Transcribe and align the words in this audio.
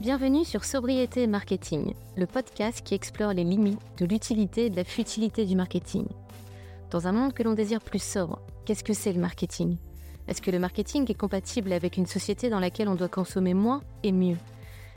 Bienvenue 0.00 0.46
sur 0.46 0.64
Sobriété 0.64 1.26
Marketing, 1.26 1.92
le 2.16 2.24
podcast 2.24 2.80
qui 2.82 2.94
explore 2.94 3.34
les 3.34 3.44
limites 3.44 3.78
de 3.98 4.06
l'utilité 4.06 4.64
et 4.64 4.70
de 4.70 4.76
la 4.76 4.84
futilité 4.84 5.44
du 5.44 5.54
marketing. 5.54 6.06
Dans 6.90 7.06
un 7.06 7.12
monde 7.12 7.34
que 7.34 7.42
l'on 7.42 7.52
désire 7.52 7.82
plus 7.82 8.02
sobre, 8.02 8.40
qu'est-ce 8.64 8.82
que 8.82 8.94
c'est 8.94 9.12
le 9.12 9.20
marketing? 9.20 9.76
Est-ce 10.26 10.40
que 10.40 10.50
le 10.50 10.58
marketing 10.58 11.04
est 11.10 11.14
compatible 11.14 11.70
avec 11.74 11.98
une 11.98 12.06
société 12.06 12.48
dans 12.48 12.60
laquelle 12.60 12.88
on 12.88 12.94
doit 12.94 13.08
consommer 13.08 13.52
moins 13.52 13.82
et 14.02 14.10
mieux? 14.10 14.38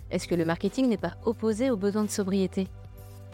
Est-ce 0.09 0.25
que 0.25 0.36
le 0.36 0.45
marketing 0.45 0.87
n'est 0.87 0.95
pas 0.95 1.17
opposé 1.25 1.70
aux 1.70 1.75
besoins 1.75 2.05
de 2.05 2.09
sobriété? 2.09 2.70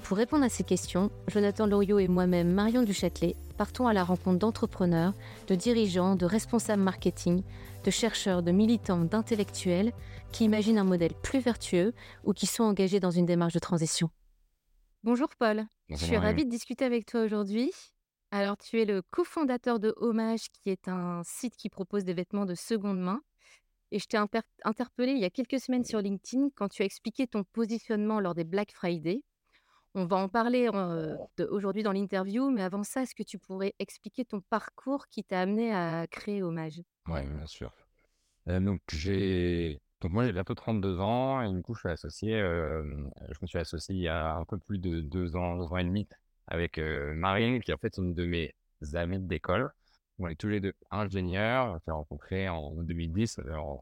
Pour 0.03 0.17
répondre 0.17 0.43
à 0.43 0.49
ces 0.49 0.63
questions, 0.63 1.11
Jonathan 1.27 1.67
Loriot 1.67 1.99
et 1.99 2.07
moi-même, 2.07 2.51
Marion 2.51 2.83
Duchâtelet, 2.83 3.35
partons 3.57 3.87
à 3.87 3.93
la 3.93 4.03
rencontre 4.03 4.39
d'entrepreneurs, 4.39 5.13
de 5.47 5.55
dirigeants, 5.55 6.15
de 6.15 6.25
responsables 6.25 6.81
marketing, 6.81 7.43
de 7.83 7.91
chercheurs, 7.91 8.41
de 8.41 8.51
militants, 8.51 9.05
d'intellectuels 9.05 9.93
qui 10.31 10.45
imaginent 10.45 10.79
un 10.79 10.83
modèle 10.83 11.13
plus 11.21 11.39
vertueux 11.39 11.93
ou 12.23 12.33
qui 12.33 12.47
sont 12.47 12.63
engagés 12.63 12.99
dans 12.99 13.11
une 13.11 13.25
démarche 13.25 13.53
de 13.53 13.59
transition. 13.59 14.09
Bonjour 15.03 15.29
Paul, 15.37 15.65
je 15.89 15.95
suis 15.95 16.17
ravie 16.17 16.45
de 16.45 16.49
discuter 16.49 16.85
avec 16.85 17.05
toi 17.05 17.21
aujourd'hui. 17.21 17.71
Alors 18.31 18.57
tu 18.57 18.81
es 18.81 18.85
le 18.85 19.01
cofondateur 19.01 19.79
de 19.79 19.93
Hommage 19.97 20.49
qui 20.51 20.69
est 20.69 20.87
un 20.87 21.21
site 21.23 21.55
qui 21.55 21.69
propose 21.69 22.03
des 22.03 22.13
vêtements 22.13 22.45
de 22.45 22.55
seconde 22.55 22.99
main. 22.99 23.21
Et 23.91 23.97
je 23.97 24.05
t'ai 24.05 24.17
interpellé 24.63 25.13
il 25.13 25.19
y 25.19 25.25
a 25.25 25.31
quelques 25.31 25.59
semaines 25.59 25.83
sur 25.83 25.99
LinkedIn 25.99 26.49
quand 26.55 26.69
tu 26.69 26.83
as 26.83 26.85
expliqué 26.85 27.25
ton 27.25 27.43
positionnement 27.43 28.19
lors 28.19 28.35
des 28.35 28.43
Black 28.43 28.71
Friday. 28.71 29.23
On 29.95 30.05
va 30.05 30.17
en 30.17 30.29
parler 30.29 30.69
aujourd'hui 31.49 31.83
dans 31.83 31.91
l'interview, 31.91 32.49
mais 32.51 32.61
avant 32.61 32.83
ça, 32.83 33.01
est-ce 33.01 33.15
que 33.15 33.23
tu 33.23 33.39
pourrais 33.39 33.73
expliquer 33.79 34.23
ton 34.23 34.41
parcours 34.41 35.07
qui 35.07 35.23
t'a 35.23 35.41
amené 35.41 35.73
à 35.73 36.05
créer 36.07 36.43
Hommage 36.43 36.81
Oui, 37.07 37.25
bien 37.25 37.47
sûr. 37.47 37.73
donc, 38.47 38.81
j'ai. 38.91 39.81
Donc, 40.01 40.11
moi, 40.11 40.25
j'ai 40.25 40.31
bientôt 40.31 40.53
32 40.53 40.99
ans 40.99 41.41
et 41.41 41.51
du 41.51 41.61
coup, 41.61 41.73
je 41.73 41.79
suis 41.79 41.89
associé. 41.89 42.39
je 42.39 43.37
me 43.41 43.47
suis 43.47 43.57
associé 43.57 43.95
il 43.95 44.01
y 44.01 44.07
a 44.07 44.35
un 44.35 44.45
peu 44.45 44.57
plus 44.59 44.77
de 44.77 45.01
deux 45.01 45.35
ans, 45.35 45.57
deux 45.57 45.65
ans 45.65 45.77
et 45.77 45.83
demi 45.83 46.07
avec 46.47 46.77
Marine, 46.77 47.61
qui 47.61 47.73
en 47.73 47.77
fait 47.77 47.87
est 47.87 47.97
une 47.97 48.13
de 48.13 48.25
mes 48.25 48.53
amies 48.93 49.19
d'école. 49.19 49.71
On 50.19 50.27
est 50.27 50.35
tous 50.35 50.49
les 50.49 50.59
deux 50.59 50.73
ingénieurs, 50.91 51.75
on 51.75 51.79
s'est 51.79 51.91
rencontrés 51.91 52.49
en 52.49 52.73
2010 52.83 53.39
en, 53.55 53.81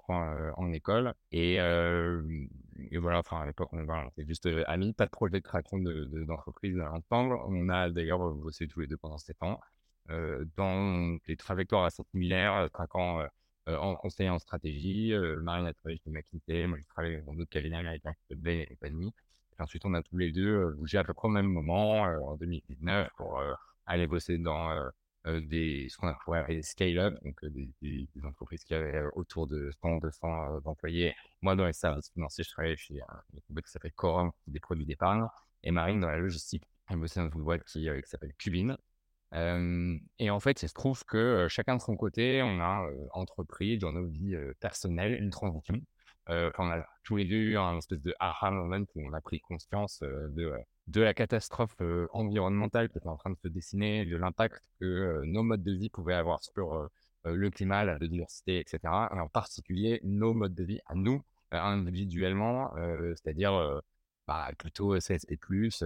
en 0.55 0.71
école. 0.71 1.13
Et, 1.31 1.55
et, 1.55 2.97
voilà, 2.99 3.19
enfin, 3.19 3.41
à 3.41 3.45
l'époque, 3.47 3.69
on, 3.73 4.07
était 4.09 4.25
juste 4.25 4.47
amis, 4.67 4.93
pas 4.93 5.05
de 5.05 5.11
projet 5.11 5.39
de 5.39 5.43
création 5.43 5.79
d'entreprise 5.79 6.75
de, 6.75 6.81
ensemble. 6.81 7.37
On 7.47 7.69
a 7.69 7.89
d'ailleurs 7.89 8.19
bossé 8.35 8.67
tous 8.67 8.81
les 8.81 8.87
deux 8.87 8.97
pendant 8.97 9.17
7 9.17 9.35
ans 9.41 9.59
dans 10.55 11.17
des 11.27 11.35
trajectoires 11.37 11.85
assez 11.85 12.03
similaires, 12.11 12.69
traquant 12.71 13.25
en 13.65 13.95
conseil 13.95 14.29
en 14.29 14.37
stratégie. 14.37 15.13
Marine 15.41 15.65
a 15.65 15.73
travaillé 15.73 15.99
chez 16.03 16.11
McKinsey, 16.11 16.67
moi 16.67 16.77
j'ai 16.77 16.85
travaillé 16.85 17.21
dans 17.21 17.33
d'autres 17.33 17.49
cabinets 17.49 17.77
américains, 17.77 18.13
Bain 18.29 18.59
et 18.59 18.67
compagnie. 18.67 19.11
Ensuite, 19.59 19.85
on 19.85 19.95
a 19.95 20.03
tous 20.03 20.17
les 20.17 20.31
deux 20.31 20.71
bougé 20.73 20.99
à 20.99 21.03
peu 21.03 21.15
près 21.15 21.27
au 21.27 21.31
même 21.31 21.47
moment, 21.47 22.03
en 22.03 22.35
2019, 22.37 23.09
pour 23.17 23.41
aller 23.87 24.05
bosser 24.05 24.37
dans 24.37 24.69
des, 25.41 25.87
ce 25.89 25.97
qu'on 25.97 26.07
appelle 26.07 26.63
scale-up, 26.63 27.17
donc 27.23 27.43
des, 27.45 27.69
des, 27.81 28.25
entreprises 28.25 28.63
qui 28.63 28.73
avaient 28.73 29.03
autour 29.13 29.47
de 29.47 29.71
100, 29.81 29.97
200 29.97 30.61
employés. 30.65 31.13
Moi, 31.41 31.55
dans 31.55 31.65
les 31.65 31.73
services 31.73 32.09
financiers, 32.11 32.43
je 32.43 32.49
travaillais 32.51 32.77
chez 32.77 32.95
une 32.95 33.39
boîte 33.49 33.65
qui 33.65 33.71
s'appelle 33.71 33.93
Corum, 33.93 34.31
des 34.47 34.59
produits 34.59 34.85
d'épargne, 34.85 35.25
et 35.63 35.71
Marine 35.71 35.99
dans 35.99 36.09
la 36.09 36.17
logistique. 36.17 36.63
Elle 36.89 36.97
bossait 36.97 37.19
dans 37.19 37.29
une 37.29 37.43
boîte 37.43 37.63
qui, 37.65 37.89
s'appelle 38.05 38.33
Cubine. 38.37 38.77
et 39.33 40.29
en 40.29 40.39
fait, 40.39 40.61
il 40.63 40.69
se 40.69 40.73
trouve 40.73 41.03
que 41.05 41.47
chacun 41.49 41.75
de 41.75 41.81
son 41.81 41.95
côté, 41.95 42.41
on 42.43 42.59
a 42.59 42.87
entrepris 43.11 43.77
dans 43.77 43.91
nos 43.91 44.07
vies 44.07 44.37
personnelles 44.59 45.21
une 45.21 45.29
transition. 45.29 45.81
on 46.27 46.69
a 46.69 46.85
tous 47.03 47.17
les 47.17 47.25
deux 47.25 47.35
eu 47.35 47.57
un 47.57 47.77
espèce 47.77 48.01
de 48.01 48.15
aha 48.19 48.51
moment 48.51 48.85
où 48.95 49.07
on 49.07 49.13
a 49.13 49.21
pris 49.21 49.39
conscience 49.41 49.99
de 50.01 50.53
de 50.87 51.01
la 51.01 51.13
catastrophe 51.13 51.75
environnementale 52.13 52.89
qui 52.89 52.97
était 52.97 53.07
en 53.07 53.17
train 53.17 53.31
de 53.31 53.37
se 53.37 53.47
dessiner, 53.47 54.05
de 54.05 54.15
l'impact 54.15 54.61
que 54.79 55.21
nos 55.25 55.43
modes 55.43 55.63
de 55.63 55.73
vie 55.73 55.89
pouvaient 55.89 56.13
avoir 56.13 56.43
sur 56.43 56.89
le 57.25 57.49
climat, 57.49 57.83
la 57.83 57.97
biodiversité, 57.97 58.59
etc. 58.59 58.79
Et 59.13 59.19
en 59.19 59.27
particulier 59.27 59.99
nos 60.03 60.33
modes 60.33 60.55
de 60.55 60.63
vie 60.63 60.79
à 60.85 60.95
nous, 60.95 61.21
individuellement, 61.51 62.71
c'est-à-dire 63.15 63.81
bah, 64.27 64.49
plutôt 64.57 64.97
CSP+, 64.97 65.37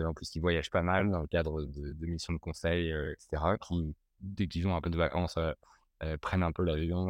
en 0.05 0.13
plus 0.13 0.35
ils 0.35 0.39
voyagent 0.39 0.69
pas 0.69 0.83
mal 0.83 1.09
dans 1.09 1.21
le 1.21 1.27
cadre 1.27 1.63
de, 1.63 2.05
missions 2.05 2.33
de 2.33 2.39
conseil, 2.39 2.93
etc., 3.13 3.57
qui, 3.59 3.95
dès 4.19 4.47
qu'ils 4.47 4.67
ont 4.67 4.75
un 4.75 4.81
peu 4.81 4.91
de 4.91 4.97
vacances, 4.97 5.37
prennent 6.21 6.43
un 6.43 6.51
peu 6.51 6.63
l'avion, 6.63 7.07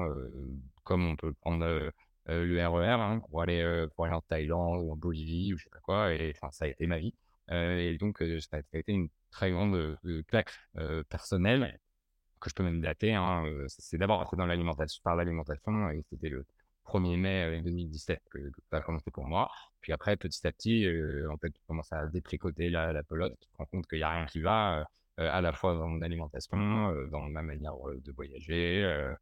comme 0.83 1.05
on 1.05 1.15
peut 1.17 1.33
prendre 1.33 1.91
le 2.27 2.67
RER, 2.67 3.01
hein, 3.01 3.19
pour, 3.29 3.41
aller, 3.41 3.85
pour 3.95 4.05
aller 4.05 4.13
en 4.15 4.21
Thaïlande 4.21 4.81
ou 4.81 4.93
en 4.93 4.95
Bolivie 4.95 5.53
ou 5.53 5.57
je 5.57 5.65
sais 5.65 5.69
pas 5.69 5.79
quoi, 5.79 6.13
et 6.13 6.33
ça 6.51 6.65
a 6.65 6.67
été 6.67 6.87
ma 6.87 6.99
vie. 6.99 7.13
Euh, 7.51 7.77
et 7.77 7.97
donc, 7.97 8.21
euh, 8.21 8.39
ça 8.39 8.57
a 8.57 8.77
été 8.77 8.91
une 8.91 9.09
très 9.31 9.51
grande 9.51 9.75
euh, 9.75 10.23
claque 10.27 10.51
personnelle 11.09 11.79
que 12.39 12.49
je 12.49 12.55
peux 12.55 12.63
même 12.63 12.81
dater. 12.81 13.13
Hein, 13.13 13.43
c'est 13.67 13.97
d'abord 13.97 14.29
dans 14.35 14.45
l'alimentation, 14.45 15.01
par 15.03 15.15
l'alimentation, 15.15 15.89
et 15.91 16.03
c'était 16.09 16.29
le 16.29 16.45
1er 16.85 17.17
mai 17.17 17.61
2017 17.63 18.21
que, 18.31 18.39
ça 18.69 18.77
a 18.77 18.81
commencé 18.81 19.11
pour 19.11 19.25
moi. 19.25 19.49
Puis 19.81 19.93
après, 19.93 20.17
petit 20.17 20.45
à 20.47 20.51
petit, 20.51 20.87
en 21.29 21.37
fait, 21.37 21.51
tu 21.51 21.61
commences 21.67 21.93
à 21.93 22.07
détricoter 22.07 22.69
la, 22.69 22.93
la 22.93 23.03
pelote, 23.03 23.37
tu 23.39 23.47
te 23.47 23.57
rends 23.57 23.65
compte 23.65 23.87
qu'il 23.87 23.99
n'y 23.99 24.03
a 24.03 24.09
rien 24.09 24.25
qui 24.25 24.41
va, 24.41 24.87
à 25.17 25.41
la 25.41 25.53
fois 25.53 25.75
dans 25.75 25.87
mon 25.87 26.01
alimentation, 26.01 26.57
dans 27.11 27.29
ma 27.29 27.43
manière 27.43 27.75
de 27.75 28.11
voyager, 28.11 29.13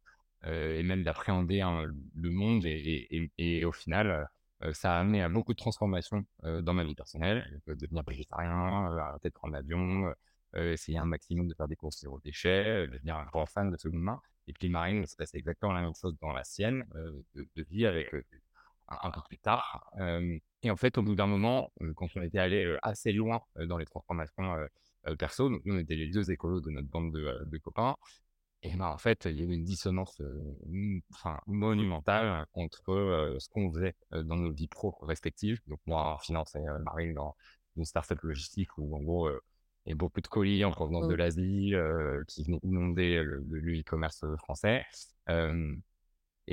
et 0.46 0.82
même 0.82 1.02
d'appréhender 1.02 1.60
hein, 1.60 1.84
le 2.14 2.30
monde. 2.30 2.64
Et, 2.64 3.64
au 3.64 3.72
final, 3.72 4.28
ça 4.72 4.96
a 4.96 5.00
amené 5.00 5.22
à 5.22 5.28
beaucoup 5.28 5.52
de 5.52 5.58
transformations 5.58 6.24
dans 6.42 6.72
ma 6.72 6.84
vie 6.84 6.94
personnelle. 6.94 7.60
devenir 7.66 8.02
végétarien, 8.06 8.96
arrêter 8.98 9.28
de 9.28 9.34
prendre 9.34 9.54
l'avion, 9.54 10.12
essayer 10.54 10.98
un 10.98 11.04
maximum 11.04 11.48
de 11.48 11.54
faire 11.54 11.68
des 11.68 11.76
courses 11.76 12.00
zéro 12.00 12.20
déchet, 12.20 12.86
devenir 12.88 13.16
un 13.16 13.26
grand 13.26 13.46
fan 13.46 13.70
de 13.70 13.76
seconde 13.76 14.02
main. 14.02 14.20
Et 14.46 14.52
puis 14.52 14.68
Marine, 14.68 15.04
c'est 15.06 15.16
passé 15.16 15.38
exactement 15.38 15.72
la 15.72 15.82
même 15.82 15.94
chose 15.94 16.16
dans 16.20 16.32
la 16.32 16.44
sienne, 16.44 16.84
de, 17.34 17.48
de, 17.56 17.62
vie 17.70 17.86
avec 17.86 18.12
un, 18.88 19.10
peu 19.10 19.20
plus 19.28 19.38
tard. 19.38 19.90
et 20.62 20.70
en 20.70 20.76
fait, 20.76 20.98
au 20.98 21.02
bout 21.02 21.14
d'un 21.14 21.26
moment, 21.26 21.72
quand 21.96 22.08
on 22.16 22.22
était 22.22 22.38
allé 22.38 22.76
assez 22.82 23.12
loin 23.12 23.40
dans 23.56 23.78
les 23.78 23.86
transformations 23.86 24.56
perso, 25.18 25.48
nous 25.48 25.60
on 25.66 25.78
était 25.78 25.96
les 25.96 26.08
deux 26.08 26.30
écolos 26.30 26.60
de 26.60 26.70
notre 26.70 26.88
bande 26.88 27.12
de, 27.12 27.44
de 27.46 27.58
copains, 27.58 27.96
et 28.62 28.76
ben, 28.76 28.86
en 28.86 28.98
fait, 28.98 29.24
il 29.24 29.40
y 29.40 29.42
avait 29.42 29.54
une 29.54 29.64
dissonance 29.64 30.20
enfin, 31.14 31.40
monumentale 31.46 32.46
entre 32.52 33.36
ce 33.38 33.48
qu'on 33.48 33.72
faisait 33.72 33.94
dans 34.10 34.36
nos 34.36 34.52
vies 34.52 34.68
pro 34.68 34.96
respectives. 35.02 35.60
Donc, 35.66 35.80
moi, 35.86 36.14
en 36.14 36.18
finance 36.18 36.54
et 36.56 36.64
Marine 36.84 37.14
dans 37.14 37.34
une 37.76 37.86
startup 37.86 38.20
logistique 38.20 38.76
où, 38.76 38.94
en 38.94 39.00
gros, 39.00 39.30
il 39.86 39.90
y 39.90 39.92
a 39.92 39.94
beaucoup 39.94 40.20
de 40.20 40.26
colis 40.26 40.62
en 40.64 40.72
provenance 40.72 41.08
de 41.08 41.14
mmh. 41.14 41.16
l'Asie 41.16 41.72
qui 42.28 42.44
venaient 42.44 42.60
inonder 42.62 43.22
le 43.24 43.80
e-commerce 43.80 44.26
français. 44.36 44.84
et 45.28 45.32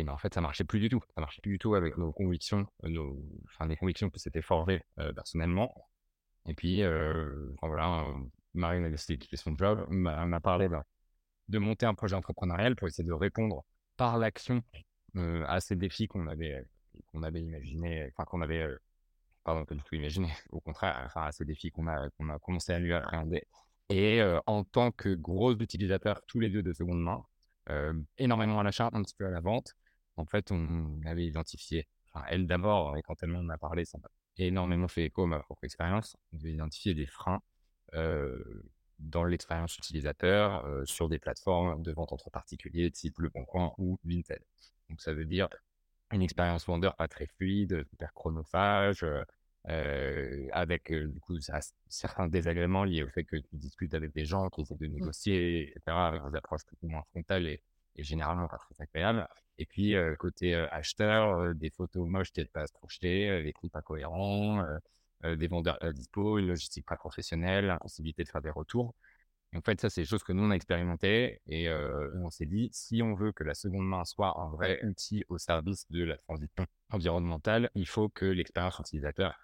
ben, 0.03 0.09
en 0.09 0.17
fait, 0.17 0.33
ça 0.33 0.39
marchait 0.39 0.63
plus 0.63 0.79
du 0.79 0.87
tout. 0.87 1.03
Ça 1.13 1.19
marchait 1.19 1.41
plus 1.41 1.51
du 1.51 1.59
tout 1.59 1.75
avec 1.75 1.97
nos 1.97 2.13
convictions, 2.13 2.65
nos, 2.83 3.21
enfin, 3.45 3.67
les 3.67 3.75
convictions 3.75 4.09
que 4.09 4.19
c'était 4.19 4.41
forgé 4.41 4.81
personnellement. 5.13 5.73
Et 6.45 6.53
puis, 6.53 6.83
voilà, 7.61 8.05
Marine 8.53 8.85
a 8.85 8.89
décidé 8.89 9.17
de 9.17 9.23
quitter 9.23 9.35
son 9.35 9.57
job, 9.57 9.85
m'a 9.89 10.39
parlé 10.39 10.69
de 11.49 11.57
monter 11.59 11.85
un 11.85 11.93
projet 11.93 12.15
entrepreneurial 12.15 12.75
pour 12.75 12.87
essayer 12.87 13.07
de 13.07 13.13
répondre 13.13 13.63
par 13.95 14.17
l'action 14.17 14.63
à 15.15 15.59
ces 15.59 15.75
défis 15.75 16.07
qu'on 16.07 16.27
avait, 16.27 16.63
qu'on 17.07 17.23
avait 17.23 17.41
imaginé, 17.41 18.07
enfin 18.11 18.25
qu'on 18.25 18.41
avait, 18.41 18.67
pardon, 19.43 19.65
pas 19.65 19.73
du 19.73 19.81
tout 19.81 19.95
imaginé, 19.95 20.29
au 20.51 20.59
contraire, 20.59 21.01
enfin 21.05 21.23
à 21.23 21.31
ces 21.31 21.45
défis 21.45 21.71
qu'on 21.71 21.87
a, 21.87 22.09
qu'on 22.11 22.29
a 22.29 22.37
commencé 22.39 22.71
à 22.73 22.79
lui 22.79 22.93
appréhender. 22.93 23.43
Et 23.89 24.21
en 24.45 24.63
tant 24.63 24.91
que 24.91 25.15
gros 25.15 25.55
utilisateurs 25.57 26.21
tous 26.27 26.39
les 26.39 26.49
deux 26.49 26.61
de 26.61 26.73
seconde 26.73 27.01
main, 27.01 27.23
énormément 28.17 28.59
à 28.59 28.63
l'achat, 28.63 28.89
un 28.93 29.01
petit 29.01 29.15
peu 29.15 29.25
à 29.25 29.31
la 29.31 29.39
vente, 29.39 29.73
en 30.17 30.25
fait, 30.25 30.51
on 30.51 30.99
avait 31.05 31.25
identifié, 31.25 31.87
enfin 32.11 32.25
elle 32.29 32.47
d'abord, 32.47 32.97
et 32.97 33.01
quand 33.01 33.15
elle 33.23 33.29
m'en 33.29 33.47
a 33.49 33.57
parlé, 33.57 33.85
ça 33.85 33.97
m'a 33.97 34.09
énormément 34.37 34.87
fait 34.87 35.05
écho 35.05 35.23
à 35.23 35.27
ma 35.27 35.39
propre 35.39 35.63
expérience, 35.63 36.15
identifié 36.43 36.93
des 36.93 37.07
freins 37.07 37.41
dans 38.99 39.23
l'expérience 39.23 39.77
utilisateur 39.77 40.65
sur 40.85 41.09
des 41.09 41.19
plateformes 41.19 41.81
de 41.83 41.91
vente 41.91 42.13
entre 42.13 42.29
particuliers 42.29 42.91
type 42.91 43.19
Le 43.19 43.29
Bon 43.29 43.45
Coin 43.45 43.73
ou 43.77 43.99
Vinted. 44.03 44.43
Donc 44.89 45.01
ça 45.01 45.13
veut 45.13 45.25
dire 45.25 45.49
une 46.11 46.21
expérience 46.21 46.65
vendeur 46.65 46.95
pas 46.95 47.07
très 47.07 47.27
fluide, 47.27 47.85
hyper 47.93 48.13
chronophage, 48.13 49.05
avec 49.65 50.91
du 50.93 51.19
coup 51.19 51.37
certains 51.89 52.27
désagréments 52.27 52.85
liés 52.85 53.03
au 53.03 53.09
fait 53.09 53.25
que 53.25 53.35
tu 53.35 53.55
discutes 53.57 53.93
avec 53.93 54.13
des 54.13 54.25
gens 54.25 54.49
qui 54.49 54.61
essaient 54.61 54.75
de 54.75 54.87
mmh. 54.87 54.93
négocier, 54.93 55.69
etc., 55.69 55.81
avec 55.87 56.21
des 56.31 56.37
approches 56.37 56.65
plus 56.65 56.87
moins 56.87 57.03
frontales 57.11 57.47
et, 57.47 57.61
généralement 57.97 58.47
pas 58.47 58.59
très 58.59 58.75
agréables. 58.79 59.27
Et 59.57 59.65
puis 59.65 59.95
côté 60.19 60.53
acheteur, 60.53 61.55
des 61.55 61.71
photos 61.71 62.07
moches 62.07 62.31
qui 62.31 62.39
n'étaient 62.39 62.51
pas 62.51 62.61
à 62.61 62.67
se 62.67 62.73
projeter, 62.73 63.43
des 63.43 63.53
prix 63.53 63.69
pas 63.69 63.81
cohérents, 63.81 64.63
des 65.23 65.47
vendeurs 65.47 65.77
à 65.81 65.91
dispo, 65.91 66.37
une 66.37 66.47
logistique 66.47 66.85
pas 66.85 66.97
professionnelle, 66.97 67.65
l'impossibilité 67.67 68.23
de 68.23 68.29
faire 68.29 68.41
des 68.41 68.49
retours. 68.49 68.95
En 69.55 69.61
fait, 69.61 69.79
ça, 69.79 69.89
c'est 69.89 70.01
des 70.01 70.07
choses 70.07 70.23
que 70.23 70.33
nous, 70.33 70.43
on 70.43 70.51
a 70.51 70.55
expérimentées 70.55 71.41
et 71.47 71.69
on 72.15 72.29
s'est 72.29 72.45
dit, 72.45 72.69
si 72.73 73.01
on 73.01 73.15
veut 73.15 73.31
que 73.31 73.43
la 73.43 73.53
seconde 73.53 73.87
main 73.87 74.03
soit 74.05 74.39
un 74.39 74.49
vrai 74.49 74.83
outil 74.85 75.23
au 75.29 75.37
service 75.37 75.89
de 75.89 76.03
la 76.03 76.17
transition 76.17 76.65
environnementale, 76.91 77.69
il 77.73 77.87
faut 77.87 78.09
que 78.09 78.25
l'expérience 78.25 78.77
utilisateur 78.79 79.35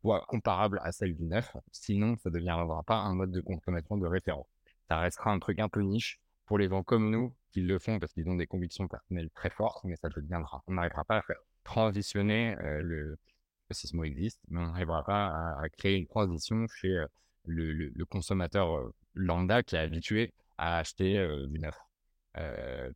soit 0.00 0.24
comparable 0.28 0.80
à 0.84 0.92
celle 0.92 1.16
du 1.16 1.24
neuf. 1.24 1.56
Sinon, 1.72 2.16
ça 2.16 2.30
ne 2.30 2.34
deviendra 2.34 2.82
pas 2.84 2.98
un 2.98 3.14
mode 3.14 3.32
de 3.32 3.40
consommation 3.40 3.96
de 3.96 4.06
référence. 4.06 4.46
Ça 4.88 4.98
restera 5.00 5.32
un 5.32 5.40
truc 5.40 5.58
un 5.58 5.68
peu 5.68 5.80
niche 5.82 6.20
pour 6.46 6.56
les 6.56 6.68
gens 6.68 6.84
comme 6.84 7.10
nous 7.10 7.34
qui 7.50 7.60
le 7.60 7.78
font 7.80 7.98
parce 7.98 8.12
qu'ils 8.12 8.28
ont 8.28 8.36
des 8.36 8.46
convictions 8.46 8.86
personnelles 8.86 9.28
très 9.34 9.50
fortes, 9.50 9.84
mais 9.84 9.96
ça 9.96 10.08
deviendra. 10.08 10.62
On 10.68 10.74
n'arrivera 10.74 11.04
pas 11.04 11.18
à 11.18 11.22
faire 11.22 11.40
transitionner 11.64 12.54
le, 12.60 13.18
si 13.18 13.37
ce 13.74 13.96
mot 13.96 14.04
existe, 14.04 14.40
mais 14.48 14.60
on 14.60 14.66
n'arrivera 14.66 15.04
pas 15.04 15.26
à, 15.60 15.68
créer 15.68 15.96
une 15.96 16.06
transition 16.06 16.66
chez 16.68 17.04
le, 17.44 18.04
consommateur 18.04 18.92
lambda 19.14 19.62
qui 19.62 19.76
est 19.76 19.78
habitué 19.78 20.34
à 20.56 20.78
acheter 20.78 21.14
du 21.48 21.58
neuf 21.58 21.76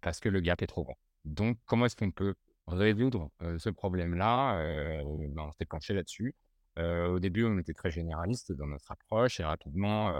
parce 0.00 0.20
que 0.20 0.28
le 0.28 0.40
gap 0.40 0.62
est 0.62 0.66
trop 0.66 0.84
grand. 0.84 0.98
Donc, 1.24 1.58
comment 1.66 1.86
est-ce 1.86 1.96
qu'on 1.96 2.10
peut 2.10 2.34
résoudre 2.66 3.30
ce 3.58 3.70
problème-là 3.70 4.56
ben, 5.04 5.42
On 5.42 5.52
s'est 5.52 5.66
penché 5.66 5.94
là-dessus. 5.94 6.34
au 6.78 7.18
début, 7.18 7.44
on 7.44 7.58
était 7.58 7.74
très 7.74 7.90
généraliste 7.90 8.52
dans 8.52 8.66
notre 8.66 8.90
approche 8.92 9.40
et 9.40 9.44
rapidement, 9.44 10.14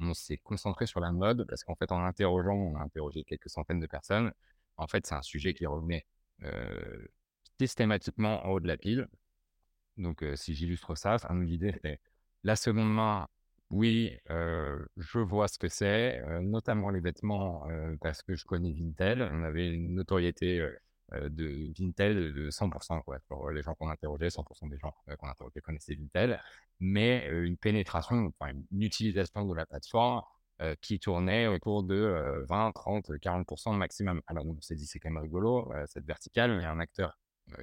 on 0.00 0.14
s'est 0.14 0.38
concentré 0.38 0.86
sur 0.86 1.00
la 1.00 1.12
mode 1.12 1.46
parce 1.48 1.64
qu'en 1.64 1.74
fait, 1.76 1.92
en 1.92 2.04
interrogeant, 2.04 2.54
on 2.54 2.76
a 2.76 2.80
interrogé 2.80 3.24
quelques 3.24 3.48
centaines 3.48 3.80
de 3.80 3.86
personnes. 3.86 4.32
En 4.76 4.86
fait, 4.86 5.06
c'est 5.06 5.14
un 5.14 5.22
sujet 5.22 5.54
qui 5.54 5.66
revenait 5.66 6.06
systématiquement 7.58 8.44
en 8.44 8.50
haut 8.50 8.60
de 8.60 8.66
la 8.66 8.76
pile. 8.76 9.08
Donc, 9.96 10.24
si 10.34 10.54
j'illustre 10.54 10.94
ça, 10.96 11.16
l'idée, 11.30 11.74
c'est 11.82 12.00
la 12.44 12.56
seconde 12.56 12.92
main. 12.92 13.28
Oui, 13.70 14.18
je 14.28 15.18
vois 15.18 15.48
ce 15.48 15.58
que 15.58 15.68
c'est, 15.68 16.22
notamment 16.42 16.90
les 16.90 17.00
vêtements, 17.00 17.66
parce 18.00 18.22
que 18.22 18.34
je 18.34 18.44
connais 18.44 18.72
Vinted. 18.72 19.20
On 19.32 19.42
avait 19.44 19.72
une 19.72 19.94
notoriété 19.94 20.66
de 21.12 21.72
Vinted 21.78 22.16
de 22.16 22.50
100%. 22.50 23.02
Quoi. 23.02 23.18
Pour 23.28 23.50
les 23.50 23.62
gens 23.62 23.74
qu'on 23.74 23.88
interrogeait, 23.88 24.28
100% 24.28 24.68
des 24.68 24.78
gens 24.78 24.94
qu'on 25.18 25.28
interrogeait 25.28 25.60
connaissaient 25.60 25.94
Vinted. 25.94 26.38
Mais 26.80 27.28
une 27.30 27.56
pénétration, 27.56 28.32
enfin, 28.38 28.52
une 28.70 28.82
utilisation 28.82 29.46
de 29.46 29.54
la 29.54 29.64
plateforme 29.64 30.20
qui 30.80 31.00
tournait 31.00 31.46
autour 31.46 31.82
de 31.82 32.44
20, 32.48 32.72
30, 32.72 33.10
40% 33.10 33.74
maximum. 33.74 34.20
Alors, 34.26 34.46
on 34.46 34.60
s'est 34.60 34.76
dit, 34.76 34.86
c'est 34.86 35.00
quand 35.00 35.10
même 35.10 35.22
rigolo, 35.22 35.72
cette 35.86 36.04
verticale. 36.04 36.56
Il 36.58 36.62
y 36.62 36.66
a 36.66 36.70
un 36.70 36.78
acteur 36.78 37.18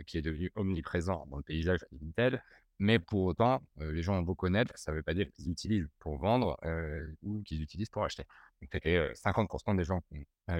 qui 0.05 0.17
est 0.17 0.21
devenu 0.21 0.51
omniprésent 0.55 1.25
dans 1.29 1.37
le 1.37 1.43
paysage 1.43 1.85
Vinted. 1.91 2.41
Mais 2.79 2.97
pour 2.97 3.23
autant, 3.23 3.61
euh, 3.81 3.91
les 3.91 4.01
gens 4.01 4.17
ont 4.17 4.21
beau 4.21 4.35
connaître, 4.35 4.71
ça 4.77 4.91
ne 4.91 4.97
veut 4.97 5.03
pas 5.03 5.13
dire 5.13 5.29
qu'ils 5.33 5.49
utilisent 5.51 5.89
pour 5.99 6.17
vendre 6.17 6.57
euh, 6.63 7.05
ou 7.23 7.41
qu'ils 7.43 7.61
utilisent 7.61 7.89
pour 7.89 8.05
acheter. 8.05 8.23
Donc, 8.61 8.71
50% 8.73 9.75
des 9.75 9.83
gens 9.83 10.01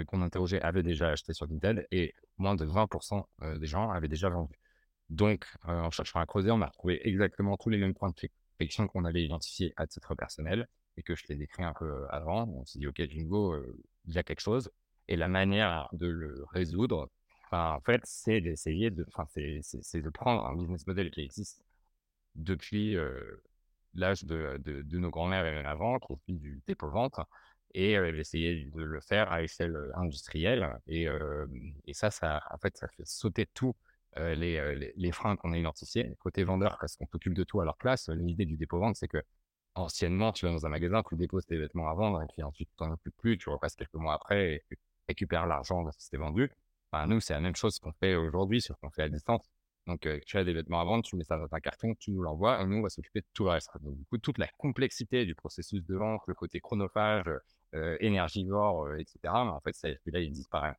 qu'on 0.08 0.22
interrogeait 0.22 0.62
avaient 0.62 0.84
déjà 0.84 1.10
acheté 1.10 1.34
sur 1.34 1.48
Vinted 1.48 1.88
et 1.92 2.14
moins 2.38 2.56
de 2.56 2.66
20% 2.66 3.26
des 3.58 3.68
gens 3.68 3.90
avaient 3.90 4.08
déjà 4.10 4.30
vendu. 4.30 4.56
Donc, 5.10 5.46
en 5.64 5.92
cherchant 5.92 6.20
à 6.20 6.26
creuser, 6.26 6.52
on 6.52 6.62
a 6.62 6.68
retrouvé 6.68 7.06
exactement 7.08 7.58
tous 7.58 7.70
les 7.70 7.78
mêmes 7.78 7.94
points 7.94 8.10
de 8.10 8.30
friction 8.56 8.88
qu'on 8.88 9.06
avait 9.06 9.24
identifiés 9.24 9.74
à 9.78 9.88
titre 9.88 10.14
personnel 10.16 10.68
et 10.98 11.04
que 11.04 11.16
je 11.16 11.26
t'ai 11.26 11.36
décrit 11.36 11.64
un 11.64 11.74
peu 11.74 12.06
avant. 12.10 12.48
On 12.50 12.66
s'est 12.66 12.80
dit, 12.80 12.88
OK, 12.88 13.02
Jingo, 13.10 13.56
il 14.06 14.14
y 14.14 14.18
a 14.18 14.24
quelque 14.24 14.42
chose. 14.42 14.70
Et 15.08 15.16
la 15.16 15.28
manière 15.28 15.90
de 15.94 16.08
le 16.08 16.46
résoudre, 16.52 17.10
en 17.52 17.82
fait, 17.82 18.02
c'est 18.04 18.42
d'essayer 18.42 18.92
de, 18.92 19.06
enfin, 19.10 19.26
c'est 19.28 20.02
de 20.02 20.10
prendre 20.10 20.46
un 20.46 20.56
business 20.56 20.86
model 20.88 21.12
qui 21.12 21.22
existe 21.22 21.64
depuis 22.36 22.96
l'âge 23.96 24.24
de, 24.24 24.58
de, 24.64 24.98
nos 24.98 25.10
grands-mères 25.10 25.46
et 25.46 25.66
avant, 25.66 26.00
qui 26.00 26.14
est 26.32 26.34
du 26.34 26.62
dépôt-vente, 26.68 27.20
et 27.74 27.98
d'essayer 28.12 28.66
de 28.66 28.84
le 28.84 29.02
faire 29.02 29.32
à 29.32 29.44
échelle 29.44 29.78
industrielle. 29.96 30.80
Et, 30.88 31.08
et, 31.86 31.94
ça, 31.94 32.12
ça, 32.12 32.42
en 32.52 32.58
fait, 32.58 32.78
ça 32.78 32.88
fait 32.90 33.06
sauter 33.06 33.48
tous 33.54 33.76
les, 34.18 34.92
les, 34.96 35.12
freins 35.12 35.36
qu'on 35.38 35.54
a 35.54 35.58
identifiés. 35.58 36.16
Côté 36.20 36.44
vendeur, 36.44 36.78
parce 36.80 36.96
qu'on 36.96 37.08
s'occupe 37.08 37.34
de 37.34 37.44
tout 37.44 37.62
à 37.62 37.66
leur 37.66 37.78
place, 37.78 38.10
l'idée 38.10 38.46
du 38.46 38.58
dépôt-vente, 38.58 38.96
c'est 38.96 39.08
que 39.08 39.24
anciennement, 39.76 40.32
tu 40.32 40.46
vas 40.46 40.52
dans 40.52 40.66
un 40.66 40.70
magasin, 40.70 41.04
tu 41.08 41.16
déposes 41.16 41.46
tes 41.46 41.58
vêtements 41.58 41.90
à 41.90 41.94
vendre, 41.94 42.22
et 42.22 42.28
puis 42.28 42.44
ensuite, 42.44 42.70
tu 42.78 42.84
n'en 42.84 42.94
occupes 42.94 43.16
plus, 43.18 43.38
tu 43.38 43.50
repasses 43.50 43.76
quelques 43.76 43.94
mois 43.96 44.16
après 44.16 44.54
et 44.56 44.64
tu 44.70 44.78
récupères 45.08 45.48
l'argent 45.48 45.84
de 45.84 45.92
ce 45.98 46.10
qui 46.10 46.18
vendu 46.18 46.52
nous, 47.08 47.20
c'est 47.20 47.34
la 47.34 47.40
même 47.40 47.56
chose 47.56 47.80
qu'on 47.80 47.94
fait 47.94 48.16
aujourd'hui, 48.16 48.62
sur 48.62 48.78
qu'on 48.80 48.90
fait 48.90 49.04
à 49.04 49.10
distance. 49.10 49.50
Donc, 49.88 50.08
tu 50.26 50.38
as 50.38 50.44
des 50.44 50.54
vêtements 50.54 50.82
à 50.82 50.84
vendre, 50.84 51.04
tu 51.04 51.16
mets 51.16 51.24
ça 51.24 51.38
dans 51.38 51.52
un 51.52 51.60
carton, 51.60 51.96
tu 51.96 52.12
nous 52.12 52.22
l'envoies, 52.22 52.62
et 52.62 52.66
nous, 52.66 52.78
on 52.78 52.82
va 52.82 52.90
s'occuper 52.90 53.22
de 53.22 53.28
tout 53.34 53.46
le 53.46 53.52
reste. 53.52 53.70
Donc, 53.82 53.98
du 53.98 54.06
coup, 54.06 54.18
toute 54.18 54.38
la 54.38 54.48
complexité 54.58 55.26
du 55.26 55.34
processus 55.34 55.84
de 55.84 55.96
vente, 55.96 56.22
le 56.28 56.36
côté 56.36 56.60
chronophage, 56.60 57.30
énergivore, 58.00 58.94
etc., 58.96 59.20
en 59.26 59.60
fait, 59.62 59.74
ça, 59.74 59.90
là, 59.90 60.20
il 60.20 60.32
disparaît. 60.32 60.76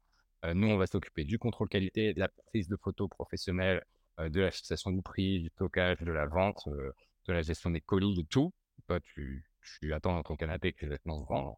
nous, 0.55 0.69
on 0.69 0.77
va 0.77 0.87
s'occuper 0.87 1.25
du 1.25 1.39
contrôle 1.39 1.69
qualité, 1.69 2.15
de 2.15 2.21
la 2.21 2.29
prise 2.29 2.69
de 2.69 2.77
photos 2.77 3.09
professionnelles, 3.09 3.85
de 4.19 4.41
la 4.41 4.51
fixation 4.51 4.91
du 4.91 5.03
prix, 5.03 5.41
du 5.41 5.49
stockage, 5.49 5.99
de 6.01 6.13
la 6.13 6.27
vente, 6.27 6.69
de 6.69 7.33
la 7.33 7.43
gestion 7.43 7.71
des 7.71 7.81
colis, 7.81 8.15
de 8.15 8.23
tout. 8.23 8.53
Toi, 8.87 9.01
tu, 9.01 9.45
tu 9.81 9.93
attends 9.93 10.15
dans 10.15 10.23
ton 10.23 10.37
canapé 10.37 10.73
que 10.73 10.85
les 10.85 10.91
vêtements 10.91 11.21
se 11.21 11.27
vendent. 11.27 11.55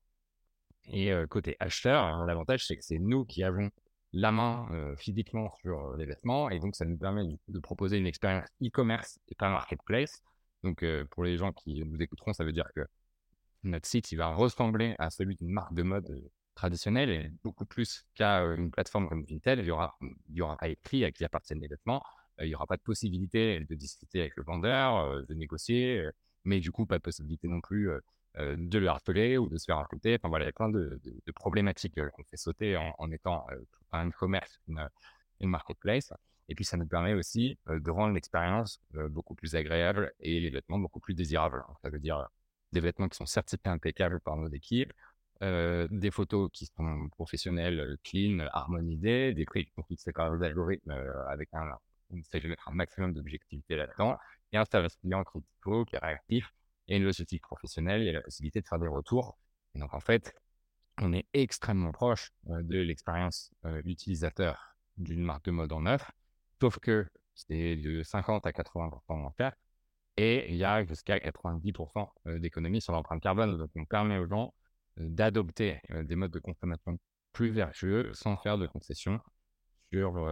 Et 0.87 1.13
côté 1.29 1.57
acheteur, 1.61 2.03
hein, 2.03 2.25
l'avantage, 2.27 2.67
c'est 2.67 2.77
que 2.77 2.85
c'est 2.85 2.99
nous 2.99 3.25
qui 3.25 3.43
avons 3.43 3.71
la 4.13 4.33
main 4.33 4.69
physiquement 4.97 5.51
sur 5.61 5.97
les 5.97 6.05
vêtements. 6.05 6.51
Et 6.51 6.59
donc, 6.59 6.77
ça 6.77 6.85
nous 6.85 6.99
permet 6.99 7.39
de 7.49 7.59
proposer 7.59 7.99
une 7.99 8.07
expérience 8.07 8.49
e-commerce 8.63 9.19
et 9.29 9.35
pas 9.35 9.49
marketplace. 9.49 10.23
Donc, 10.63 10.85
pour 11.11 11.25
les 11.25 11.37
gens 11.39 11.53
qui 11.53 11.83
nous 11.85 12.01
écouteront, 12.01 12.33
ça 12.33 12.45
veut 12.45 12.53
dire 12.53 12.69
que 12.75 12.83
notre 13.65 13.87
site, 13.87 14.13
il 14.13 14.17
va 14.17 14.35
ressembler 14.35 14.95
à 14.99 15.11
celui 15.11 15.37
d'une 15.37 15.51
marque 15.51 15.75
de 15.75 15.83
mode 15.83 16.31
traditionnelle 16.55 17.11
et 17.11 17.33
beaucoup 17.43 17.65
plus 17.65 18.05
qu'à 18.15 18.41
une 18.41 18.71
plateforme 18.71 19.09
comme 19.09 19.25
Vinted. 19.25 19.61
Il 19.61 19.67
y 19.67 19.71
aura, 19.71 19.97
il 20.01 20.37
y 20.37 20.43
aura 20.43 20.57
pas 20.57 20.69
écrit 20.69 21.05
à 21.05 21.11
qui 21.11 21.25
appartiennent 21.25 21.61
les 21.61 21.69
vêtements. 21.69 22.03
il 22.41 22.49
n'y 22.49 22.55
aura 22.55 22.67
pas 22.67 22.77
de 22.77 22.83
possibilité 22.83 23.61
de 23.61 23.75
discuter 23.75 24.21
avec 24.21 24.37
le 24.37 24.43
vendeur, 24.43 25.25
de 25.27 25.35
négocier, 25.35 26.07
mais 26.45 26.61
du 26.61 26.71
coup, 26.71 26.87
pas 26.87 26.99
de 26.99 27.03
possibilité 27.03 27.49
non 27.49 27.61
plus 27.61 27.91
euh, 28.39 28.57
de 28.59 28.79
le 28.79 28.89
harceler 28.89 29.37
ou 29.37 29.47
de 29.51 29.59
se 29.59 29.67
faire 29.67 29.77
harceler. 29.77 30.15
Enfin 30.15 30.31
voilà, 30.31 30.47
il 30.47 30.49
y 30.49 30.51
a 30.51 30.53
plein 30.53 30.71
de, 30.71 30.99
problématiques 31.35 31.99
euh, 31.99 32.09
qu'on 32.11 32.25
fait 32.25 32.39
sauter 32.39 32.79
en, 32.79 33.11
étant 33.13 33.47
euh, 33.51 33.59
un 33.93 34.11
commerce, 34.11 34.59
une, 34.69 34.89
marketplace. 35.43 36.15
Et 36.49 36.55
puis 36.55 36.65
ça 36.65 36.79
nous 36.79 36.87
permet 36.87 37.13
aussi 37.13 37.59
de 37.67 37.91
rendre 37.91 38.15
l'expérience 38.15 38.81
beaucoup 39.11 39.35
plus 39.35 39.55
agréable 39.57 40.13
et 40.21 40.39
les 40.41 40.51
vêtements 40.51 40.79
beaucoup 40.79 41.01
plus 41.01 41.15
désirables. 41.15 41.63
Ça 41.83 41.91
veut 41.91 41.99
dire 41.99 42.29
des 42.73 42.81
vêtements 42.81 43.09
qui 43.09 43.17
sont 43.17 43.27
certifiés 43.27 43.71
impeccables 43.71 44.21
par 44.21 44.37
nos 44.37 44.49
équipes, 44.49 44.93
des 45.41 46.11
photos 46.13 46.51
qui 46.53 46.67
sont 46.67 47.09
professionnelles, 47.11 47.97
clean, 48.05 48.47
harmonisées, 48.53 49.35
des 49.35 49.45
prix 49.45 49.65
qui 49.65 49.73
sont 49.73 49.83
fixés 49.85 50.13
par 50.13 50.35
les 50.35 50.47
algorithmes 50.47 50.93
avec 51.29 51.49
un, 51.55 51.71
un 52.13 52.73
maximum 52.73 53.15
d'objectivité 53.15 53.77
là-dedans, 53.77 54.17
et 54.53 54.59
un 54.59 54.65
service 54.65 54.97
client 54.97 55.25
qui 55.25 55.97
est 55.97 55.99
réactif 55.99 56.53
et 56.89 56.97
une 56.97 57.05
logistique 57.05 57.43
professionnelle, 57.43 58.09
a 58.09 58.13
la 58.13 58.21
possibilité 58.21 58.61
de 58.61 58.67
faire 58.67 58.79
des 58.79 58.89
retours. 58.89 59.39
Et 59.75 59.79
donc, 59.79 59.95
en 59.95 60.01
fait, 60.01 60.35
on 61.01 61.13
est 61.13 61.27
extrêmement 61.33 61.93
proche 61.93 62.33
de 62.45 62.79
l'expérience 62.79 63.53
utilisateur 63.85 64.77
d'une 64.97 65.23
marque 65.23 65.45
de 65.47 65.51
mode 65.51 65.73
en 65.73 65.83
neuf, 65.83 66.11
sauf 66.61 66.79
que 66.79 67.07
c'est 67.35 67.77
de 67.77 68.03
50 68.03 68.47
à 68.47 68.51
80% 68.51 69.01
en 69.09 69.31
faire, 69.33 69.53
et 70.19 70.51
il 70.51 70.57
y 70.57 70.65
a 70.65 70.85
jusqu'à 70.85 71.17
90% 71.19 72.39
d'économie 72.39 72.83
sur 72.83 72.93
l'empreinte 72.93 73.23
carbone. 73.23 73.57
Donc, 73.57 73.71
on 73.75 73.87
permet 73.87 74.19
aux 74.19 74.29
gens 74.29 74.53
d'adopter 74.99 75.81
des 75.89 76.17
modes 76.17 76.33
de 76.33 76.39
consommation 76.39 76.99
plus 77.33 77.51
vertueux 77.51 78.13
sans 78.13 78.37
faire 78.37 78.59
de 78.59 78.67
concessions 78.67 79.19
sur, 79.91 80.29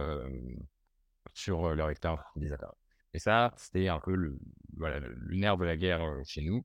sur 1.33 1.73
leur 1.73 1.89
expérience 1.89 2.19
utilisateur. 2.35 2.75
Et 3.13 3.19
ça, 3.19 3.53
c'était 3.57 3.87
un 3.87 3.99
peu 3.99 4.15
le, 4.15 4.37
voilà, 4.77 4.99
nerf 5.29 5.57
de 5.57 5.65
la 5.65 5.77
guerre 5.77 6.01
chez 6.25 6.41
nous. 6.41 6.63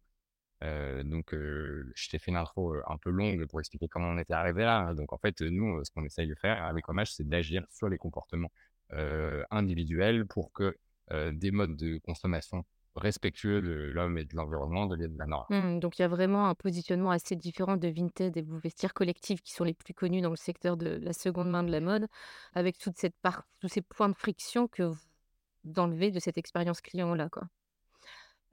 donc, 0.62 1.32
je 1.32 2.08
t'ai 2.08 2.18
fait 2.18 2.30
une 2.30 2.36
intro 2.36 2.74
un 2.86 2.98
peu 2.98 3.10
longue 3.10 3.46
pour 3.46 3.60
expliquer 3.60 3.88
comment 3.88 4.08
on 4.08 4.18
était 4.18 4.34
arrivé 4.34 4.62
là. 4.62 4.94
Donc, 4.94 5.12
en 5.12 5.18
fait, 5.18 5.40
nous, 5.40 5.84
ce 5.84 5.90
qu'on 5.90 6.04
essaye 6.04 6.28
de 6.28 6.34
faire 6.34 6.62
avec 6.64 6.88
Hommage, 6.88 7.12
c'est 7.12 7.28
d'agir 7.28 7.66
sur 7.70 7.88
les 7.88 7.98
comportements 7.98 8.52
individuels 9.50 10.26
pour 10.26 10.52
que 10.52 10.76
des 11.32 11.50
modes 11.50 11.76
de 11.76 11.98
consommation 11.98 12.64
respectueux 12.96 13.60
de 13.60 13.90
l'homme 13.92 14.18
et 14.18 14.24
de 14.24 14.34
l'environnement 14.34 14.86
deviennent 14.86 15.14
de 15.14 15.18
la 15.18 15.26
norme. 15.26 15.46
Mmh, 15.50 15.80
donc, 15.80 15.98
il 15.98 16.02
y 16.02 16.04
a 16.04 16.08
vraiment 16.08 16.48
un 16.48 16.54
positionnement 16.54 17.10
assez 17.10 17.36
différent 17.36 17.76
de 17.76 17.88
Vinted 17.88 18.36
et 18.36 18.42
vous 18.42 18.58
vestiaires 18.58 18.94
collectifs 18.94 19.42
qui 19.42 19.52
sont 19.52 19.64
les 19.64 19.74
plus 19.74 19.94
connus 19.94 20.20
dans 20.20 20.30
le 20.30 20.36
secteur 20.36 20.76
de 20.76 20.98
la 21.02 21.12
seconde 21.12 21.50
main 21.50 21.62
de 21.62 21.70
la 21.70 21.80
mode, 21.80 22.06
avec 22.54 22.78
toute 22.78 22.94
tous 22.96 23.68
ces 23.68 23.82
points 23.82 24.08
de 24.08 24.14
friction 24.14 24.68
que 24.68 24.82
vous 24.82 24.98
d'enlever 25.66 26.11
de 26.11 26.18
cette 26.20 26.38
expérience 26.38 26.80
client-là, 26.80 27.28
quoi. 27.28 27.49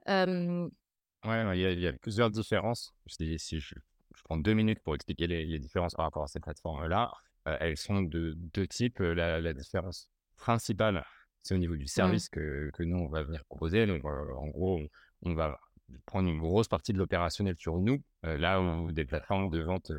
Ouais, 0.06 1.58
il 1.58 1.80
y 1.80 1.86
a 1.86 1.92
plusieurs 1.94 2.30
différences. 2.30 2.94
Si 3.06 3.38
si 3.38 3.60
je 3.60 3.74
je 4.14 4.22
prends 4.22 4.36
deux 4.36 4.54
minutes 4.54 4.80
pour 4.80 4.94
expliquer 4.94 5.26
les 5.26 5.58
différences 5.58 5.94
par 5.94 6.04
rapport 6.04 6.22
à 6.22 6.28
cette 6.28 6.44
plateforme-là, 6.44 7.12
elles 7.44 7.76
sont 7.76 8.02
de 8.02 8.34
deux 8.36 8.66
types. 8.66 9.00
la 9.00 9.52
différence 9.52 10.08
principale, 10.36 11.04
c'est 11.42 11.54
au 11.54 11.58
niveau 11.58 11.76
du 11.76 11.84
mmh. 11.84 11.88
service 11.88 12.28
que 12.28 12.70
que 12.74 12.82
nous, 12.82 12.98
on 12.98 13.08
va 13.08 13.22
venir 13.22 13.44
proposer. 13.44 13.86
Donc, 13.86 14.04
en 14.04 14.48
gros, 14.48 14.80
on 15.22 15.34
va 15.34 15.58
prendre 16.06 16.28
une 16.28 16.38
grosse 16.38 16.68
partie 16.68 16.92
de 16.92 16.98
l'opérationnel 16.98 17.56
sur 17.58 17.78
nous, 17.78 18.02
là 18.22 18.60
où 18.60 18.92
des 18.92 19.04
plateformes 19.04 19.50
de 19.50 19.60
vente 19.60 19.92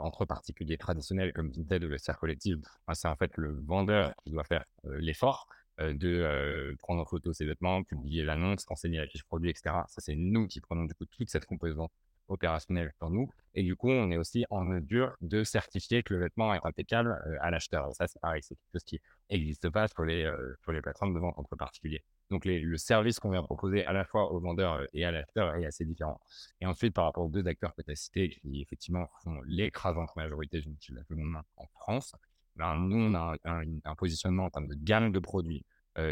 entre 0.00 0.24
particuliers 0.24 0.78
traditionnels 0.78 1.32
comme 1.32 1.50
Vinted 1.50 1.84
ou 1.84 1.88
le 1.88 1.98
Cercle 1.98 2.20
Collectif, 2.20 2.56
ben, 2.86 2.94
c'est 2.94 3.08
en 3.08 3.16
fait 3.16 3.36
le 3.36 3.60
vendeur 3.66 4.12
qui 4.24 4.30
doit 4.30 4.44
faire 4.44 4.64
l'effort 4.84 5.46
de 5.78 6.74
prendre 6.78 7.02
en 7.02 7.04
photo 7.04 7.32
ses 7.32 7.44
vêtements, 7.44 7.82
publier 7.82 8.24
l'annonce, 8.24 8.64
renseigner 8.66 8.98
la 8.98 9.06
fiche 9.06 9.24
produit, 9.24 9.50
etc. 9.50 9.76
Ça, 9.88 10.00
c'est 10.00 10.16
nous 10.16 10.46
qui 10.46 10.60
prenons 10.60 10.84
du 10.84 10.94
coup 10.94 11.06
toute 11.06 11.30
cette 11.30 11.46
composante 11.46 11.92
opérationnelle 12.28 12.92
pour 12.98 13.10
nous. 13.10 13.30
Et 13.54 13.62
du 13.62 13.74
coup, 13.74 13.90
on 13.90 14.10
est 14.10 14.16
aussi 14.16 14.44
en 14.50 14.64
mesure 14.64 15.16
de 15.20 15.44
certifier 15.44 16.02
que 16.02 16.14
le 16.14 16.20
vêtement 16.20 16.54
est 16.54 16.60
impeccable 16.62 17.18
à 17.40 17.50
l'acheteur. 17.50 17.92
Ça, 17.94 18.06
c'est 18.06 18.20
pareil, 18.20 18.42
c'est 18.42 18.54
quelque 18.54 18.72
chose 18.72 18.84
qui 18.84 19.00
n'existe 19.30 19.68
pas 19.70 19.88
sur 19.88 20.04
les, 20.04 20.30
sur 20.62 20.72
les 20.72 20.80
plateformes 20.80 21.14
de 21.14 21.18
vente 21.18 21.38
entre 21.38 21.56
particuliers. 21.56 22.02
Donc, 22.30 22.44
le 22.44 22.76
service 22.76 23.18
qu'on 23.18 23.30
vient 23.30 23.42
proposer 23.42 23.86
à 23.86 23.92
la 23.92 24.04
fois 24.04 24.30
aux 24.30 24.38
vendeurs 24.38 24.86
et 24.92 25.04
à 25.04 25.10
l'acheteur 25.10 25.54
est 25.56 25.64
assez 25.64 25.86
différent. 25.86 26.20
Et 26.60 26.66
ensuite, 26.66 26.92
par 26.92 27.06
rapport 27.06 27.24
aux 27.24 27.30
deux 27.30 27.46
acteurs 27.46 27.74
que 27.74 27.80
tu 27.80 27.90
as 27.90 27.96
cités, 27.96 28.28
qui 28.28 28.60
effectivement 28.60 29.08
font 29.24 29.40
l'écrasante 29.46 30.14
majorité 30.14 30.60
du 30.60 30.94
monde 31.14 31.42
en 31.56 31.66
France, 31.80 32.14
ben, 32.58 32.76
nous, 32.76 32.96
on 32.96 33.14
a 33.14 33.36
un, 33.44 33.94
positionnement 33.96 34.44
en 34.44 34.50
termes 34.50 34.68
de 34.68 34.74
gamme 34.74 35.12
de 35.12 35.18
produits 35.18 35.64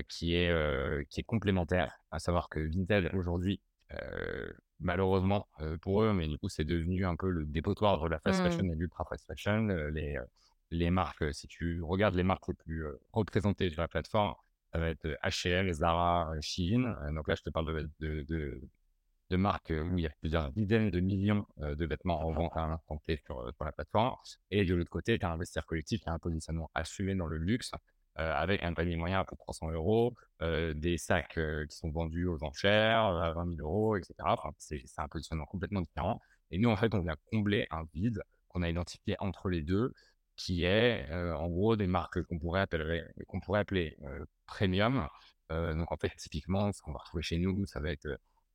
qui, 0.08 0.34
est, 0.34 1.08
qui 1.10 1.20
est 1.20 1.24
complémentaire, 1.24 2.00
à 2.10 2.18
savoir 2.18 2.48
que 2.48 2.58
Vinted, 2.58 3.10
aujourd'hui, 3.14 3.60
malheureusement 4.80 5.48
pour 5.80 6.02
eux, 6.02 6.12
mais 6.12 6.26
du 6.26 6.38
coup, 6.38 6.48
c'est 6.48 6.64
devenu 6.64 7.04
un 7.04 7.14
peu 7.14 7.30
le 7.30 7.44
dépotoir 7.44 8.02
de 8.02 8.08
la 8.08 8.18
fast 8.18 8.42
fashion 8.42 8.64
mmh. 8.64 8.72
et 8.72 8.76
l'ultra 8.76 9.04
fast 9.04 9.26
fashion. 9.26 9.66
les, 9.92 10.18
les 10.70 10.90
marques, 10.90 11.32
si 11.32 11.46
tu 11.46 11.82
regardes 11.82 12.14
les 12.14 12.24
marques 12.24 12.48
les 12.48 12.54
plus 12.54 12.84
représentées 13.12 13.70
sur 13.70 13.82
la 13.82 13.88
plateforme, 13.88 14.34
ça 14.72 14.78
va 14.78 14.88
être 14.88 15.06
H&M, 15.22 15.72
Zara, 15.72 16.32
Shein. 16.40 16.96
donc 17.14 17.28
là, 17.28 17.34
je 17.34 17.42
te 17.42 17.50
parle 17.50 17.66
de, 17.66 17.90
de, 18.00 18.22
de, 18.22 18.60
marques 19.34 19.72
où 19.72 19.98
il 19.98 20.02
y 20.02 20.06
a 20.06 20.10
plusieurs 20.20 20.52
dizaines 20.52 20.90
de 20.90 21.00
millions 21.00 21.44
de 21.58 21.84
vêtements 21.84 22.24
en 22.24 22.32
vente 22.32 22.52
à 22.56 22.60
un 22.60 22.72
instant 22.72 23.00
sur, 23.24 23.52
la 23.60 23.72
plateforme. 23.72 24.16
Et 24.52 24.64
de 24.64 24.74
l'autre 24.74 24.90
côté, 24.90 25.18
tu 25.18 25.26
as 25.26 25.32
un 25.32 25.36
vestiaire 25.36 25.66
collectif 25.66 26.00
qui 26.00 26.08
a 26.08 26.12
un 26.12 26.18
positionnement 26.20 26.70
assumé 26.74 27.14
dans 27.16 27.26
le 27.26 27.38
luxe. 27.38 27.72
avec 28.14 28.62
un 28.62 28.72
panier 28.72 28.96
moyen 28.96 29.20
à 29.20 29.24
peu 29.24 29.34
de 29.34 29.40
300 29.40 29.72
euros, 29.72 30.14
des 30.40 30.96
sacs 30.96 31.38
qui 31.68 31.76
sont 31.76 31.90
vendus 31.90 32.26
aux 32.26 32.42
enchères 32.44 33.04
à 33.04 33.32
20 33.32 33.56
000 33.56 33.68
euros, 33.68 33.96
etc. 33.96 34.14
c'est 34.58 34.82
un 34.98 35.08
positionnement 35.08 35.46
complètement 35.46 35.80
différent. 35.80 36.20
Et 36.52 36.58
nous, 36.58 36.70
en 36.70 36.76
fait, 36.76 36.94
on 36.94 37.00
vient 37.00 37.16
combler 37.32 37.66
un 37.70 37.84
vide 37.92 38.22
qu'on 38.48 38.62
a 38.62 38.68
identifié 38.68 39.16
entre 39.18 39.48
les 39.48 39.62
deux 39.62 39.92
qui 40.36 40.64
est 40.64 41.10
en 41.12 41.48
gros 41.48 41.76
des 41.76 41.86
marques 41.86 42.22
qu'on 42.22 42.38
pourrait 42.38 42.60
appeler, 42.60 43.02
qu'on 43.26 43.40
pourrait 43.40 43.60
appeler 43.60 43.98
premium. 44.46 45.08
donc 45.50 45.90
en 45.90 45.96
fait, 45.96 46.12
typiquement, 46.16 46.72
ce 46.72 46.80
qu'on 46.82 46.92
va 46.92 46.98
retrouver 46.98 47.22
chez 47.22 47.38
nous, 47.38 47.66
ça 47.66 47.80
va 47.80 47.90
être 47.90 48.08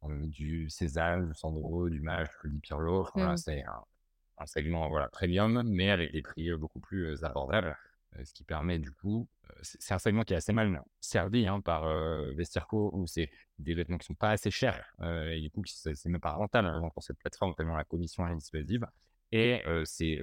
du 0.10 0.70
César, 0.70 1.22
du 1.22 1.34
Sandro, 1.34 1.90
du 1.90 2.02
Mage, 2.02 2.30
du 2.44 2.60
Pirlo. 2.60 3.08
Voilà, 3.14 3.34
mmh. 3.34 3.38
c'est 3.38 3.64
un, 3.64 4.46
segment 4.46 4.90
voilà, 4.90 5.08
premium, 5.10 5.64
mais 5.66 5.92
avec 5.92 6.12
des 6.12 6.22
prix 6.22 6.52
beaucoup 6.56 6.80
plus 6.80 7.24
abordables. 7.24 7.78
ce 8.24 8.34
qui 8.34 8.44
permet 8.44 8.80
du 8.80 8.92
coup, 8.92 9.28
c'est 9.62 9.94
un 9.94 10.00
segment 10.00 10.24
qui 10.24 10.34
est 10.34 10.38
assez 10.38 10.54
mal 10.54 10.82
servi 11.00 11.48
hein, 11.48 11.62
par 11.62 11.86
Vestirco, 12.36 12.90
où 12.94 13.06
c'est 13.06 13.30
des 13.60 13.76
vêtements 13.76 14.00
qui 14.00 14.08
sont 14.08 14.16
pas 14.16 14.32
assez 14.32 14.50
chers, 14.50 14.84
et 15.04 15.40
du 15.40 15.52
coup, 15.52 15.62
c'est 15.66 16.06
même 16.06 16.20
pas 16.20 16.32
rentable 16.32 16.70
hein, 16.70 16.90
pour 16.94 17.04
cette 17.04 17.20
plateforme, 17.20 17.54
tellement 17.54 17.76
la 17.76 17.84
commission 17.84 18.28
est 18.28 18.36
dissuasive. 18.36 18.88
Et 19.32 19.62
c'est 19.86 20.20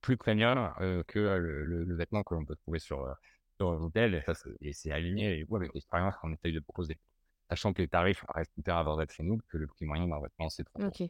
plus 0.00 0.16
premium 0.16 0.72
que 1.06 1.18
le, 1.18 1.94
vêtement 1.94 2.22
que 2.22 2.34
l'on 2.34 2.46
peut 2.46 2.56
trouver 2.56 2.78
sur, 2.78 3.14
sur 3.58 3.68
hôtel. 3.68 4.24
Et, 4.60 4.72
c'est 4.72 4.92
aligné 4.92 5.44
avec 5.50 5.74
l'expérience 5.74 6.14
qu'on 6.16 6.32
essaye 6.32 6.52
de 6.52 6.60
proposer. 6.60 6.98
Sachant 7.48 7.72
que 7.72 7.82
les 7.82 7.88
tarifs 7.88 8.24
restent 8.28 8.56
hyper 8.56 8.76
abordables 8.76 9.10
chez 9.10 9.22
nous, 9.22 9.38
que 9.48 9.56
le 9.56 9.66
prix 9.66 9.86
moyen 9.86 10.06
d'un 10.06 10.20
vêtement, 10.20 10.48
c'est 10.48 10.64
trop. 10.64 10.82
Ok. 10.82 11.02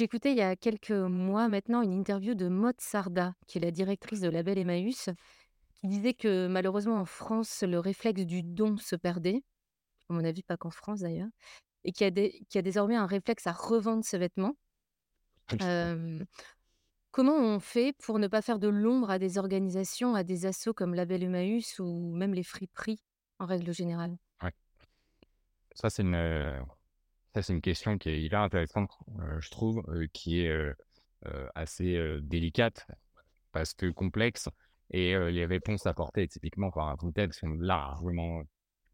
Écouté 0.00 0.30
il 0.30 0.36
y 0.36 0.42
a 0.42 0.56
quelques 0.56 0.90
mois 0.90 1.48
maintenant 1.48 1.82
une 1.82 1.92
interview 1.92 2.34
de 2.34 2.48
Maud 2.48 2.74
Sarda, 2.78 3.34
qui 3.46 3.58
est 3.58 3.60
la 3.60 3.70
directrice 3.70 4.20
de 4.20 4.28
Label 4.28 4.58
Emmaüs, 4.58 5.10
qui 5.74 5.88
disait 5.88 6.14
que 6.14 6.46
malheureusement 6.46 6.96
en 6.96 7.04
France, 7.04 7.62
le 7.62 7.78
réflexe 7.78 8.24
du 8.24 8.42
don 8.42 8.76
se 8.78 8.96
perdait. 8.96 9.42
À 10.08 10.14
mon 10.14 10.24
avis, 10.24 10.42
pas 10.42 10.56
qu'en 10.56 10.70
France 10.70 11.00
d'ailleurs. 11.00 11.28
Et 11.84 11.92
qui 11.92 12.04
a, 12.04 12.10
qui 12.10 12.58
a 12.58 12.62
désormais 12.62 12.96
un 12.96 13.06
réflexe 13.06 13.46
à 13.46 13.52
revendre 13.52 14.04
ses 14.04 14.18
vêtements. 14.18 14.56
Comment 17.10 17.36
on 17.36 17.60
fait 17.60 17.92
pour 17.98 18.18
ne 18.18 18.26
pas 18.26 18.40
faire 18.40 18.58
de 18.58 18.68
l'ombre 18.68 19.10
à 19.10 19.18
des 19.18 19.36
organisations, 19.36 20.14
à 20.14 20.24
des 20.24 20.46
assos 20.46 20.72
comme 20.72 20.94
Label 20.94 21.22
Emmaüs 21.24 21.78
ou 21.78 22.14
même 22.14 22.32
les 22.32 22.42
friperies 22.42 23.02
en 23.38 23.46
règle 23.46 23.74
générale? 23.74 24.16
Ça, 25.74 25.90
c'est 25.90 26.02
une, 26.02 26.64
ça, 27.34 27.42
c'est 27.42 27.52
une 27.52 27.60
question 27.60 27.98
qui 27.98 28.10
est 28.10 28.22
hyper 28.22 28.40
intéressante, 28.40 28.90
je 29.38 29.50
trouve, 29.50 29.82
qui 30.12 30.40
est 30.40 30.74
assez 31.54 32.18
délicate 32.22 32.86
parce 33.52 33.74
que 33.74 33.90
complexe 33.90 34.48
et 34.90 35.16
les 35.30 35.46
réponses 35.46 35.86
apportées 35.86 36.28
typiquement 36.28 36.70
par 36.70 36.88
un 36.88 36.96
contexte 36.96 37.40
sont 37.40 37.54
largement, 37.58 38.42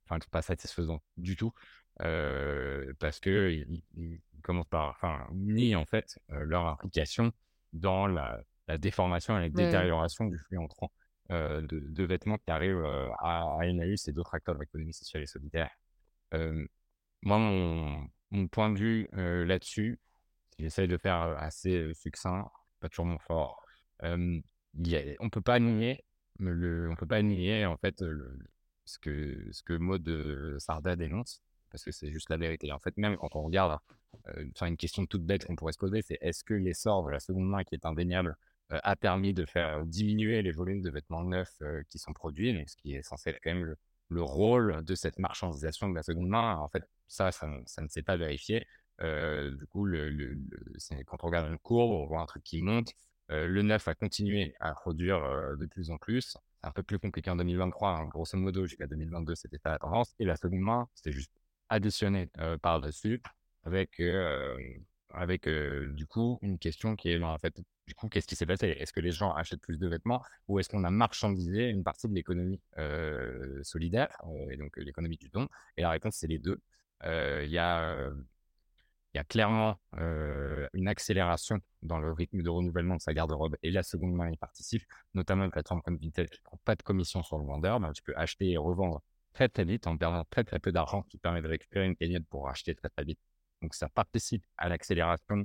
enfin, 0.04 0.18
pas 0.30 0.42
satisfaisantes 0.42 1.02
du 1.16 1.36
tout 1.36 1.52
parce 1.98 3.20
que 3.20 3.50
ils, 3.96 4.20
commencent 4.42 4.68
par, 4.68 4.90
enfin, 4.90 5.26
nier 5.32 5.74
en 5.74 5.84
fait 5.84 6.18
leur 6.28 6.66
implication 6.66 7.32
dans 7.72 8.06
la, 8.06 8.40
déformation 8.78 9.38
et 9.38 9.42
la 9.42 9.48
détérioration 9.48 10.26
du 10.26 10.38
flux 10.38 10.58
entrant 10.58 10.90
euh, 11.30 11.60
de, 11.60 12.04
vêtements 12.04 12.38
qui 12.38 12.50
arrivent 12.50 12.84
euh, 12.84 13.08
à, 13.18 13.58
à 13.58 13.66
et 13.66 14.12
d'autres 14.12 14.34
acteurs 14.34 14.54
de 14.54 14.60
l'économie 14.60 14.94
sociale 14.94 15.22
et 15.22 15.26
solidaire. 15.26 15.70
Moi, 16.32 17.38
mon, 17.38 18.48
point 18.48 18.70
de 18.70 18.78
vue 18.78 19.08
là-dessus, 19.12 19.98
j'essaie 20.58 20.86
de 20.86 20.96
faire 20.96 21.36
assez 21.38 21.92
succinct, 21.94 22.50
pas 22.80 22.88
toujours 22.88 23.06
mon 23.06 23.18
fort. 23.18 23.64
on 24.02 25.30
peut 25.30 25.40
pas 25.40 25.58
nier, 25.58 26.04
on 26.40 26.94
peut 26.96 27.06
pas 27.06 27.22
nier 27.22 27.66
en 27.66 27.76
fait 27.76 28.04
ce 28.84 28.98
que 28.98 29.48
ce 29.52 29.62
que 29.62 29.74
Maud 29.74 30.08
Sarda 30.58 30.96
dénonce, 30.96 31.42
parce 31.70 31.84
que 31.84 31.92
c'est 31.92 32.10
juste 32.10 32.30
la 32.30 32.36
vérité. 32.36 32.72
En 32.72 32.78
fait, 32.78 32.96
même 32.96 33.16
quand 33.16 33.34
on 33.36 33.42
regarde 33.42 33.78
euh, 34.28 34.44
une 34.62 34.76
question 34.76 35.06
toute 35.06 35.24
bête 35.24 35.44
qu'on 35.46 35.56
pourrait 35.56 35.72
se 35.72 35.78
poser, 35.78 36.02
c'est 36.02 36.18
est-ce 36.20 36.44
que 36.44 36.54
l'essor 36.54 37.04
de 37.04 37.10
la 37.10 37.20
seconde 37.20 37.48
main, 37.48 37.64
qui 37.64 37.74
est 37.74 37.86
indéniable, 37.86 38.36
a 38.70 38.96
permis 38.96 39.32
de 39.32 39.46
faire 39.46 39.86
diminuer 39.86 40.42
les 40.42 40.52
volumes 40.52 40.82
de 40.82 40.90
vêtements 40.90 41.24
neufs 41.24 41.62
qui 41.88 41.98
sont 41.98 42.12
produits, 42.12 42.62
ce 42.66 42.76
qui 42.76 42.94
est 42.94 43.02
censé 43.02 43.30
être 43.30 43.40
quand 43.42 43.54
même 43.54 43.64
le, 43.64 43.78
rôle 44.10 44.84
de 44.84 44.94
cette 44.94 45.18
marchandisation 45.18 45.88
de 45.88 45.94
la 45.94 46.02
seconde 46.02 46.28
main. 46.28 46.56
En 46.56 46.68
fait, 46.68 46.84
ça, 47.06 47.32
ça, 47.32 47.46
ne 47.46 47.88
s'est 47.88 48.02
pas 48.02 48.16
vérifié. 48.16 48.66
du 49.00 49.66
coup, 49.70 49.84
le, 49.84 50.36
quand 51.06 51.18
on 51.22 51.26
regarde 51.26 51.50
une 51.50 51.58
courbe, 51.58 51.92
on 51.92 52.06
voit 52.06 52.20
un 52.20 52.26
truc 52.26 52.42
qui 52.42 52.62
monte. 52.62 52.92
le 53.28 53.62
neuf 53.62 53.88
a 53.88 53.94
continué 53.94 54.54
à 54.60 54.72
produire 54.72 55.20
de 55.56 55.66
plus 55.66 55.90
en 55.90 55.98
plus. 55.98 56.36
C'est 56.60 56.66
un 56.66 56.72
peu 56.72 56.82
plus 56.82 56.98
compliqué 56.98 57.30
en 57.30 57.36
2023. 57.36 57.90
Hein. 57.90 58.06
Grosso 58.06 58.36
modo, 58.36 58.66
jusqu'à 58.66 58.86
2022, 58.86 59.34
c'était 59.34 59.58
pas 59.58 59.70
la 59.70 59.78
tendance. 59.78 60.14
Et 60.18 60.24
la 60.24 60.36
seconde 60.36 60.60
main, 60.60 60.88
c'était 60.94 61.12
juste 61.12 61.32
additionné 61.68 62.30
par-dessus 62.62 63.22
avec, 63.64 64.00
avec 65.10 65.48
du 65.48 66.06
coup 66.06 66.38
une 66.42 66.58
question 66.58 66.96
qui 66.96 67.10
est 67.10 67.22
en 67.22 67.38
fait, 67.38 67.60
du 67.86 67.94
coup, 67.94 68.08
qu'est-ce 68.08 68.26
qui 68.26 68.36
s'est 68.36 68.46
passé? 68.46 68.68
Est-ce 68.78 68.92
que 68.92 69.00
les 69.00 69.12
gens 69.12 69.32
achètent 69.32 69.60
plus 69.60 69.78
de 69.78 69.88
vêtements 69.88 70.22
ou 70.46 70.58
est-ce 70.58 70.68
qu'on 70.68 70.84
a 70.84 70.90
marchandisé 70.90 71.68
une 71.68 71.84
partie 71.84 72.08
de 72.08 72.14
l'économie 72.14 72.60
solidaire 73.62 74.16
et 74.50 74.56
donc 74.56 74.76
l'économie 74.76 75.16
du 75.16 75.28
don? 75.30 75.48
Et 75.76 75.82
la 75.82 75.90
réponse, 75.90 76.16
c'est 76.16 76.26
les 76.26 76.38
deux. 76.38 76.60
Il 77.04 77.50
y 77.50 77.58
a 77.58 78.10
y 79.14 79.18
a 79.18 79.24
clairement 79.24 79.80
une 80.74 80.88
accélération 80.88 81.58
dans 81.82 81.98
le 81.98 82.12
rythme 82.12 82.42
de 82.42 82.48
renouvellement 82.50 82.96
de 82.96 83.00
sa 83.00 83.14
garde-robe 83.14 83.56
et 83.62 83.70
la 83.70 83.82
seconde 83.82 84.12
main 84.14 84.30
y 84.30 84.36
participe, 84.36 84.82
notamment 85.14 85.44
une 85.44 85.50
plateforme 85.50 85.80
comme 85.82 85.96
Vinted 85.96 86.28
qui 86.28 86.38
ne 86.40 86.44
prend 86.44 86.58
pas 86.64 86.76
de 86.76 86.82
commission 86.82 87.22
sur 87.22 87.38
le 87.38 87.46
vendeur, 87.46 87.80
mais 87.80 87.90
tu 87.92 88.02
peux 88.02 88.14
acheter 88.16 88.50
et 88.50 88.56
revendre 88.58 89.02
très 89.32 89.48
très 89.48 89.64
vite 89.64 89.86
en 89.86 89.96
perdant 89.96 90.24
très 90.30 90.44
très 90.44 90.58
peu 90.58 90.72
d'argent 90.72 91.02
qui 91.02 91.18
permet 91.18 91.40
de 91.42 91.48
récupérer 91.48 91.86
une 91.86 91.96
cagnotte 91.96 92.26
pour 92.28 92.48
acheter 92.48 92.74
très 92.74 92.90
très 92.90 93.04
vite. 93.04 93.18
Donc 93.62 93.74
ça 93.74 93.88
participe 93.88 94.44
à 94.56 94.68
l'accélération 94.68 95.44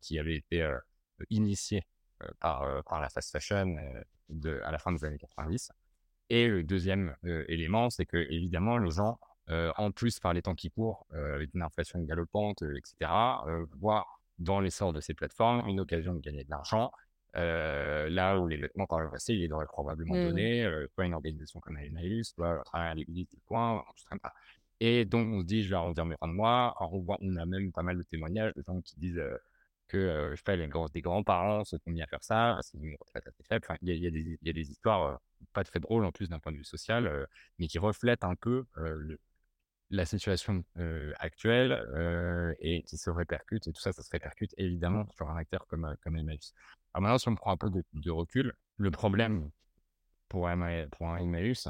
qui 0.00 0.18
avait 0.18 0.36
été 0.36 0.68
initiée 1.30 1.82
par, 2.40 2.84
par 2.84 3.00
la 3.00 3.08
fast 3.08 3.30
fashion 3.30 3.76
de, 4.28 4.60
à 4.64 4.70
la 4.70 4.78
fin 4.78 4.92
des 4.92 5.04
années 5.04 5.18
90. 5.18 5.70
Et 6.30 6.46
le 6.46 6.62
deuxième 6.62 7.16
élément, 7.48 7.90
c'est 7.90 8.06
que 8.06 8.16
évidemment 8.16 8.78
les 8.78 8.90
gens, 8.90 9.18
en 9.48 9.90
plus 9.90 10.20
par 10.20 10.34
les 10.34 10.42
temps 10.42 10.54
qui 10.54 10.70
courent, 10.70 11.06
avec 11.12 11.54
une 11.54 11.62
inflation 11.62 12.00
galopante, 12.00 12.62
etc., 12.62 13.10
voient 13.78 14.06
dans 14.38 14.60
l'essor 14.60 14.92
de 14.92 15.00
ces 15.00 15.14
plateformes 15.14 15.66
une 15.68 15.80
occasion 15.80 16.14
de 16.14 16.20
gagner 16.20 16.44
de 16.44 16.50
l'argent. 16.50 16.92
là 17.34 18.38
où 18.38 18.46
les 18.46 18.56
vêtements 18.56 18.86
par 18.86 19.00
le 19.00 19.10
passé, 19.10 19.34
ils 19.34 19.52
auraient 19.52 19.66
probablement 19.66 20.14
mmh. 20.14 20.24
donnés, 20.24 20.86
soit 20.94 21.06
une 21.06 21.14
organisation 21.14 21.60
comme 21.60 21.78
Emmaüs, 21.78 22.32
soit 22.34 22.60
à 22.60 22.64
travers 22.64 22.94
l'église 22.94 23.28
du 23.28 23.40
coin, 23.46 23.82
pas. 24.22 24.34
Et 24.80 25.04
donc, 25.04 25.28
on 25.28 25.40
se 25.40 25.46
dit, 25.46 25.62
je 25.64 25.70
vais 25.70 25.76
arrondir 25.76 26.04
mes 26.06 26.16
fins 26.16 26.28
de 26.28 26.32
mois. 26.32 26.74
On, 26.80 27.36
a 27.36 27.46
même 27.46 27.72
pas 27.72 27.82
mal 27.82 27.98
de 27.98 28.02
témoignages 28.04 28.54
de 28.54 28.62
gens 28.66 28.80
qui 28.80 28.96
disent 28.96 29.22
que, 29.88 30.30
je 30.30 30.36
sais 30.36 30.42
pas, 30.42 30.56
les 30.56 30.68
grands, 30.68 30.86
des 30.88 31.00
grands-parents 31.00 31.64
se 31.64 31.78
sont 31.78 31.90
mis 31.90 32.02
à 32.02 32.06
faire 32.06 32.22
ça, 32.22 32.58
c'est 32.62 32.78
une 32.78 32.96
retraite 33.00 33.26
assez 33.26 33.42
faible. 33.44 33.64
Enfin, 33.68 33.78
il 33.82 33.94
y, 33.96 34.06
a, 34.06 34.10
des, 34.10 34.38
y 34.42 34.50
a 34.50 34.52
des 34.52 34.70
histoires 34.70 35.20
pas 35.52 35.64
très 35.64 35.80
drôles 35.80 36.04
en 36.04 36.12
plus 36.12 36.28
d'un 36.28 36.38
point 36.38 36.52
de 36.52 36.58
vue 36.58 36.64
social, 36.64 37.26
mais 37.58 37.66
qui 37.68 37.78
reflètent 37.78 38.24
un 38.24 38.34
peu 38.36 38.66
le, 38.76 39.18
la 39.90 40.04
situation 40.04 40.64
actuelle 41.18 42.56
et 42.60 42.82
qui 42.82 42.96
se 42.98 43.10
répercute, 43.10 43.66
et 43.66 43.72
tout 43.72 43.80
ça, 43.80 43.92
ça 43.92 44.02
se 44.02 44.10
répercute 44.10 44.54
évidemment 44.58 45.06
sur 45.16 45.28
un 45.30 45.36
acteur 45.36 45.66
comme, 45.66 45.94
comme 46.02 46.16
Emmaüs. 46.16 46.52
Alors 46.92 47.02
maintenant, 47.02 47.18
si 47.18 47.28
on 47.28 47.34
prend 47.34 47.52
un 47.52 47.56
peu 47.56 47.70
de, 47.70 48.10
recul, 48.10 48.52
le 48.76 48.90
problème 48.90 49.50
pour 50.28 50.48
un, 50.48 50.88
pour 50.88 51.08
un 51.08 51.18
Emmaüs, 51.18 51.68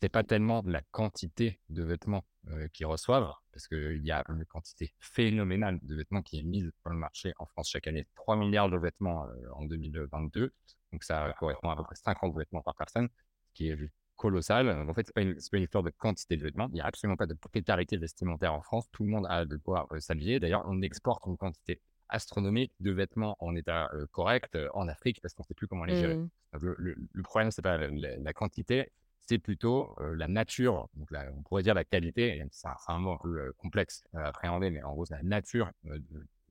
c'est 0.00 0.08
pas 0.08 0.24
tellement 0.24 0.62
la 0.66 0.82
quantité 0.90 1.60
de 1.68 1.82
vêtements 1.82 2.24
qu'ils 2.72 2.86
reçoivent, 2.86 3.32
parce 3.52 3.68
qu'il 3.68 4.04
y 4.04 4.10
a 4.10 4.24
une 4.28 4.44
quantité 4.44 4.92
phénoménale 4.98 5.78
de 5.82 5.94
vêtements 5.94 6.22
qui 6.22 6.38
est 6.38 6.42
mise 6.42 6.70
sur 6.80 6.90
le 6.90 6.96
marché 6.96 7.32
en 7.38 7.46
France 7.46 7.70
chaque 7.70 7.86
année. 7.86 8.06
3 8.16 8.36
milliards 8.36 8.70
de 8.70 8.78
vêtements 8.78 9.26
en 9.54 9.64
2022, 9.64 10.52
donc 10.92 11.04
ça 11.04 11.34
correspond 11.38 11.70
à 11.70 11.76
peu 11.76 11.84
près 11.84 11.94
50 11.94 12.36
vêtements 12.36 12.62
par 12.62 12.74
personne, 12.74 13.08
ce 13.48 13.52
qui 13.54 13.68
est 13.68 13.76
colossal. 14.16 14.68
En 14.88 14.94
fait, 14.94 15.06
ce 15.06 15.20
n'est 15.20 15.34
pas, 15.34 15.56
une 15.56 15.62
histoire 15.62 15.82
de 15.82 15.90
quantité 15.90 16.36
de 16.36 16.42
vêtements. 16.42 16.68
Il 16.68 16.74
n'y 16.74 16.80
a 16.80 16.86
absolument 16.86 17.16
pas 17.16 17.26
de 17.26 17.34
propriétarité 17.34 17.96
vestimentaire 17.96 18.54
en 18.54 18.62
France. 18.62 18.88
Tout 18.92 19.04
le 19.04 19.10
monde 19.10 19.26
a 19.28 19.44
de 19.44 19.56
quoi 19.56 19.88
s'habiller. 19.98 20.38
D'ailleurs, 20.38 20.64
on 20.66 20.80
exporte 20.82 21.22
une 21.26 21.36
quantité 21.36 21.80
astronomique 22.08 22.72
de 22.80 22.92
vêtements 22.92 23.36
en 23.40 23.56
état 23.56 23.90
correct 24.12 24.56
en 24.74 24.86
Afrique 24.86 25.20
parce 25.22 25.34
qu'on 25.34 25.42
ne 25.42 25.46
sait 25.46 25.54
plus 25.54 25.66
comment 25.66 25.84
les 25.84 25.96
gérer. 25.96 26.16
Mmh. 26.16 26.28
Le, 26.60 27.22
problème, 27.22 27.50
ce 27.50 27.60
n'est 27.60 27.62
pas 27.62 27.78
la, 27.78 28.32
quantité, 28.32 28.92
c'est 29.26 29.38
plutôt 29.38 29.94
la 30.00 30.28
nature. 30.28 30.88
Donc 30.94 31.08
on 31.12 31.42
pourrait 31.42 31.62
dire 31.62 31.74
la 31.74 31.84
qualité, 31.84 32.44
c'est 32.50 32.68
un, 32.88 32.98
mot 32.98 33.12
un 33.12 33.18
peu 33.18 33.52
complexe 33.58 34.04
à 34.12 34.28
appréhender, 34.28 34.70
mais 34.70 34.82
en 34.82 34.92
gros, 34.92 35.04
c'est 35.04 35.14
la 35.14 35.22
nature 35.22 35.70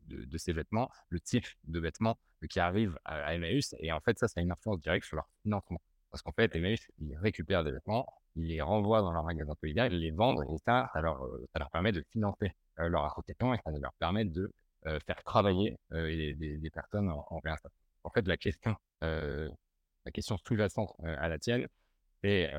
de, 0.08 0.38
ces 0.38 0.54
vêtements, 0.54 0.90
le 1.10 1.20
type 1.20 1.46
de 1.66 1.80
vêtements 1.80 2.18
qui 2.50 2.60
arrivent 2.60 2.98
à, 3.06 3.24
à 3.24 3.34
Emmaüs. 3.34 3.76
Et 3.80 3.92
en 3.92 4.00
fait, 4.00 4.18
ça, 4.18 4.28
ça 4.28 4.40
a 4.40 4.44
une 4.44 4.52
influence 4.52 4.82
directe 4.82 5.06
sur 5.06 5.16
leur 5.16 5.30
financement. 5.44 5.82
Parce 6.10 6.22
qu'en 6.22 6.32
fait, 6.32 6.56
Emmaüs, 6.56 6.90
ils 7.00 7.16
récupèrent 7.18 7.64
des 7.64 7.72
vêtements, 7.72 8.06
ils 8.36 8.48
les 8.48 8.62
renvoient 8.62 9.02
dans 9.02 9.12
leur 9.12 9.24
magasin 9.24 9.54
solidaire, 9.60 9.88
ils 9.88 10.00
les 10.00 10.12
vendent, 10.12 10.44
et 10.50 10.58
ça, 10.66 10.90
ça 10.94 11.02
leur, 11.02 11.26
ça 11.54 11.60
leur 11.60 11.70
permet 11.70 11.92
de 11.92 12.04
financer 12.12 12.52
leur 12.78 13.06
association 13.06 13.54
et 13.54 13.58
ça 13.64 13.72
leur 13.72 13.94
permet 13.94 14.26
de 14.26 14.52
faire 14.84 15.24
travailler 15.24 15.78
des, 15.92 16.72
personnes 16.74 17.10
en, 17.10 17.26
en 17.30 17.40
En 18.04 18.10
fait, 18.10 18.28
la 18.28 18.38
question, 18.38 18.76
la 19.02 20.12
question 20.12 20.38
sous-jacente 20.38 20.96
à 21.04 21.28
la 21.28 21.38
tienne, 21.38 21.68
c'est 22.24 22.52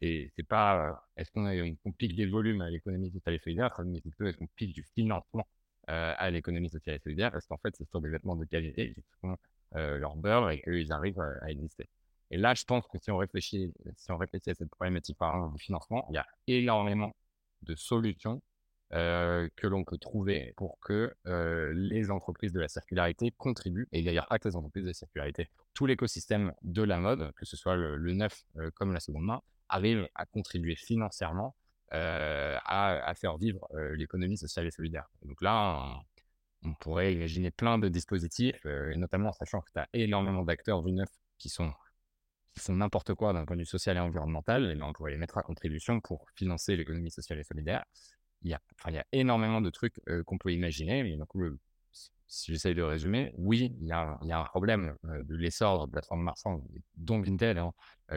c'est 0.00 0.46
pas 0.48 1.02
est-ce 1.16 1.30
qu'on 1.32 1.48
une 1.50 1.76
complique 1.78 2.14
des 2.16 2.26
volumes 2.26 2.60
à 2.62 2.70
l'économie 2.70 3.10
sociale 3.10 3.34
et 3.34 3.38
solidaire, 3.38 3.74
mais 3.84 4.00
plutôt 4.00 4.26
est-ce 4.26 4.36
qu'on 4.36 4.46
pique 4.46 4.74
du 4.74 4.84
financement 4.94 5.46
à 5.86 6.30
l'économie 6.30 6.70
sociale 6.70 6.96
et 6.96 7.00
solidaire, 7.00 7.30
parce 7.32 7.46
qu'en 7.46 7.58
fait, 7.58 7.74
c'est 7.76 7.88
sur 7.88 8.00
des 8.00 8.08
vêtements 8.08 8.36
de 8.36 8.44
qualité 8.44 8.94
qui 8.94 9.02
sont 9.20 9.36
leur 9.72 10.16
beurre 10.16 10.50
et 10.50 10.62
qu'ils 10.62 10.92
arrivent 10.92 11.20
à 11.20 11.50
exister. 11.50 11.88
Et 12.30 12.36
là, 12.36 12.54
je 12.54 12.64
pense 12.64 12.86
que 12.86 12.98
si 12.98 13.10
on 13.10 13.18
réfléchit, 13.18 13.72
si 13.96 14.10
on 14.10 14.16
réfléchit 14.16 14.50
à 14.50 14.54
cette 14.54 14.70
problématique 14.70 15.18
par 15.18 15.34
exemple 15.34 15.56
du 15.56 15.62
financement, 15.62 16.06
il 16.10 16.14
y 16.14 16.18
a 16.18 16.26
énormément 16.46 17.14
de 17.62 17.74
solutions 17.74 18.40
que 18.90 19.66
l'on 19.66 19.84
peut 19.84 19.98
trouver 19.98 20.52
pour 20.56 20.78
que 20.80 21.14
les 21.74 22.10
entreprises 22.10 22.52
de 22.52 22.60
la 22.60 22.68
circularité 22.68 23.32
contribuent, 23.36 23.88
et 23.92 24.02
d'ailleurs 24.02 24.28
que 24.28 24.48
les 24.48 24.56
entreprises 24.56 24.84
de 24.84 24.88
la 24.88 24.94
circularité, 24.94 25.50
tout 25.74 25.86
l'écosystème 25.86 26.52
de 26.62 26.82
la 26.82 26.98
mode, 26.98 27.32
que 27.32 27.44
ce 27.44 27.56
soit 27.56 27.76
le, 27.76 28.12
neuf 28.12 28.44
comme 28.74 28.92
la 28.92 29.00
seconde 29.00 29.24
main, 29.24 29.42
arrive 29.68 30.08
à 30.14 30.26
contribuer 30.26 30.76
financièrement 30.76 31.56
à, 31.90 33.12
faire 33.16 33.36
vivre 33.36 33.66
l'économie 33.96 34.36
sociale 34.36 34.66
et 34.66 34.70
solidaire. 34.70 35.08
Donc 35.22 35.40
là, 35.42 36.00
on, 36.64 36.74
pourrait 36.74 37.12
imaginer 37.12 37.50
plein 37.50 37.78
de 37.78 37.88
dispositifs, 37.88 38.64
notamment 38.96 39.30
en 39.30 39.32
sachant 39.32 39.60
que 39.60 39.70
tu 39.72 39.78
as 39.78 39.88
énormément 39.92 40.42
d'acteurs 40.42 40.82
du 40.82 40.92
neuf 40.92 41.08
qui 41.38 41.48
sont 41.48 41.72
qui 42.54 42.72
n'importe 42.72 43.14
quoi 43.14 43.32
d'un 43.32 43.44
point 43.44 43.56
de 43.56 43.62
vue 43.62 43.66
social 43.66 43.96
et 43.96 44.00
environnemental, 44.00 44.70
et 44.70 44.74
ben, 44.76 44.84
on 44.84 44.92
pourrait 44.92 45.12
les 45.12 45.18
mettre 45.18 45.38
à 45.38 45.42
contribution 45.42 46.00
pour 46.00 46.26
financer 46.36 46.76
l'économie 46.76 47.10
sociale 47.10 47.40
et 47.40 47.44
solidaire 47.44 47.84
il 48.44 48.50
y 48.50 48.54
a, 48.54 48.60
il 48.88 48.94
y 48.94 48.98
a 48.98 49.06
énormément 49.12 49.60
de 49.60 49.70
trucs 49.70 50.00
qu'on 50.26 50.38
peut 50.38 50.52
imaginer. 50.52 51.18
Coup, 51.28 51.42
si 52.26 52.52
j'essaye 52.52 52.74
de 52.74 52.82
résumer, 52.82 53.32
oui, 53.36 53.74
il 53.80 53.86
y 53.86 53.92
a, 53.92 54.18
il 54.22 54.28
y 54.28 54.32
a 54.32 54.40
un 54.40 54.44
problème 54.44 54.96
de 55.02 55.36
l'essor 55.36 55.86
de 55.86 55.92
plateformes 55.92 56.22
marchandes, 56.22 56.62
dont 56.96 57.20
Vinted, 57.20 57.58
hein, 57.58 57.72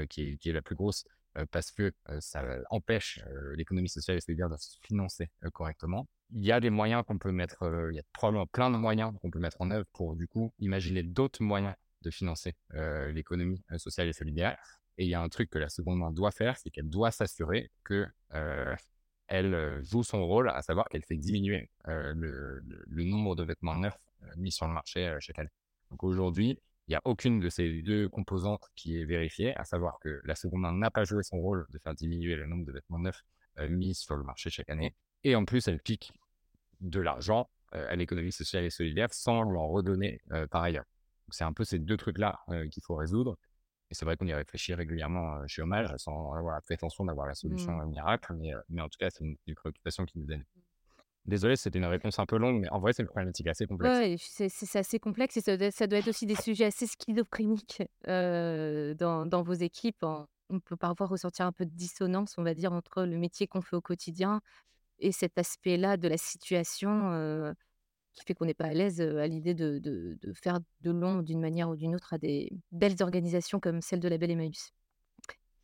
qui, 0.08 0.24
est, 0.24 0.38
qui, 0.38 0.50
est, 0.50 0.54
la 0.54 0.62
plus 0.62 0.76
grosse, 0.76 1.06
parce 1.52 1.72
que 1.72 1.94
ça 2.20 2.44
empêche 2.70 3.22
l'économie 3.56 3.90
sociale 3.90 4.18
et 4.18 4.22
solidaire 4.22 4.50
de 4.50 4.58
se 4.58 4.78
financer 4.82 5.30
correctement. 5.54 6.08
Il 6.34 6.44
y 6.44 6.52
a 6.52 6.60
des 6.60 6.70
moyens 6.70 7.04
qu'on 7.08 7.18
peut 7.18 7.32
mettre, 7.32 7.90
il 7.92 7.96
y 7.96 8.00
a 8.00 8.04
probablement 8.14 8.48
plein 8.48 8.70
de 8.70 8.78
moyens 8.78 9.14
qu'on 9.22 9.32
peut 9.32 9.40
mettre 9.40 9.62
en 9.62 9.72
œuvre 9.72 9.86
pour, 9.94 10.16
du 10.16 10.28
coup, 10.28 10.54
imaginer 10.60 11.04
d'autres 11.04 11.44
moyens 11.44 11.76
de 12.02 12.12
financer 12.12 12.56
l'économie 13.14 13.64
sociale 13.78 14.08
et 14.08 14.14
solidaire. 14.14 14.58
Et 14.98 15.06
il 15.06 15.10
y 15.10 15.14
a 15.14 15.22
un 15.22 15.30
truc 15.30 15.52
que 15.52 15.60
la 15.60 15.70
seconde 15.70 16.00
main 16.00 16.12
doit 16.12 16.32
faire, 16.32 16.58
c'est 16.58 16.72
qu'elle 16.72 16.90
doit 16.90 17.12
s'assurer 17.12 17.70
que 17.84 18.08
elle 19.28 19.84
joue 19.84 20.04
son 20.04 20.26
rôle, 20.26 20.50
à 20.50 20.62
savoir 20.62 20.88
qu'elle 20.90 21.04
fait 21.04 21.18
diminuer 21.18 21.70
le, 21.86 22.62
nombre 23.04 23.36
de 23.36 23.44
vêtements 23.44 23.76
neufs 23.76 23.98
mis 24.36 24.52
sur 24.52 24.68
le 24.68 24.74
marché 24.74 25.16
chaque 25.20 25.40
année. 25.40 25.50
Donc 25.92 26.04
aujourd'hui, 26.04 26.60
il 26.88 26.92
n'y 26.92 26.96
a 26.96 27.02
aucune 27.04 27.40
de 27.40 27.50
ces 27.50 27.82
deux 27.82 28.08
composantes 28.08 28.64
qui 28.76 29.00
est 29.00 29.06
vérifiée, 29.06 29.56
à 29.58 29.66
savoir 29.66 30.00
que 30.00 30.22
la 30.24 30.36
seconde 30.36 30.62
main 30.62 30.72
n'a 30.72 30.90
pas 30.90 31.04
joué 31.04 31.24
son 31.24 31.38
rôle 31.40 31.66
de 31.70 31.80
faire 31.80 31.94
diminuer 31.94 32.36
le 32.36 32.48
nombre 32.48 32.66
de 32.66 32.72
vêtements 32.72 33.00
neufs 33.00 33.24
mis 33.70 33.96
sur 33.96 34.16
le 34.16 34.24
marché 34.24 34.50
chaque 34.50 34.70
année. 34.70 34.96
Et 35.24 35.36
en 35.36 35.46
plus, 35.46 35.68
elle 35.68 35.80
pique 35.80 36.14
de 36.80 37.00
l'argent 37.02 37.50
à 37.72 37.96
l'économie 37.96 38.32
sociale 38.32 38.64
et 38.64 38.70
solidaire 38.70 39.14
sans 39.14 39.44
leur 39.44 39.64
redonner 39.64 40.22
par 40.50 40.64
ailleurs. 40.64 40.86
C'est 41.30 41.44
un 41.44 41.54
peu 41.54 41.66
ces 41.66 41.80
deux 41.80 41.98
trucs-là 41.98 42.40
qu'il 42.72 42.84
faut 42.84 42.96
résoudre. 42.96 43.38
Et 43.90 43.96
c'est 43.96 44.06
vrai 44.06 44.18
qu'on 44.18 44.28
y 44.28 44.34
réfléchit 44.34 44.74
régulièrement 44.74 45.48
chez 45.48 45.62
Hommage, 45.62 45.94
sans 45.98 46.34
avoir 46.34 46.56
la 46.56 46.62
prétention 46.62 47.06
d'avoir 47.06 47.28
la 47.28 47.36
solution 47.36 47.72
mmh. 47.72 47.90
miracle, 47.90 48.34
mais, 48.38 48.52
mais, 48.70 48.82
en 48.82 48.90
tout 48.90 48.98
cas, 49.00 49.10
c'est 49.10 49.24
une, 49.24 49.38
préoccupation 49.56 50.06
qui 50.06 50.20
nous 50.20 50.26
donne. 50.26 50.44
Désolé, 51.26 51.56
c'était 51.56 51.80
une 51.80 51.86
réponse 51.86 52.20
un 52.20 52.26
peu 52.26 52.38
longue, 52.38 52.62
mais 52.62 52.70
en 52.70 52.80
vrai, 52.80 52.94
c'est 52.94 53.04
une 53.04 53.08
problématique 53.08 53.48
assez 53.48 53.66
complexe. 53.66 53.98
Oui, 54.00 54.50
c'est 54.50 54.80
assez 54.80 55.00
complexe 55.00 55.38
et 55.38 55.42
ça 55.42 55.58
doit, 55.58 55.98
être 56.00 56.08
aussi 56.08 56.26
des 56.26 56.36
sujets 56.36 56.66
assez 56.66 56.88
schizophréniques 56.88 57.84
dans, 58.06 59.26
dans, 59.26 59.42
vos 59.42 59.54
équipes. 59.54 60.04
On 60.50 60.60
peut 60.62 60.78
parfois 60.78 61.08
ressentir 61.08 61.46
un 61.46 61.52
peu 61.52 61.66
de 61.66 61.72
dissonance, 61.72 62.36
on 62.38 62.44
va 62.44 62.54
dire, 62.54 62.72
entre 62.72 63.04
le 63.04 63.18
métier 63.18 63.48
qu'on 63.48 63.62
fait 63.62 63.76
au 63.76 63.82
quotidien 63.82 64.42
et 65.00 65.12
cet 65.12 65.38
aspect-là 65.38 65.98
de 65.98 66.08
la 66.08 66.18
situation 66.18 67.54
qui 68.18 68.26
fait 68.26 68.34
qu'on 68.34 68.46
n'est 68.46 68.54
pas 68.54 68.66
à 68.66 68.74
l'aise 68.74 69.00
à 69.00 69.28
l'idée 69.28 69.54
de, 69.54 69.78
de, 69.78 70.18
de, 70.20 70.34
faire 70.34 70.60
de 70.82 70.92
long 70.92 71.22
d'une 71.22 71.40
manière 71.40 71.70
ou 71.70 71.76
d'une 71.76 71.96
autre 71.96 72.14
à 72.14 72.18
des 72.18 72.52
belles 72.72 73.02
organisations 73.02 73.60
comme 73.60 73.82
celle 73.82 74.00
de 74.00 74.08
la 74.08 74.18
Belle 74.18 74.32
Emmaüs. 74.32 74.72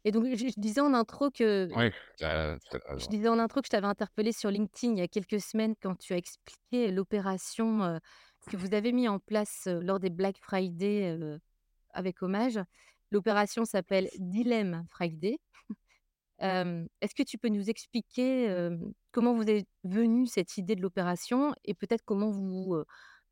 Et 0.05 0.11
donc, 0.11 0.25
je, 0.25 0.59
disais 0.59 0.81
en 0.81 0.93
intro 0.93 1.31
que. 1.31 1.69
Oui, 1.75 1.89
je 2.19 3.07
disais 3.07 3.29
en 3.29 3.39
intro 3.39 3.61
que 3.61 3.67
je 3.67 3.71
t'avais 3.71 3.87
interpellé 3.87 4.33
sur 4.33 4.51
LinkedIn 4.51 4.93
il 4.93 4.99
y 4.99 5.01
a 5.01 5.07
quelques 5.07 5.39
semaines 5.39 5.75
quand 5.81 5.95
tu 5.95 6.13
as 6.13 6.17
expliqué 6.17 6.91
l'opération 6.91 7.99
que 8.49 8.57
vous 8.57 8.73
avez 8.73 8.91
mis 8.91 9.07
en 9.07 9.19
place 9.19 9.67
lors 9.67 9.99
des 9.99 10.09
Black 10.09 10.37
Friday 10.39 11.17
avec 11.91 12.21
hommage. 12.21 12.59
L'opération 13.11 13.63
s'appelle 13.63 14.09
Dilemme 14.19 14.85
Friday. 14.89 15.39
Est-ce 16.39 17.15
que 17.15 17.23
tu 17.23 17.37
peux 17.37 17.49
nous 17.49 17.69
expliquer 17.69 18.69
comment 19.11 19.33
vous 19.33 19.49
est 19.49 19.65
venue 19.83 20.27
cette 20.27 20.57
idée 20.57 20.75
de 20.75 20.81
l'opération 20.81 21.53
et 21.63 21.73
peut-être 21.73 22.03
comment 22.05 22.29
vous 22.29 22.83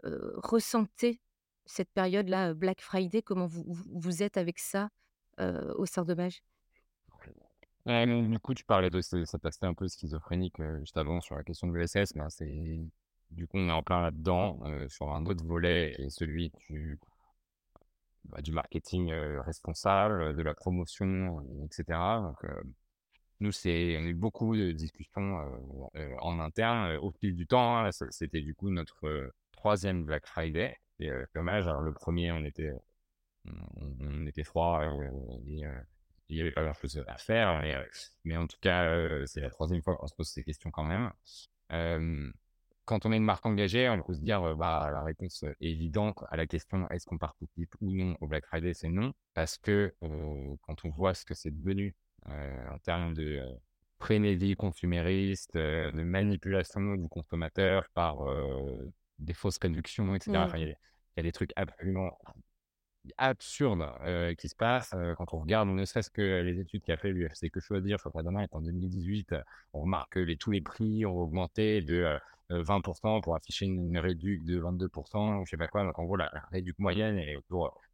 ressentez 0.03 1.19
cette 1.65 1.91
période-là, 1.91 2.53
Black 2.53 2.81
Friday, 2.81 3.21
comment 3.21 3.45
vous, 3.45 3.63
vous 3.67 4.23
êtes 4.23 4.37
avec 4.37 4.59
ça 4.59 4.89
au 5.39 5.85
sein 5.85 6.03
de 6.03 6.13
Mage? 6.13 6.41
Du 7.85 8.39
coup, 8.39 8.53
tu 8.53 8.63
parlais 8.63 8.89
de 8.89 9.01
cet 9.01 9.45
aspect 9.45 9.67
un 9.67 9.73
peu 9.73 9.87
schizophrénique 9.87 10.61
juste 10.79 10.97
avant 10.97 11.19
sur 11.19 11.35
la 11.35 11.43
question 11.43 11.67
de 11.67 11.77
l'ESS. 11.77 12.13
Ben, 12.13 12.29
c'est, 12.29 12.79
du 13.31 13.47
coup, 13.47 13.57
on 13.57 13.69
est 13.69 13.71
en 13.71 13.81
plein 13.81 14.01
là-dedans 14.01 14.59
sur 14.87 15.11
un 15.11 15.25
autre 15.25 15.43
volet 15.43 15.95
et 15.97 16.09
celui 16.09 16.51
du, 16.69 16.99
bah, 18.25 18.41
du 18.41 18.51
marketing 18.51 19.11
responsable, 19.11 20.35
de 20.35 20.41
la 20.43 20.53
promotion, 20.53 21.41
etc. 21.65 22.21
Donc, 22.21 22.45
nous, 23.41 23.51
c'est, 23.51 23.97
on 23.99 24.05
a 24.05 24.07
eu 24.07 24.13
beaucoup 24.13 24.55
de 24.55 24.71
discussions 24.71 25.43
en 26.19 26.39
interne 26.39 26.97
au 26.97 27.11
fil 27.11 27.35
du 27.35 27.47
temps. 27.47 27.79
Hein. 27.79 27.89
c'était 28.11 28.41
du 28.41 28.53
coup 28.53 28.69
notre 28.69 29.33
troisième 29.51 30.05
Black 30.05 30.27
Friday. 30.27 30.77
C'est 30.99 31.11
dommage. 31.33 31.67
Alors, 31.67 31.81
le 31.81 31.93
premier, 31.93 32.31
on 32.31 32.45
était, 32.45 32.71
on, 33.45 34.25
était 34.27 34.43
froid 34.43 34.83
et 34.83 34.89
il 35.47 36.35
n'y 36.35 36.41
avait 36.41 36.51
pas 36.51 36.63
grand-chose 36.63 37.03
à 37.07 37.17
faire. 37.17 37.61
Mais, 38.23 38.37
en 38.37 38.45
tout 38.45 38.59
cas, 38.61 39.25
c'est 39.25 39.41
la 39.41 39.49
troisième 39.49 39.81
fois 39.81 39.97
qu'on 39.97 40.07
se 40.07 40.15
pose 40.15 40.29
ces 40.29 40.43
questions 40.43 40.69
quand 40.69 40.85
même. 40.85 41.11
quand 42.85 43.05
on 43.07 43.11
est 43.11 43.17
une 43.17 43.23
marque 43.23 43.45
engagée, 43.47 43.89
on 43.89 44.03
peut 44.03 44.13
se 44.13 44.21
dire 44.21 44.55
bah, 44.55 44.89
la 44.91 45.03
réponse 45.03 45.45
évidente 45.59 46.23
à 46.29 46.37
la 46.37 46.45
question 46.45 46.87
est-ce 46.89 47.07
qu'on 47.07 47.17
participe 47.17 47.75
ou 47.81 47.91
non 47.91 48.15
au 48.21 48.27
Black 48.27 48.45
Friday, 48.45 48.75
c'est 48.75 48.89
non. 48.89 49.13
Parce 49.33 49.57
que 49.57 49.95
quand 50.61 50.85
on 50.85 50.89
voit 50.89 51.15
ce 51.15 51.25
que 51.25 51.33
c'est 51.33 51.51
devenu 51.51 51.95
en 52.27 52.77
termes 52.83 53.13
de 53.13 53.41
frénésie 53.99 54.55
consumériste, 54.55 55.55
de 55.55 56.03
manipulation 56.03 56.95
du 56.95 57.07
consommateur 57.07 57.87
par 57.93 58.17
des 59.19 59.33
fausses 59.33 59.59
réductions, 59.61 60.15
etc. 60.15 60.31
Mmh. 60.31 60.57
il, 60.57 60.67
y 61.17 61.19
a, 61.19 61.23
des 61.23 61.31
trucs 61.31 61.51
absolument 61.55 62.17
absurde 63.17 63.85
qui 64.37 64.49
se 64.49 64.55
passe 64.55 64.91
quand 65.17 65.33
on 65.33 65.39
regarde, 65.39 65.69
ne 65.69 65.85
serait-ce 65.85 66.09
que 66.09 66.41
les 66.41 66.59
études 66.59 66.83
qu'a 66.83 66.97
fait 66.97 67.11
l'UFC 67.11 67.49
Que 67.51 67.59
Choisir, 67.59 67.97
je 67.97 68.09
crois 68.09 68.23
demain, 68.23 68.45
en 68.51 68.61
2018, 68.61 69.35
on 69.73 69.81
remarque 69.81 70.13
que 70.13 70.19
les, 70.19 70.37
tous 70.37 70.51
les 70.51 70.61
prix 70.61 71.05
ont 71.05 71.17
augmenté 71.17 71.81
de 71.81 72.17
20% 72.51 73.21
pour 73.21 73.35
afficher 73.35 73.65
une, 73.65 73.97
réduction 73.97 74.45
de 74.45 74.87
22%, 74.87 75.45
je 75.45 75.49
sais 75.49 75.57
pas 75.57 75.67
quoi. 75.67 75.83
Donc 75.83 75.97
en 75.97 76.03
gros, 76.03 76.15
la, 76.15 76.29
réduction 76.51 76.81
moyenne 76.81 77.17
est 77.17 77.37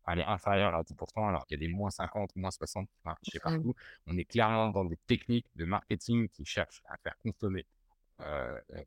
elle 0.08 0.20
est 0.20 0.26
inférieure 0.26 0.74
à 0.74 0.84
10%, 0.84 1.28
alors 1.28 1.46
qu'il 1.46 1.60
y 1.60 1.64
a 1.64 1.68
des 1.68 1.74
moins 1.74 1.90
50, 1.90 2.36
moins 2.36 2.52
60 2.52 2.88
je 3.24 3.32
sais 3.32 3.40
partout. 3.40 3.76
On 4.08 4.18
est 4.18 4.26
clairement 4.26 4.70
dans 4.70 4.86
des 4.86 4.98
techniques 5.08 5.48
de 5.56 5.66
marketing 5.66 6.30
qui 6.30 6.46
cherchent 6.46 6.82
à 6.88 6.98
faire 6.98 7.18
consommer 7.18 7.66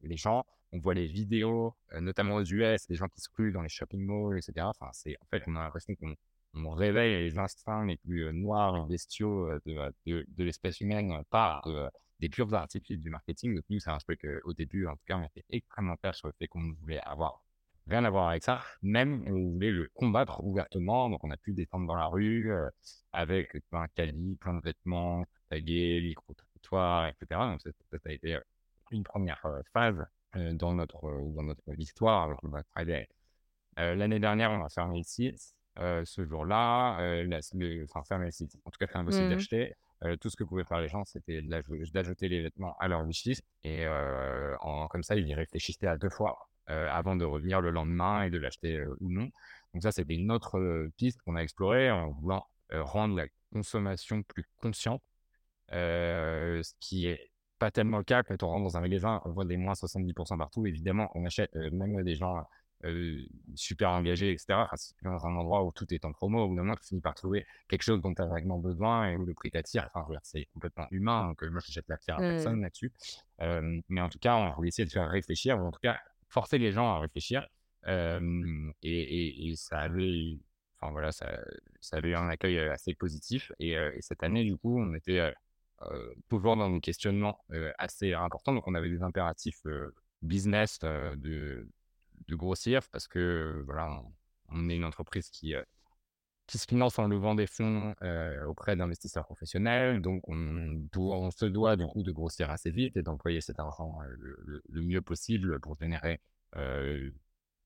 les 0.02 0.16
gens. 0.16 0.44
On 0.72 0.78
voit 0.78 0.94
les 0.94 1.06
vidéos, 1.06 1.74
notamment 2.00 2.36
aux 2.36 2.44
US, 2.44 2.86
des 2.86 2.94
gens 2.94 3.08
qui 3.08 3.20
se 3.20 3.28
ruent 3.36 3.52
dans 3.52 3.62
les 3.62 3.68
shopping 3.68 4.00
malls, 4.04 4.38
etc. 4.38 4.66
Enfin, 4.66 4.88
c'est, 4.92 5.16
en 5.20 5.26
fait, 5.26 5.42
on 5.46 5.56
a 5.56 5.62
l'impression 5.62 5.94
qu'on 5.96 6.14
on 6.54 6.70
réveille 6.70 7.24
les 7.24 7.38
instincts 7.38 7.84
les 7.84 7.96
plus 7.96 8.32
noirs 8.32 8.76
et 8.76 8.88
bestiaux 8.88 9.50
de, 9.66 9.92
de, 10.06 10.44
l'espèce 10.44 10.80
humaine 10.80 11.22
par 11.30 11.68
des 12.20 12.28
purs 12.28 12.52
artifices 12.54 13.00
du 13.00 13.10
marketing. 13.10 13.56
Donc, 13.56 13.64
nous, 13.70 13.80
c'est 13.80 13.90
un 13.90 13.98
truc 13.98 14.20
qu'au 14.20 14.52
début, 14.52 14.86
en 14.86 14.92
tout 14.92 15.04
cas, 15.06 15.16
on 15.16 15.24
était 15.24 15.44
extrêmement 15.50 15.96
clair 15.96 16.14
sur 16.14 16.28
le 16.28 16.34
fait 16.38 16.46
qu'on 16.46 16.72
voulait 16.80 17.00
avoir 17.00 17.42
rien 17.88 18.04
à 18.04 18.10
voir 18.10 18.28
avec 18.28 18.44
ça. 18.44 18.62
Même, 18.82 19.24
on 19.26 19.52
voulait 19.52 19.70
le 19.70 19.90
combattre 19.94 20.44
ouvertement. 20.44 21.08
Donc, 21.08 21.24
on 21.24 21.30
a 21.30 21.36
pu 21.36 21.52
descendre 21.52 21.86
dans 21.86 21.96
la 21.96 22.06
rue 22.06 22.52
avec 23.12 23.56
un 23.72 23.88
caddie, 23.88 24.36
plein 24.36 24.54
de 24.54 24.60
vêtements, 24.60 25.24
tagués, 25.48 26.00
micro-trottoirs, 26.02 27.08
etc. 27.08 27.26
Donc, 27.30 27.60
ça, 27.62 27.70
a 28.04 28.12
été 28.12 28.38
une 28.90 29.02
première 29.02 29.44
phase 29.72 30.04
dans, 30.34 30.74
notre, 30.74 31.00
dans 31.34 31.42
notre 31.42 31.62
histoire 31.78 32.24
avec 32.24 32.42
le 32.42 32.50
Black 32.50 32.66
Friday. 32.72 33.08
L'année 33.76 34.20
dernière, 34.20 34.50
on 34.50 34.62
a 34.62 34.68
fermé 34.68 34.98
le 34.98 35.04
site. 35.04 35.54
ce 35.76 36.24
jour-là, 36.26 37.24
enfin, 37.84 38.04
fermé 38.04 38.26
le 38.26 38.30
site. 38.30 38.56
En 38.64 38.70
tout 38.70 38.78
cas, 38.78 38.86
c'est 38.92 38.98
impossible 38.98 39.26
mmh 39.26 39.30
d'acheter. 39.30 39.74
Tout 40.20 40.30
ce 40.30 40.36
que 40.36 40.44
pouvaient 40.44 40.64
faire 40.64 40.80
les 40.80 40.88
gens, 40.88 41.04
c'était 41.04 41.42
d'ajouter 41.42 42.28
les 42.28 42.42
vêtements 42.42 42.76
à 42.78 42.88
leur 42.88 43.04
wishlist. 43.04 43.44
Et 43.64 43.86
en, 44.60 44.88
comme 44.88 45.02
ça, 45.02 45.16
ils 45.16 45.26
y 45.28 45.34
réfléchissaient 45.34 45.86
à 45.86 45.96
deux 45.96 46.10
fois 46.10 46.48
avant 46.66 47.16
de 47.16 47.24
revenir 47.24 47.60
le 47.60 47.70
lendemain 47.70 48.22
et 48.22 48.30
de 48.30 48.38
l'acheter 48.38 48.84
ou 49.00 49.10
non. 49.10 49.30
Donc 49.74 49.82
ça, 49.82 49.92
c'était 49.92 50.14
une 50.14 50.30
autre 50.30 50.88
piste 50.96 51.20
qu'on 51.22 51.36
a 51.36 51.42
explorée 51.42 51.90
en 51.90 52.10
voulant 52.12 52.46
rendre 52.70 53.16
la 53.16 53.26
consommation 53.52 54.22
plus 54.22 54.46
consciente, 54.60 55.02
ce 55.70 56.72
qui 56.80 57.06
est 57.06 57.30
pas 57.58 57.70
tellement 57.70 57.98
le 57.98 58.04
cas 58.04 58.22
quand 58.22 58.42
on 58.42 58.48
rentre 58.48 58.62
dans 58.62 58.76
un 58.78 58.80
magasin, 58.80 59.20
on 59.26 59.32
voit 59.32 59.44
des 59.44 59.58
moins 59.58 59.74
70% 59.74 60.38
partout. 60.38 60.64
Évidemment, 60.66 61.10
on 61.14 61.26
achète 61.26 61.54
même 61.56 62.02
des 62.04 62.14
gens 62.14 62.42
super 63.54 63.90
engagés, 63.90 64.32
etc. 64.32 64.46
Enfin, 64.50 64.76
dans 65.02 65.26
un 65.26 65.36
endroit 65.36 65.64
où 65.64 65.72
tout 65.72 65.92
est 65.92 66.04
en 66.04 66.12
promo, 66.12 66.46
d'un 66.48 66.62
moment, 66.62 66.74
tu 66.76 66.88
finis 66.88 67.00
par 67.00 67.14
trouver 67.14 67.46
quelque 67.68 67.82
chose 67.82 68.00
dont 68.00 68.14
tu 68.14 68.22
as 68.22 68.26
vraiment 68.26 68.58
besoin 68.58 69.10
et 69.10 69.16
où 69.16 69.24
le 69.24 69.34
prix 69.34 69.50
t'attire. 69.50 69.88
Enfin, 69.94 70.06
c'est 70.22 70.46
complètement 70.54 70.86
humain. 70.90 71.28
Donc, 71.28 71.42
moi, 71.42 71.60
je 71.64 71.72
jette 71.72 71.88
la 71.88 71.98
pierre 71.98 72.16
à 72.16 72.20
personne 72.20 72.62
là-dessus. 72.62 72.92
mais 73.88 74.00
en 74.00 74.08
tout 74.08 74.18
cas, 74.18 74.36
on 74.36 74.52
voulait 74.54 74.68
essayer 74.68 74.86
de 74.86 74.92
faire 74.92 75.08
réfléchir, 75.08 75.58
ou 75.58 75.66
en 75.66 75.70
tout 75.70 75.80
cas, 75.80 75.98
forcer 76.28 76.58
les 76.58 76.72
gens 76.72 76.88
à 76.94 77.00
réfléchir. 77.00 77.46
Et, 77.86 79.50
et, 79.50 79.56
ça 79.56 79.80
avait, 79.80 80.38
enfin 80.80 80.92
voilà, 80.92 81.12
ça, 81.12 81.38
ça, 81.80 81.96
avait 81.96 82.10
eu 82.10 82.14
un 82.14 82.28
accueil 82.28 82.58
assez 82.58 82.94
positif. 82.94 83.52
Et, 83.58 83.76
cette 84.00 84.22
année, 84.22 84.44
du 84.44 84.56
coup, 84.56 84.80
on 84.80 84.94
était 84.94 85.32
toujours 86.30 86.56
dans 86.56 86.70
des 86.70 86.80
questionnements 86.80 87.44
assez 87.78 88.14
importants. 88.14 88.54
Donc, 88.54 88.66
on 88.66 88.74
avait 88.74 88.90
des 88.90 89.02
impératifs 89.02 89.66
business 90.22 90.78
de, 90.80 91.68
de 92.30 92.36
grossir 92.36 92.80
parce 92.90 93.08
que 93.08 93.62
voilà, 93.66 94.02
on, 94.50 94.68
est 94.68 94.76
une 94.76 94.84
entreprise 94.84 95.28
qui, 95.30 95.54
qui 96.46 96.58
se 96.58 96.66
finance 96.66 96.98
en 96.98 97.06
levant 97.06 97.34
des 97.34 97.46
fonds 97.46 97.94
auprès 98.46 98.76
d'investisseurs 98.76 99.24
professionnels. 99.24 100.00
Donc, 100.00 100.22
on, 100.28 100.88
on, 100.96 101.30
se 101.30 101.46
doit 101.46 101.76
du 101.76 101.86
coup 101.86 102.02
de 102.02 102.12
grossir 102.12 102.50
assez 102.50 102.70
vite 102.70 102.96
et 102.96 103.02
d'employer 103.02 103.40
cet 103.40 103.58
argent 103.60 103.98
le, 104.18 104.82
mieux 104.82 105.02
possible 105.02 105.60
pour 105.60 105.76
générer 105.78 106.20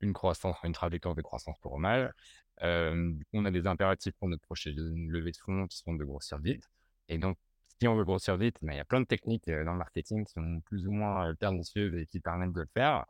une 0.00 0.12
croissance, 0.12 0.56
une 0.64 0.72
trajectoire 0.72 1.14
de 1.14 1.22
croissance 1.22 1.58
pour 1.60 1.78
mal. 1.78 2.14
on 2.60 3.44
a 3.44 3.50
des 3.50 3.66
impératifs 3.66 4.14
pour 4.18 4.28
notre 4.28 4.42
prochaine 4.42 5.08
levée 5.08 5.32
de 5.32 5.36
fonds 5.36 5.66
qui 5.66 5.78
sont 5.78 5.94
de 5.94 6.04
grossir 6.04 6.38
vite. 6.38 6.68
Et 7.08 7.18
donc, 7.18 7.38
si 7.80 7.88
on 7.88 7.96
veut 7.96 8.04
grossir 8.04 8.36
vite, 8.36 8.56
mais 8.62 8.74
il 8.74 8.76
y 8.78 8.80
a 8.80 8.84
plein 8.84 9.00
de 9.00 9.06
techniques 9.06 9.50
dans 9.50 9.72
le 9.72 9.78
marketing 9.78 10.24
qui 10.24 10.32
sont 10.32 10.60
plus 10.64 10.86
ou 10.86 10.92
moins 10.92 11.34
pernicieuses 11.34 11.94
et 11.96 12.06
qui 12.06 12.20
permettent 12.20 12.52
de 12.52 12.60
le 12.60 12.68
faire. 12.72 13.04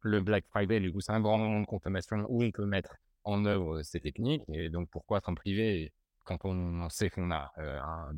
Le 0.00 0.20
Black 0.20 0.44
Friday, 0.48 0.80
du 0.80 0.92
coup, 0.92 1.00
c'est 1.00 1.12
un 1.12 1.20
grand 1.20 1.38
moment 1.38 1.60
de 1.60 1.66
consommation 1.66 2.24
où 2.28 2.42
on 2.42 2.50
peut 2.50 2.66
mettre 2.66 2.96
en 3.24 3.44
œuvre 3.44 3.82
ces 3.82 4.00
techniques. 4.00 4.42
Et 4.48 4.68
donc, 4.68 4.88
pourquoi 4.90 5.20
s'en 5.20 5.34
priver? 5.34 5.92
Quand 6.24 6.44
on 6.44 6.88
sait 6.88 7.08
qu'on 7.10 7.30
a 7.30 7.52
un, 7.56 8.12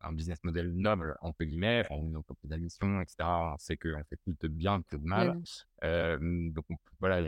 un, 0.00 0.12
business 0.12 0.38
model 0.42 0.72
noble, 0.72 1.16
entre 1.20 1.44
guillemets, 1.44 1.86
une 1.90 2.16
entreprise 2.16 2.52
à 2.52 2.58
mission, 2.58 3.00
etc. 3.00 3.16
On 3.20 3.58
sait 3.58 3.76
qu'on 3.76 4.02
fait 4.08 4.16
plus 4.24 4.36
de 4.40 4.48
bien 4.48 4.82
que 4.82 4.96
de 4.96 5.04
mal. 5.04 5.40
donc, 6.52 6.64
voilà, 7.00 7.20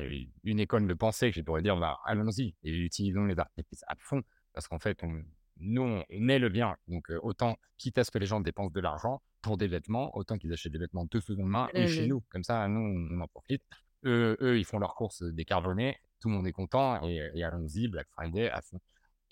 une 0.44 0.60
école 0.60 0.86
de 0.86 0.94
pensée 0.94 1.30
que 1.30 1.36
je 1.36 1.42
pourrais 1.42 1.62
dire, 1.62 1.76
bah, 1.76 1.98
allons-y 2.04 2.54
et 2.64 2.70
utilisons 2.70 3.24
les 3.24 3.38
artifices 3.38 3.84
à 3.86 3.94
fond. 3.98 4.22
Parce 4.52 4.68
qu'en 4.68 4.78
fait, 4.78 4.98
on, 5.02 5.22
nous, 5.58 6.02
on 6.10 6.28
est 6.28 6.38
le 6.38 6.48
bien. 6.48 6.76
Donc, 6.88 7.10
autant, 7.22 7.56
quitte 7.78 7.98
à 7.98 8.04
ce 8.04 8.10
que 8.10 8.18
les 8.18 8.26
gens 8.26 8.40
dépensent 8.40 8.72
de 8.72 8.80
l'argent 8.80 9.22
pour 9.42 9.56
des 9.56 9.68
vêtements, 9.68 10.16
autant 10.16 10.38
qu'ils 10.38 10.52
achètent 10.52 10.72
des 10.72 10.78
vêtements 10.78 11.06
de 11.10 11.20
seconde 11.20 11.48
main 11.48 11.68
et 11.72 11.86
chez 11.86 12.06
nous. 12.06 12.22
Comme 12.30 12.42
ça, 12.42 12.66
nous, 12.68 12.80
on, 12.80 13.20
en 13.20 13.28
profite. 13.28 13.62
Eux, 14.06 14.58
ils 14.58 14.64
font 14.64 14.78
leurs 14.78 14.94
courses 14.94 15.22
décarbonées. 15.22 15.98
Tout 16.20 16.28
le 16.28 16.34
monde 16.34 16.46
est 16.46 16.52
content 16.52 17.02
et, 17.02 17.42
allons-y, 17.42 17.88
Black 17.88 18.08
Friday 18.10 18.48
à 18.48 18.62
fond. 18.62 18.80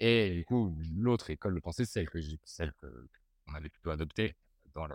Et 0.00 0.34
du 0.34 0.44
coup, 0.44 0.76
l'autre 0.96 1.30
école 1.30 1.54
de 1.54 1.60
pensée, 1.60 1.84
celle 1.84 2.10
que 2.10 2.18
celle 2.44 2.72
qu'on 2.80 3.54
avait 3.54 3.68
plutôt 3.68 3.90
adoptée 3.90 4.36
dans, 4.74 4.88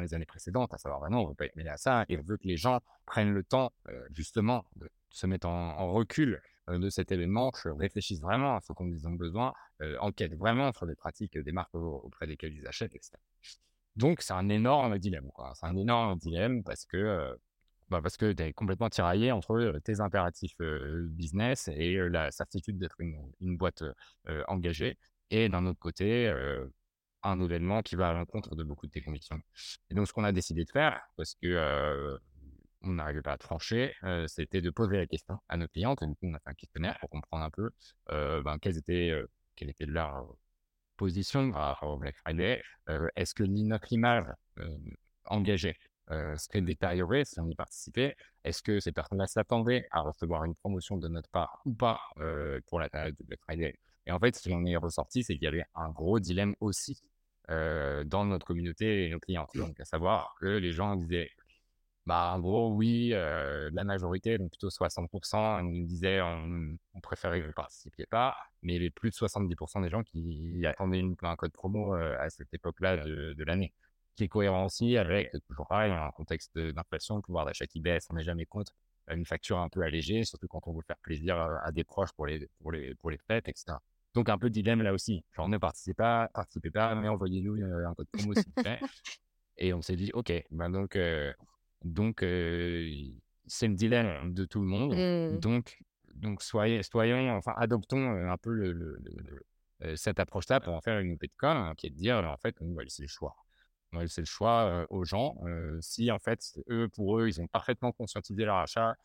les 0.00 0.14
années 0.14 0.24
précédentes, 0.24 0.72
à 0.72 0.78
savoir, 0.78 1.08
non, 1.10 1.18
on 1.18 1.24
ne 1.24 1.28
veut 1.28 1.34
pas 1.34 1.44
être 1.44 1.56
mêlé 1.56 1.68
à 1.68 1.76
ça 1.76 2.06
et 2.08 2.16
on 2.18 2.22
veut 2.22 2.38
que 2.38 2.48
les 2.48 2.56
gens 2.56 2.80
prennent 3.04 3.32
le 3.32 3.44
temps, 3.44 3.72
justement, 4.10 4.64
de 4.76 4.90
se 5.10 5.26
mettre 5.26 5.46
en 5.46 5.92
recul 5.92 6.40
de 6.76 6.90
cet 6.90 7.12
événement, 7.12 7.50
réfléchissent 7.64 8.20
vraiment 8.20 8.56
à 8.56 8.60
ce 8.60 8.72
qu'on 8.72 8.86
ils 8.86 9.06
ont 9.06 9.12
besoin, 9.12 9.54
enquêtent 10.00 10.34
vraiment 10.34 10.72
sur 10.72 10.86
les 10.86 10.94
pratiques 10.94 11.38
des 11.38 11.52
marques 11.52 11.74
auprès 11.74 12.26
desquelles 12.26 12.54
ils 12.54 12.66
achètent, 12.66 12.94
etc. 12.94 13.12
Donc, 13.96 14.22
c'est 14.22 14.32
un 14.32 14.48
énorme 14.48 14.98
dilemme. 14.98 15.30
C'est 15.54 15.66
un 15.66 15.76
énorme 15.76 16.18
dilemme 16.18 16.62
parce 16.62 16.84
que, 16.84 17.36
bah 17.90 18.00
parce 18.02 18.16
que 18.16 18.32
tu 18.32 18.42
es 18.42 18.52
complètement 18.52 18.90
tiraillé 18.90 19.32
entre 19.32 19.78
tes 19.84 20.00
impératifs 20.00 20.56
business 21.10 21.68
et 21.68 21.96
la 22.08 22.30
certitude 22.30 22.78
d'être 22.78 23.00
une, 23.00 23.56
boîte 23.56 23.84
engagée. 24.48 24.98
Et 25.30 25.48
d'un 25.48 25.66
autre 25.66 25.78
côté, 25.78 26.32
un 27.22 27.40
événement 27.40 27.82
qui 27.82 27.96
va 27.96 28.10
à 28.10 28.12
l'encontre 28.12 28.54
de 28.54 28.64
beaucoup 28.64 28.86
de 28.86 28.92
tes 28.92 29.02
convictions. 29.02 29.40
Et 29.90 29.94
donc, 29.94 30.06
ce 30.06 30.12
qu'on 30.12 30.24
a 30.24 30.32
décidé 30.32 30.64
de 30.64 30.70
faire, 30.70 31.00
parce 31.16 31.34
que 31.34 32.18
on 32.82 32.90
n'arrivait 32.90 33.22
pas 33.22 33.32
à 33.32 33.38
trancher, 33.38 33.94
c'était 34.26 34.60
de 34.60 34.70
poser 34.70 34.98
la 34.98 35.06
question 35.06 35.38
à 35.48 35.56
nos 35.56 35.68
clientes. 35.68 36.04
du 36.04 36.14
coup, 36.14 36.26
on 36.26 36.34
a 36.34 36.38
fait 36.40 36.50
un 36.50 36.54
questionnaire 36.54 36.98
pour 37.00 37.10
comprendre 37.10 37.44
un 37.44 37.50
peu 37.50 37.70
quelles 38.60 38.78
étaient, 38.78 39.14
quelle 39.56 39.70
était 39.70 39.86
leur 39.86 40.26
position 40.96 41.52
au 41.82 41.96
Black 41.96 42.16
Friday. 42.18 42.62
Est-ce 43.16 43.34
que 43.34 43.44
notre 43.44 43.92
image 43.92 44.26
engagée 45.24 45.76
serait 46.36 46.60
détériorée 46.60 47.24
si 47.24 47.38
on 47.40 47.48
y 47.48 47.54
participait 47.54 48.16
Est-ce 48.44 48.62
que 48.62 48.80
ces 48.80 48.92
personnes-là 48.92 49.26
s'attendaient 49.26 49.86
à 49.90 50.00
recevoir 50.00 50.44
une 50.44 50.54
promotion 50.54 50.96
de 50.96 51.08
notre 51.08 51.30
part 51.30 51.60
ou 51.64 51.72
pas 51.72 52.00
pour 52.66 52.80
la 52.80 52.88
période 52.88 53.14
de 53.18 53.24
Black 53.24 53.40
Friday 53.42 53.78
Et 54.06 54.12
en 54.12 54.18
fait, 54.18 54.36
ce 54.36 54.42
qui 54.42 54.54
en 54.54 54.64
est 54.64 54.76
ressorti, 54.76 55.22
c'est 55.22 55.34
qu'il 55.34 55.44
y 55.44 55.48
avait 55.48 55.66
un 55.74 55.90
gros 55.90 56.18
dilemme 56.18 56.54
aussi 56.60 57.02
dans 57.48 58.24
notre 58.24 58.46
communauté 58.46 59.06
et 59.06 59.10
nos 59.10 59.20
clients. 59.20 59.48
Donc, 59.54 59.78
à 59.80 59.84
savoir 59.84 60.34
que 60.40 60.46
les 60.46 60.72
gens 60.72 60.96
disaient 60.96 61.30
bah, 62.08 62.32
en 62.34 62.40
gros, 62.40 62.72
oui, 62.72 63.10
la 63.10 63.84
majorité, 63.84 64.38
donc 64.38 64.48
plutôt 64.48 64.70
60%, 64.70 65.62
nous 65.62 65.84
disaient 65.84 66.22
on, 66.22 66.78
on 66.94 67.00
préférait 67.00 67.42
ne 67.42 67.52
participiez 67.52 68.06
pas, 68.06 68.34
mais 68.62 68.72
il 68.72 68.76
y 68.76 68.78
avait 68.78 68.90
plus 68.90 69.10
de 69.10 69.14
70% 69.14 69.82
des 69.82 69.90
gens 69.90 70.02
qui 70.02 70.64
attendaient 70.64 71.02
un 71.22 71.36
code 71.36 71.52
promo 71.52 71.92
à 71.92 72.30
cette 72.30 72.52
époque-là 72.54 72.96
de, 72.96 73.44
l'année, 73.44 73.74
qui 74.18 74.24
est 74.24 74.28
cohérent 74.28 74.66
aussi 74.66 74.96
avec, 74.96 75.30
toujours 75.48 75.66
pareil, 75.66 75.92
un 75.92 76.10
contexte 76.10 76.58
d'inflation, 76.58 77.16
le 77.16 77.22
pouvoir 77.22 77.46
d'achat 77.46 77.66
qui 77.66 77.80
baisse, 77.80 78.06
on 78.10 78.14
n'est 78.14 78.24
jamais 78.24 78.44
contre 78.44 78.72
une 79.10 79.24
facture 79.24 79.58
un 79.58 79.68
peu 79.68 79.80
allégée, 79.82 80.24
surtout 80.24 80.48
quand 80.48 80.60
on 80.66 80.74
veut 80.74 80.82
faire 80.86 80.98
plaisir 80.98 81.38
à 81.38 81.72
des 81.72 81.84
proches 81.84 82.12
pour 82.12 82.26
les, 82.26 82.46
pour 82.60 82.72
les, 82.72 82.94
pour 82.96 83.10
les 83.10 83.18
fêtes, 83.18 83.48
etc. 83.48 83.78
Donc 84.14 84.28
un 84.28 84.36
peu 84.36 84.50
de 84.50 84.54
dilemme 84.54 84.82
là 84.82 84.92
aussi, 84.92 85.24
genre 85.32 85.48
ne 85.48 85.56
participez 85.56 85.94
pas, 85.94 86.28
participez 86.34 86.70
pas, 86.70 86.94
mais 86.94 87.08
envoyez-nous 87.08 87.54
un 87.62 87.94
code 87.94 88.08
promo 88.12 88.34
s'il 88.34 88.44
vous 88.44 88.62
plaît. 88.62 88.80
Et 89.60 89.72
on 89.72 89.82
s'est 89.82 89.96
dit, 89.96 90.10
ok, 90.12 90.32
ben 90.50 90.70
donc 90.70 90.96
donc, 91.84 92.20
c'est 92.20 93.68
le 93.68 93.74
dilemme 93.74 94.34
de 94.34 94.44
tout 94.44 94.60
le 94.60 94.66
monde. 94.66 94.94
Mmh. 94.94 95.38
Donc, 95.38 95.78
donc 96.14 96.42
soyez, 96.42 96.82
soyons, 96.82 97.30
enfin, 97.36 97.54
adoptons 97.56 98.10
un 98.28 98.36
peu 98.36 98.50
le, 98.50 98.98
cette 99.94 100.18
approche-là 100.18 100.60
pour 100.60 100.74
en 100.74 100.80
faire 100.80 100.98
une 100.98 101.16
de 101.16 101.28
com, 101.36 101.56
hein, 101.56 101.74
qui 101.76 101.86
est 101.86 101.90
de 101.90 101.96
dire, 101.96 102.16
en 102.16 102.36
fait, 102.36 102.56
va 102.60 102.82
laisser 102.82 103.02
le 103.02 103.08
choix. 103.08 103.36
On 103.92 104.00
laisser 104.00 104.20
le 104.20 104.26
choix 104.26 104.86
aux 104.90 105.04
gens. 105.04 105.36
si, 105.80 106.10
en 106.10 106.18
fait, 106.18 106.58
eux, 106.68 106.88
pour 106.88 107.18
eux, 107.18 107.28
ils 107.28 107.40
ont 107.40 107.46
parfaitement 107.46 107.92
conscientisé 107.92 108.44
leur 108.44 108.56
achat, 108.56 108.96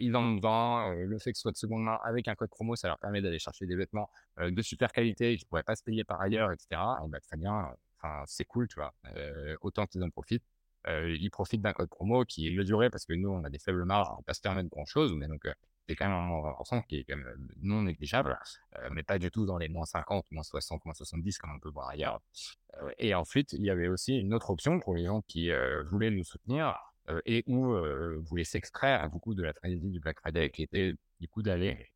ils 0.00 0.14
en 0.16 0.22
ont 0.22 0.34
besoin. 0.34 0.94
le 0.94 1.18
fait 1.18 1.32
que 1.32 1.38
ce 1.38 1.42
soit 1.42 1.52
de 1.52 1.56
seconde 1.56 1.82
main 1.84 1.98
avec 2.04 2.28
un 2.28 2.34
code 2.34 2.50
promo, 2.50 2.76
ça 2.76 2.88
leur 2.88 2.98
permet 2.98 3.22
d'aller 3.22 3.38
chercher 3.38 3.66
des 3.66 3.76
vêtements 3.76 4.10
de 4.38 4.62
super 4.62 4.92
qualité 4.92 5.36
qui 5.36 5.44
ne 5.44 5.48
pourraient 5.48 5.62
pas 5.62 5.76
se 5.76 5.82
payer 5.82 6.04
par 6.04 6.20
ailleurs, 6.20 6.52
etc. 6.52 6.68
Et 6.72 7.08
bah, 7.08 7.20
très 7.20 7.36
bien, 7.38 7.70
c'est 8.26 8.44
cool, 8.44 8.68
tu 8.68 8.74
vois. 8.74 8.92
autant 9.62 9.86
qu'ils 9.86 10.02
en 10.02 10.10
profitent. 10.10 10.44
ils 10.86 11.30
profitent 11.30 11.62
d'un 11.62 11.72
code 11.72 11.88
promo 11.88 12.24
qui 12.24 12.48
est 12.48 12.64
durée 12.64 12.90
parce 12.90 13.06
que 13.06 13.14
nous, 13.14 13.30
on 13.30 13.44
a 13.44 13.50
des 13.50 13.58
faibles 13.58 13.84
marges, 13.84 14.08
on 14.10 14.12
ne 14.12 14.16
peut 14.18 14.24
pas 14.24 14.34
se 14.34 14.42
permettre 14.42 14.68
grand-chose. 14.68 15.14
Mais 15.14 15.26
donc, 15.26 15.48
c'est 15.88 15.96
quand 15.96 16.08
même 16.08 16.16
un 16.16 16.54
ensemble 16.58 16.84
qui 16.84 16.96
est 16.96 17.06
non 17.62 17.82
négligeable, 17.82 18.38
mais 18.92 19.02
pas 19.02 19.18
du 19.18 19.30
tout 19.30 19.46
dans 19.46 19.56
les 19.56 19.68
moins 19.68 19.86
50, 19.86 20.26
moins 20.30 20.42
60, 20.42 20.84
moins 20.84 20.94
70 20.94 21.38
comme 21.38 21.52
on 21.54 21.58
peut 21.58 21.70
voir 21.70 21.88
ailleurs. 21.88 22.20
et 22.98 23.14
ensuite, 23.14 23.54
il 23.54 23.64
y 23.64 23.70
avait 23.70 23.88
aussi 23.88 24.18
une 24.18 24.34
autre 24.34 24.50
option 24.50 24.80
pour 24.80 24.94
les 24.94 25.06
gens 25.06 25.22
qui 25.22 25.50
voulaient 25.90 26.10
nous 26.10 26.24
soutenir 26.24 26.76
et 27.24 27.42
où 27.46 27.74
voulaient 28.20 28.44
s'extraire 28.44 29.08
beaucoup 29.08 29.34
de 29.34 29.42
la 29.42 29.54
tragédie 29.54 29.90
du 29.90 30.00
Black 30.00 30.20
Friday, 30.20 30.50
qui 30.50 30.62
était 30.62 30.92
du 31.20 31.28
coup 31.28 31.42
d'aller 31.42 31.90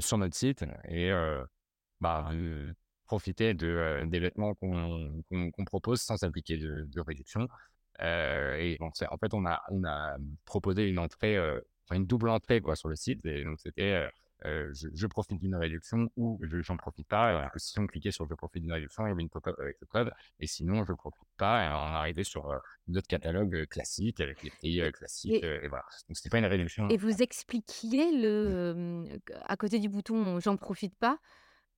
sur 0.00 0.18
notre 0.18 0.34
site 0.34 0.64
et 0.88 1.12
bah, 2.00 2.30
profiter 3.06 3.54
de, 3.54 4.04
des 4.06 4.18
vêtements 4.18 4.54
qu'on 4.54 5.64
propose 5.64 6.00
sans 6.00 6.22
appliquer 6.24 6.56
de, 6.56 7.00
réduction. 7.00 7.48
et 8.00 8.78
en 8.80 9.18
fait, 9.18 9.32
on 9.32 9.46
a, 9.46 9.62
on 9.70 9.84
a 9.84 10.16
proposé 10.44 10.88
une 10.88 10.98
entrée 10.98 11.38
une 11.92 12.06
double 12.06 12.28
entrée 12.28 12.60
quoi, 12.60 12.76
sur 12.76 12.88
le 12.88 12.96
site. 12.96 13.24
Et 13.26 13.44
donc, 13.44 13.60
c'était 13.60 14.08
je, 14.44 15.06
profite 15.06 15.38
d'une 15.38 15.54
réduction 15.54 16.10
ou 16.16 16.38
je 16.42 16.56
n'en 16.68 16.76
profite 16.76 17.06
pas. 17.06 17.50
Et 17.54 17.58
si 17.58 17.78
on 17.78 17.86
cliquait 17.86 18.10
sur 18.10 18.26
je 18.28 18.34
profite 18.34 18.62
d'une 18.62 18.72
réduction, 18.72 19.06
il 19.06 19.10
y 19.10 19.12
avait 19.12 19.22
une 19.22 19.28
pop-up 19.28 19.56
avec 19.58 19.76
le 19.80 19.86
code. 19.86 20.12
Et 20.40 20.46
sinon, 20.46 20.84
je 20.84 20.92
ne 20.92 20.96
profite 20.96 21.28
pas. 21.36 21.64
Et 21.64 21.68
on 21.68 21.94
arrivait 21.94 22.24
sur 22.24 22.52
notre 22.88 23.06
catalogue 23.06 23.66
classique 23.68 24.20
avec 24.20 24.42
les 24.42 24.50
prix 24.50 24.92
classiques. 24.92 25.44
Et, 25.44 25.68
voilà. 25.68 25.84
Donc, 26.08 26.16
c'était 26.16 26.30
pas 26.30 26.38
une 26.38 26.46
réduction. 26.46 26.88
Et 26.88 26.96
vous 26.96 27.22
expliquiez 27.22 28.20
le, 28.20 29.04
à 29.44 29.56
côté 29.56 29.78
du 29.78 29.88
bouton 29.88 30.40
j'en 30.40 30.56
profite 30.56 30.96
pas, 30.96 31.18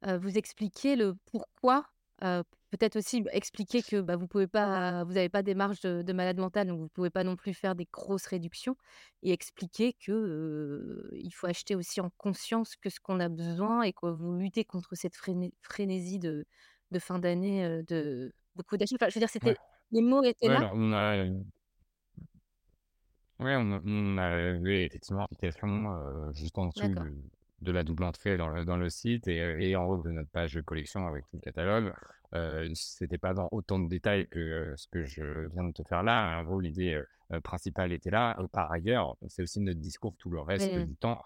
vous 0.02 0.36
expliquiez 0.36 0.96
le 0.96 1.14
pourquoi 1.30 1.86
peut-être 2.20 2.96
aussi 2.96 3.24
expliquer 3.30 3.82
que 3.82 4.00
bah, 4.00 4.16
vous 4.16 4.26
pouvez 4.26 4.46
pas, 4.46 5.04
vous 5.04 5.12
n'avez 5.12 5.28
pas 5.28 5.42
des 5.42 5.54
marges 5.54 5.80
de, 5.80 6.12
malade 6.12 6.38
mental, 6.38 6.68
donc 6.68 6.78
vous 6.78 6.84
ne 6.84 6.88
pouvez 6.88 7.10
pas 7.10 7.24
non 7.24 7.36
plus 7.36 7.54
faire 7.54 7.74
des 7.74 7.86
grosses 7.92 8.26
réductions, 8.26 8.76
et 9.22 9.32
expliquer 9.32 9.92
que 9.92 11.10
il 11.12 11.30
faut 11.30 11.46
acheter 11.46 11.74
aussi 11.74 12.00
en 12.00 12.10
conscience 12.16 12.76
que 12.76 12.90
ce 12.90 13.00
qu'on 13.00 13.20
a 13.20 13.28
besoin 13.28 13.82
et 13.82 13.92
que 13.92 14.06
vous 14.06 14.36
luttez 14.36 14.64
contre 14.64 14.94
cette 14.94 15.16
frénésie 15.16 16.18
de, 16.18 16.46
de 16.90 16.98
fin 16.98 17.18
d'année 17.18 17.82
de 17.88 18.32
beaucoup 18.56 18.76
d'achats. 18.76 18.96
Enfin, 18.96 19.08
je 19.08 19.14
veux 19.14 19.20
dire, 19.20 19.30
c'était 19.30 19.56
les 19.92 20.02
mots 20.02 20.22
étaient 20.22 20.48
là. 20.48 20.70
on 20.74 20.92
a, 20.92 21.24
ouais, 23.40 23.56
on 23.56 23.72
a, 23.72 23.80
on 23.84 24.18
a 24.18 24.58
effectivement 24.66 25.20
l'application 25.20 26.32
juste 26.32 26.58
en 26.58 26.66
dessous 26.66 26.94
de 27.60 27.72
la 27.72 27.82
double 27.82 28.04
entrée 28.04 28.36
dans 28.36 28.48
le, 28.48 28.64
dans 28.64 28.76
le 28.76 28.90
site 28.90 29.28
et, 29.28 29.70
et, 29.70 29.76
en 29.76 29.84
haut 29.84 30.02
de 30.02 30.10
notre 30.10 30.30
page 30.30 30.54
de 30.54 30.60
collection 30.60 31.06
avec 31.06 31.24
tout 31.28 31.36
le 31.36 31.40
catalogue. 31.40 31.92
Euh, 32.34 32.68
C'était 32.74 33.18
pas 33.18 33.32
dans 33.32 33.48
autant 33.52 33.78
de 33.78 33.88
détails 33.88 34.28
que 34.28 34.74
ce 34.76 34.88
que 34.88 35.04
je 35.04 35.48
viens 35.52 35.64
de 35.64 35.72
te 35.72 35.82
faire 35.84 36.02
là. 36.02 36.38
En 36.38 36.44
gros, 36.44 36.60
l'idée 36.60 37.00
principale 37.42 37.92
était 37.92 38.10
là. 38.10 38.36
par 38.52 38.70
ailleurs, 38.70 39.16
c'est 39.28 39.42
aussi 39.42 39.60
notre 39.60 39.80
discours 39.80 40.14
tout 40.18 40.30
le 40.30 40.40
reste 40.40 40.74
du 40.74 40.96
temps 40.96 41.22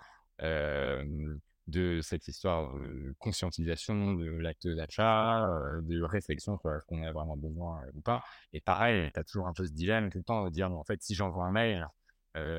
de 1.68 2.00
cette 2.02 2.26
histoire 2.28 2.74
de 2.74 3.14
conscientisation 3.18 4.14
de 4.14 4.24
l'acte 4.38 4.66
d'achat, 4.66 5.46
de 5.82 6.02
réflexion 6.02 6.58
sur 6.58 6.70
ce 6.80 6.86
qu'on 6.86 7.02
a 7.02 7.12
vraiment 7.12 7.36
besoin 7.36 7.82
ou 7.94 8.00
pas. 8.00 8.22
Et 8.52 8.60
pareil, 8.60 9.10
tu 9.12 9.20
as 9.20 9.24
toujours 9.24 9.46
un 9.46 9.52
peu 9.52 9.66
ce 9.66 9.72
dilemme 9.72 10.10
tout 10.10 10.18
le 10.18 10.24
temps 10.24 10.44
de 10.44 10.50
dire, 10.50 10.72
en 10.72 10.84
fait, 10.84 11.02
si 11.02 11.14
j'envoie 11.14 11.44
un 11.44 11.52
mail, 11.52 11.82
euh, 11.82 11.86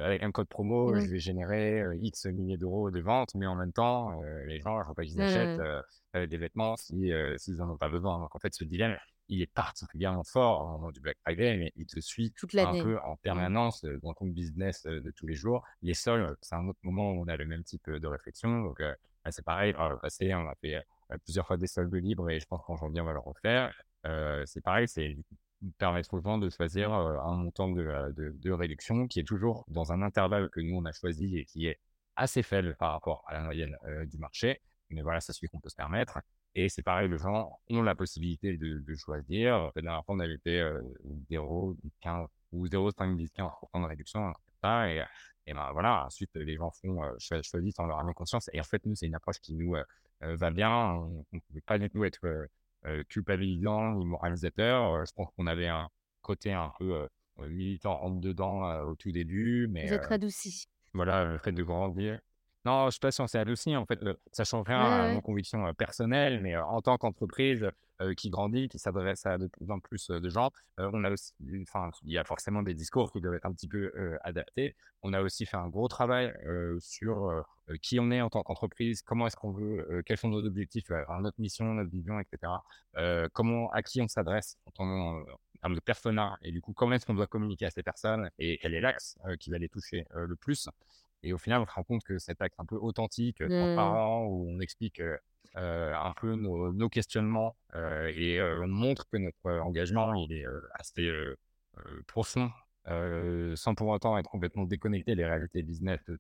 avec 0.04 0.24
un 0.24 0.32
code 0.32 0.48
promo, 0.48 0.96
je 0.96 1.08
vais 1.08 1.20
générer 1.20 1.84
X 2.02 2.26
milliers 2.26 2.58
d'euros 2.58 2.92
de 2.92 3.00
ventes, 3.00 3.36
mais 3.36 3.46
en 3.46 3.56
même 3.56 3.74
temps, 3.74 4.22
les 4.48 4.60
gens, 4.60 4.84
je 4.84 4.90
ne 4.90 4.94
pas 4.94 5.04
qu'ils 5.04 5.22
achètent 5.22 5.62
des 6.14 6.38
vêtements 6.38 6.76
s'ils 6.76 7.36
si, 7.38 7.52
n'en 7.54 7.72
ont 7.72 7.78
pas 7.78 7.90
besoin. 7.90 8.20
Donc 8.20 8.36
en 8.36 8.40
fait, 8.40 8.54
ce 8.54 8.64
dilemme, 8.64 8.98
il 9.28 9.42
est 9.42 9.52
particulièrement 9.54 10.24
fort 10.24 10.64
au 10.64 10.68
moment 10.70 10.92
du 10.92 11.00
Black 11.00 11.18
Friday, 11.24 11.58
mais 11.58 11.72
il 11.76 11.86
te 11.86 12.00
suit 12.00 12.32
Toute 12.32 12.56
un 12.56 12.84
peu 12.84 12.98
en 13.00 13.14
mmh. 13.14 13.18
permanence 13.22 13.86
dans 14.02 14.14
ton 14.14 14.26
business 14.26 14.84
de 14.84 15.12
tous 15.12 15.28
les 15.28 15.36
jours. 15.36 15.64
Les 15.82 15.94
soldes, 15.94 16.36
c'est 16.42 16.56
un 16.56 16.68
autre 16.68 16.80
moment 16.84 17.12
où 17.12 17.22
on 17.24 17.28
a 17.28 17.38
le 17.38 17.46
même 17.46 17.64
type 17.64 17.90
de 17.90 18.08
réflexion. 18.08 18.62
Donc 18.64 18.82
bah, 18.82 19.32
c'est 19.32 19.46
pareil, 19.46 19.74
dans 19.74 19.90
le 19.90 19.98
passé, 19.98 20.34
on 20.34 20.48
a 20.48 20.56
fait 20.62 20.84
plusieurs 21.24 21.46
fois 21.46 21.58
des 21.58 21.68
soldes 21.68 21.94
libres 21.94 22.30
et 22.30 22.40
je 22.40 22.46
pense 22.46 22.62
qu'en 22.66 22.76
janvier, 22.76 23.02
on 23.02 23.06
va 23.06 23.14
le 23.14 23.20
refaire. 23.20 23.74
c'est 24.46 24.62
pareil, 24.62 24.88
c'est 24.88 25.16
permettre 25.78 26.14
aux 26.14 26.22
gens 26.22 26.38
de 26.38 26.50
choisir 26.50 26.92
un 26.92 27.36
montant 27.36 27.70
de, 27.70 28.14
de, 28.16 28.52
réduction 28.52 29.08
qui 29.08 29.20
est 29.20 29.28
toujours 29.28 29.66
dans 29.68 29.92
un 29.92 30.02
intervalle 30.02 30.50
que 30.50 30.60
nous, 30.60 30.76
on 30.76 30.86
a 30.86 30.92
choisi 30.92 31.38
et 31.38 31.46
qui 31.46 31.68
est 31.68 31.80
assez 32.16 32.44
faible 32.44 32.76
par 32.78 32.92
rapport 32.94 33.24
à 33.28 33.34
la 33.34 33.42
moyenne 33.42 33.76
du 34.08 34.18
marché. 34.18 34.62
Mais 34.90 35.02
voilà, 35.02 35.22
c'est 35.22 35.34
celui 35.34 35.48
qu'on 35.50 35.60
peut 35.60 35.70
se 35.70 35.76
permettre. 35.76 36.20
Et 36.56 36.70
c'est 36.70 36.82
pareil, 36.82 37.10
les 37.10 37.18
gens 37.18 37.60
ont 37.70 37.82
la 37.82 37.96
possibilité 37.96 38.58
de, 38.58 38.80
de 38.80 38.96
choisir. 38.96 39.72
La 39.76 39.82
dernière 39.82 40.06
fois, 40.06 40.16
on 40.16 40.20
avait 40.20 40.40
fait 40.40 40.64
0, 41.30 41.76
15 42.02 42.28
ou 42.52 42.68
0,5, 42.68 43.16
10, 43.16 43.32
15% 43.38 43.82
de 43.82 43.88
réduction. 43.88 44.34
Ça, 44.62 44.92
et, 44.92 45.04
et 45.46 45.54
ben 45.54 45.72
voilà, 45.74 46.06
ensuite, 46.06 46.32
les 46.36 46.56
gens 46.56 46.72
font, 46.72 47.02
choisissent 47.20 47.80
en 47.80 47.86
leur 47.86 48.00
âme 48.00 48.14
conscience. 48.14 48.50
Et 48.54 48.60
en 48.60 48.64
fait, 48.64 48.86
nous, 48.86 48.96
c'est 48.96 49.06
une 49.06 49.16
approche 49.16 49.40
qui 49.40 49.54
nous 49.54 49.76
va 50.22 50.52
bien. 50.52 50.70
On 50.72 51.26
ne 51.32 51.40
peut 51.54 51.62
pas 51.66 51.80
du 51.80 51.90
tout 51.90 52.04
être 52.04 52.26
euh, 52.26 52.46
culpabilisant 53.10 53.94
ou 53.94 54.04
moralisateur. 54.06 54.94
Euh, 54.94 55.06
je 55.06 55.12
pense 55.14 55.30
qu'on 55.36 55.48
avait 55.48 55.68
un 55.68 55.90
côté 56.22 56.54
un 56.54 56.72
peu 56.78 57.08
euh, 57.40 57.50
militant 57.50 58.02
en 58.02 58.12
dedans 58.12 58.82
au 58.84 58.96
tout 58.96 59.12
début. 59.12 59.68
Mais, 59.70 59.88
Vous 59.88 59.94
êtes 59.94 60.06
radouci. 60.06 60.66
Voilà, 60.94 61.26
le 61.26 61.38
fait 61.38 61.52
de 61.52 61.64
grandir. 61.64 62.20
Non, 62.66 62.82
je 62.82 62.86
ne 62.88 62.92
sais 62.92 63.00
pas 63.00 63.12
si 63.12 63.22
on 63.22 63.28
s'est 63.28 63.40
adouci. 63.40 63.76
En 63.76 63.86
fait, 63.86 64.00
ça 64.32 64.44
change 64.44 64.68
rien 64.68 64.82
à 64.82 65.14
nos 65.14 65.22
convictions 65.22 65.74
personnelles, 65.74 66.42
mais 66.42 66.58
en 66.58 66.82
tant 66.82 66.98
qu'entreprise 66.98 67.70
qui 68.18 68.30
grandit, 68.30 68.70
qui 68.70 68.80
s'adresse 68.80 69.26
à 69.26 69.38
de 69.38 69.48
plus 69.48 69.72
en 69.72 69.80
plus 69.80 70.08
de 70.10 70.30
gens, 70.30 70.52
on 70.78 71.04
a 71.04 71.12
aussi, 71.12 71.34
enfin, 71.62 71.90
il 72.04 72.12
y 72.12 72.18
a 72.18 72.24
forcément 72.24 72.62
des 72.62 72.74
discours 72.74 73.12
qui 73.12 73.22
doivent 73.22 73.36
être 73.36 73.46
un 73.46 73.54
petit 73.54 73.68
peu 73.68 73.92
adaptés. 74.24 74.76
On 75.04 75.14
a 75.14 75.22
aussi 75.22 75.46
fait 75.46 75.58
un 75.58 75.70
gros 75.70 75.88
travail 75.88 76.34
sur 76.80 77.46
qui 77.82 78.00
on 78.00 78.12
est 78.12 78.22
en 78.22 78.30
tant 78.30 78.44
qu'entreprise, 78.44 79.02
comment 79.04 79.28
est-ce 79.28 79.38
qu'on 79.38 79.52
veut, 79.52 80.04
quels 80.06 80.18
sont 80.18 80.30
nos 80.30 80.46
objectifs, 80.46 80.90
notre 81.22 81.40
mission, 81.40 81.74
notre 81.74 81.92
vision, 81.92 82.20
etc. 82.20 82.52
comment, 83.34 83.70
à 83.72 83.82
qui 83.84 84.02
on 84.02 84.08
s'adresse 84.08 84.58
en, 84.78 84.86
en, 84.86 85.26
termes 85.62 85.76
de 85.76 85.82
persona, 85.82 86.38
et 86.42 86.52
du 86.52 86.62
coup, 86.62 86.74
comment 86.74 86.94
est-ce 86.94 87.06
qu'on 87.06 87.14
doit 87.14 87.28
communiquer 87.28 87.66
à 87.66 87.70
ces 87.70 87.84
personnes, 87.84 88.30
et 88.38 88.58
quel 88.62 88.74
est 88.74 88.82
l'axe 88.82 89.18
qui 89.40 89.50
va 89.50 89.58
les 89.58 89.70
toucher 89.70 90.06
le 90.14 90.36
plus. 90.36 90.70
Et 91.24 91.34
au 91.34 91.38
final, 91.38 91.62
on 91.62 91.66
se 91.66 91.72
rend 91.72 91.84
compte 91.84 92.04
que 92.04 92.18
cet 92.18 92.42
acte 92.42 92.56
un 92.60 92.66
peu 92.66 92.76
authentique, 92.76 93.42
mmh. 93.42 93.50
transparent, 93.50 94.26
où 94.26 94.50
on 94.50 94.60
explique 94.60 95.02
un 95.56 96.14
peu 96.22 96.36
nos, 96.36 96.90
questionnements 96.90 97.56
et 97.76 98.42
on 98.42 98.68
montre 98.68 99.08
que 99.10 99.18
notre 99.18 99.60
engagement 99.62 100.14
il 100.16 100.32
est 100.32 100.46
assez 100.74 101.12
profond, 102.08 102.50
sans 102.86 103.76
pour 103.76 103.88
autant 103.90 104.18
être 104.18 104.30
complètement 104.30 104.64
déconnecté 104.66 105.16
des 105.16 105.26
réalités 105.26 105.64
business 105.64 106.00
de, 106.08 106.20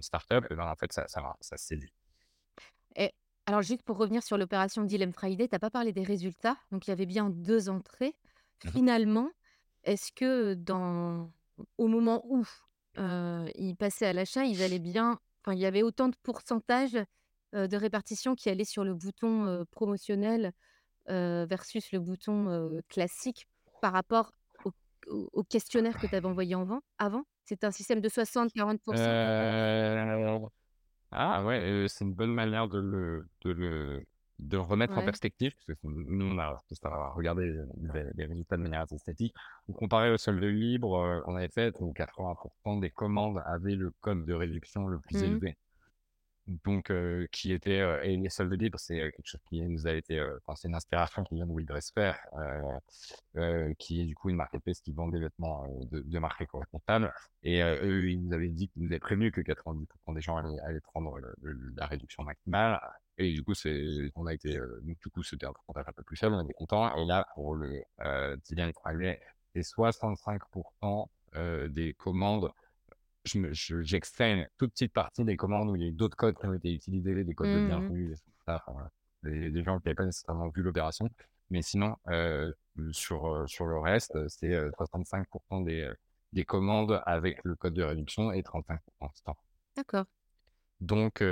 start-up, 0.00 0.44
ben, 0.50 0.70
en 0.70 0.76
fait, 0.76 0.92
ça, 0.92 1.08
ça, 1.08 1.36
ça 1.40 1.56
séduit. 1.56 1.92
Et 2.94 3.12
alors, 3.46 3.62
juste 3.62 3.82
pour 3.82 3.96
revenir 3.96 4.22
sur 4.22 4.36
l'opération 4.36 4.84
Dilem 4.84 5.12
Friday, 5.12 5.48
tu 5.48 5.54
n'as 5.54 5.58
pas 5.58 5.70
parlé 5.70 5.92
des 5.92 6.02
résultats. 6.02 6.58
Donc, 6.70 6.86
il 6.86 6.90
y 6.90 6.92
avait 6.92 7.06
bien 7.06 7.30
deux 7.30 7.70
entrées. 7.70 8.14
Mmh 8.64 8.68
Finalement, 8.70 9.30
est-ce 9.84 10.12
que 10.12 10.52
dans, 10.52 11.32
au 11.78 11.88
moment 11.88 12.22
où 12.26 12.44
ils 13.54 13.76
passaient 13.78 14.06
à 14.06 14.12
l'achat, 14.12 14.44
ils 14.44 14.62
allaient 14.62 14.78
bien. 14.78 15.18
Enfin, 15.42 15.54
il 15.54 15.60
y 15.60 15.66
avait 15.66 15.82
autant 15.82 16.08
de 16.08 16.16
pourcentage 16.22 16.98
de 17.52 17.76
répartition 17.76 18.34
qui 18.34 18.50
allait 18.50 18.64
sur 18.64 18.84
le 18.84 18.94
bouton 18.94 19.64
promotionnel 19.70 20.52
versus 21.06 21.92
le 21.92 22.00
bouton 22.00 22.80
classique 22.88 23.46
par 23.80 23.92
rapport 23.92 24.32
au, 25.06 25.42
questionnaire 25.44 25.98
que 25.98 26.06
tu 26.06 26.14
avais 26.14 26.26
envoyé 26.26 26.54
avant. 26.54 26.80
avant? 26.98 27.24
C'est 27.44 27.64
un 27.64 27.70
système 27.70 28.00
de 28.00 28.08
60-40%. 28.08 28.80
Ah 31.10 31.42
ouais, 31.44 31.86
c'est 31.88 32.04
une 32.04 32.12
bonne 32.12 32.34
manière 32.34 32.68
de 32.68 32.78
le, 32.78 33.26
de 33.42 33.50
le, 33.50 34.04
de 34.38 34.56
remettre 34.56 34.96
en 34.96 35.04
perspective, 35.04 35.52
parce 35.66 35.78
que 35.78 35.86
nous, 35.88 36.26
on 36.26 36.38
a, 36.38 36.62
regardé 37.14 37.52
les, 38.14 38.24
résultats 38.24 38.56
de 38.56 38.62
manière 38.62 38.82
assez 38.82 38.98
statique. 38.98 39.34
On 39.68 39.72
comparait 39.72 40.10
au 40.10 40.16
solde 40.16 40.42
libre 40.42 40.96
euh, 40.96 41.20
qu'on 41.22 41.34
avait 41.36 41.48
fait, 41.48 41.74
où 41.80 41.92
80% 41.92 42.80
des 42.80 42.90
commandes 42.90 43.42
avaient 43.46 43.74
le 43.74 43.92
code 44.00 44.24
de 44.24 44.34
réduction 44.34 44.86
le 44.86 45.00
plus 45.00 45.20
mmh 45.20 45.24
élevé. 45.24 45.56
Donc, 46.64 46.90
euh, 46.90 47.26
qui 47.30 47.52
était, 47.52 47.80
euh, 47.80 48.00
et 48.02 48.16
les 48.16 48.30
soldes 48.30 48.54
libres, 48.54 48.78
c'est 48.78 48.96
quelque 48.96 49.26
chose 49.26 49.42
qui 49.50 49.60
nous 49.60 49.86
a 49.86 49.92
été, 49.92 50.24
c'est 50.54 50.68
une 50.68 50.76
inspiration 50.76 51.24
qui 51.24 51.34
vient 51.34 51.46
de 51.46 51.52
Will 51.52 51.66
qui 53.78 54.00
est 54.00 54.04
du 54.06 54.14
coup 54.14 54.30
une 54.30 54.36
marketplace 54.36 54.80
qui 54.80 54.92
vend 54.92 55.08
des 55.08 55.18
vêtements 55.18 55.66
de, 55.90 56.00
de 56.00 56.18
marque 56.18 56.40
éco-responsable. 56.40 57.12
Et 57.42 57.60
eux, 57.60 58.08
ils 58.08 58.22
nous 58.22 58.32
avaient 58.32 58.48
dit 58.48 58.68
qu'ils 58.68 58.82
nous 58.82 58.88
avaient 58.88 58.98
prévenu 59.00 59.30
que 59.32 59.40
90% 59.40 60.14
des 60.14 60.20
gens 60.20 60.36
allaient, 60.36 60.80
prendre 60.80 61.18
la 61.76 61.86
réduction 61.86 62.22
maximale. 62.22 62.80
Et 63.18 63.32
du 63.32 63.42
coup, 63.42 63.54
c'est, 63.54 64.12
on 64.14 64.26
a 64.26 64.32
été, 64.32 64.56
euh, 64.56 64.80
du 64.82 65.10
coup, 65.10 65.24
c'était 65.24 65.46
un 65.46 65.52
pourcentage 65.52 65.84
un 65.88 65.92
peu 65.92 66.04
plus 66.04 66.16
faible, 66.16 66.36
on 66.36 66.44
était 66.44 66.54
content. 66.54 66.96
Et 66.96 67.04
là, 67.04 67.26
pour 67.34 67.56
le 67.56 67.82
euh, 68.00 68.36
Dylan 68.48 68.72
c'est 69.54 69.60
65% 69.60 71.06
euh, 71.34 71.68
des 71.68 71.94
commandes 71.94 72.50
j'extrais 73.24 74.32
une 74.32 74.48
toute 74.56 74.72
petite 74.72 74.92
partie 74.94 75.22
des 75.22 75.36
commandes 75.36 75.68
où 75.68 75.76
il 75.76 75.84
y 75.84 75.88
a 75.88 75.92
d'autres 75.92 76.16
codes 76.16 76.38
qui 76.38 76.46
ont 76.46 76.54
été 76.54 76.72
utilisés, 76.72 77.24
des 77.24 77.34
codes 77.34 77.48
de 77.48 77.58
Mmh 77.58 77.66
bienvenue, 77.66 78.16
des, 79.22 79.50
des, 79.50 79.62
gens 79.62 79.78
qui 79.78 79.86
n'avaient 79.86 79.96
pas 79.96 80.06
nécessairement 80.06 80.48
vu 80.48 80.62
l'opération. 80.62 81.10
Mais 81.50 81.60
sinon, 81.60 81.96
sur, 82.92 83.46
sur 83.46 83.66
le 83.66 83.78
reste, 83.80 84.16
c'est 84.28 84.54
65% 84.70 85.62
des, 85.64 85.92
des 86.32 86.44
commandes 86.44 87.02
avec 87.04 87.40
le 87.44 87.54
code 87.54 87.74
de 87.74 87.82
réduction 87.82 88.32
et 88.32 88.40
35% 88.40 88.78
temps. 89.24 89.36
D'accord. 89.76 90.06
Donc, 90.80 91.22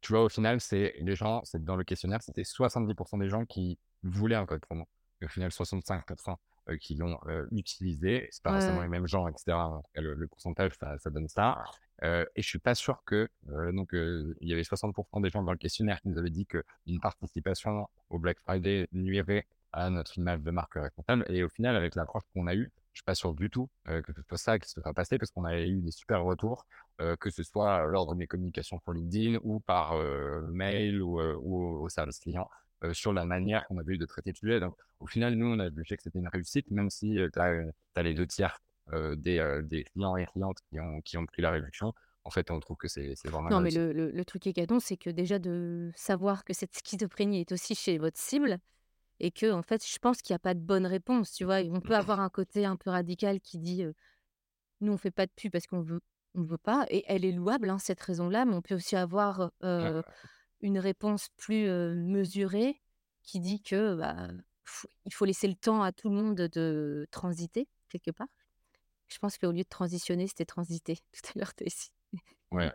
tu 0.00 0.12
vois, 0.12 0.24
au 0.24 0.28
final, 0.28 0.60
c'est 0.60 0.94
les 0.98 1.16
gens, 1.16 1.42
c'est 1.44 1.64
dans 1.64 1.76
le 1.76 1.84
questionnaire, 1.84 2.22
c'était 2.22 2.42
70% 2.42 3.18
des 3.18 3.28
gens 3.28 3.44
qui 3.44 3.78
voulaient 4.02 4.36
un 4.36 4.46
code 4.46 4.60
promo. 4.60 4.86
au 5.22 5.28
final, 5.28 5.50
65% 5.50 6.36
qui 6.80 6.96
l'ont 6.96 7.18
utilisé. 7.52 8.28
C'est 8.32 8.42
pas 8.42 8.52
forcément 8.52 8.82
les 8.82 8.88
mêmes 8.88 9.06
gens, 9.06 9.28
etc. 9.28 9.56
Le, 9.94 10.26
pourcentage, 10.26 10.72
ça, 10.80 11.10
donne 11.10 11.28
ça. 11.28 11.62
et 12.02 12.42
je 12.42 12.48
suis 12.48 12.58
pas 12.58 12.74
sûr 12.74 13.02
que 13.04 13.28
donc 13.72 13.90
il 13.92 14.48
y 14.48 14.52
avait 14.52 14.62
60% 14.62 15.22
des 15.22 15.30
gens 15.30 15.42
dans 15.42 15.52
le 15.52 15.58
questionnaire 15.58 16.00
qui 16.00 16.08
nous 16.08 16.18
avaient 16.18 16.30
dit 16.30 16.46
qu'une 16.46 17.00
participation 17.00 17.88
au 18.10 18.18
Black 18.18 18.40
Friday 18.40 18.88
nuirait 18.92 19.46
à 19.72 19.90
notre 19.90 20.16
image 20.18 20.40
de 20.40 20.50
marque 20.50 20.74
responsable. 20.74 21.24
Et 21.28 21.44
au 21.44 21.48
final, 21.48 21.76
avec 21.76 21.94
l'approche 21.94 22.24
qu'on 22.34 22.46
a 22.46 22.54
eue, 22.54 22.72
je 22.96 23.00
suis 23.00 23.04
pas 23.04 23.14
sûr 23.14 23.34
du 23.34 23.50
tout 23.50 23.68
que 23.84 24.12
ce 24.14 24.22
soit 24.22 24.38
ça 24.38 24.58
qui 24.58 24.70
se 24.70 24.80
soit 24.80 24.94
passé 24.94 25.18
parce 25.18 25.30
qu'on 25.30 25.44
a 25.44 25.60
eu 25.60 25.82
des 25.82 25.90
super 25.90 26.24
retours, 26.24 26.66
que 27.20 27.28
ce 27.28 27.42
soit 27.42 27.84
lors 27.84 28.06
de 28.06 28.14
mes 28.14 28.26
communications 28.26 28.78
pour 28.78 28.94
LinkedIn 28.94 29.38
ou 29.42 29.60
par 29.60 29.94
mail 30.48 31.02
ou, 31.02 31.20
au 31.20 31.88
service 31.90 32.18
client 32.20 32.48
sur 32.92 33.12
la 33.12 33.26
manière 33.26 33.66
qu'on 33.66 33.76
avait 33.76 33.94
eu 33.94 33.98
de 33.98 34.06
traiter 34.06 34.30
le 34.30 34.36
sujet. 34.36 34.60
Donc, 34.60 34.74
au 35.00 35.06
final, 35.06 35.34
nous, 35.34 35.46
on 35.46 35.58
a 35.58 35.68
jugé 35.68 35.96
que 35.96 36.02
c'était 36.02 36.18
une 36.18 36.28
réussite, 36.28 36.70
même 36.70 36.88
si 36.88 37.18
tu 37.32 37.38
as, 37.38 38.02
les 38.02 38.14
deux 38.14 38.26
tiers 38.26 38.58
des, 38.92 39.60
des, 39.64 39.84
clients 39.84 40.16
et 40.16 40.24
clientes 40.24 40.58
qui 40.70 40.80
ont, 40.80 41.02
qui 41.02 41.18
ont 41.18 41.26
pris 41.26 41.42
la 41.42 41.50
réduction. 41.50 41.92
En 42.24 42.30
fait, 42.30 42.50
on 42.50 42.58
trouve 42.58 42.78
que 42.78 42.88
c'est 42.88 43.14
vraiment. 43.26 43.50
Non, 43.50 43.60
mais 43.60 43.70
le, 43.70 43.92
le, 43.92 44.10
le, 44.10 44.24
truc 44.24 44.42
c'est 44.80 44.96
que 44.96 45.10
déjà 45.10 45.38
de 45.38 45.92
savoir 45.94 46.44
que 46.44 46.54
cette 46.54 46.74
schizophrénie 46.74 47.42
est 47.42 47.52
aussi 47.52 47.76
chez 47.76 47.98
votre 47.98 48.18
cible, 48.18 48.58
et 49.20 49.30
que 49.30 49.50
en 49.50 49.62
fait, 49.62 49.86
je 49.86 49.98
pense 49.98 50.22
qu'il 50.22 50.32
n'y 50.32 50.36
a 50.36 50.40
pas 50.40 50.54
de 50.54 50.60
bonne 50.60 50.86
réponse. 50.86 51.32
Tu 51.32 51.44
vois, 51.44 51.60
on 51.70 51.80
peut 51.80 51.94
avoir 51.94 52.20
un 52.20 52.28
côté 52.28 52.64
un 52.64 52.76
peu 52.76 52.90
radical 52.90 53.40
qui 53.40 53.58
dit 53.58 53.84
nous 54.80 54.92
on 54.92 54.98
fait 54.98 55.10
pas 55.10 55.26
de 55.26 55.32
pub 55.34 55.52
parce 55.52 55.66
qu'on 55.66 55.80
veut, 55.80 56.00
on 56.34 56.42
veut 56.42 56.58
pas, 56.58 56.86
et 56.90 57.04
elle 57.06 57.24
est 57.24 57.32
louable 57.32 57.70
hein, 57.70 57.78
cette 57.78 58.00
raison-là, 58.00 58.44
mais 58.44 58.54
on 58.54 58.62
peut 58.62 58.74
aussi 58.74 58.96
avoir 58.96 59.50
une 60.60 60.78
réponse 60.78 61.28
plus 61.36 61.68
mesurée 61.94 62.82
qui 63.22 63.40
dit 63.40 63.62
que 63.62 63.94
bah, 63.94 64.28
il 65.04 65.12
faut 65.12 65.24
laisser 65.24 65.48
le 65.48 65.54
temps 65.54 65.82
à 65.82 65.92
tout 65.92 66.08
le 66.08 66.14
monde 66.14 66.36
de 66.36 67.06
transiter 67.10 67.68
quelque 67.88 68.10
part. 68.10 68.28
Je 69.08 69.18
pense 69.18 69.38
qu'au 69.38 69.52
lieu 69.52 69.62
de 69.62 69.68
transitionner, 69.68 70.26
c'était 70.26 70.44
transiter. 70.44 70.96
Tout 71.12 71.30
à 71.34 71.38
l'heure, 71.38 71.54
tu 71.54 71.64
ici. 71.64 71.90
Ouais. 72.50 72.72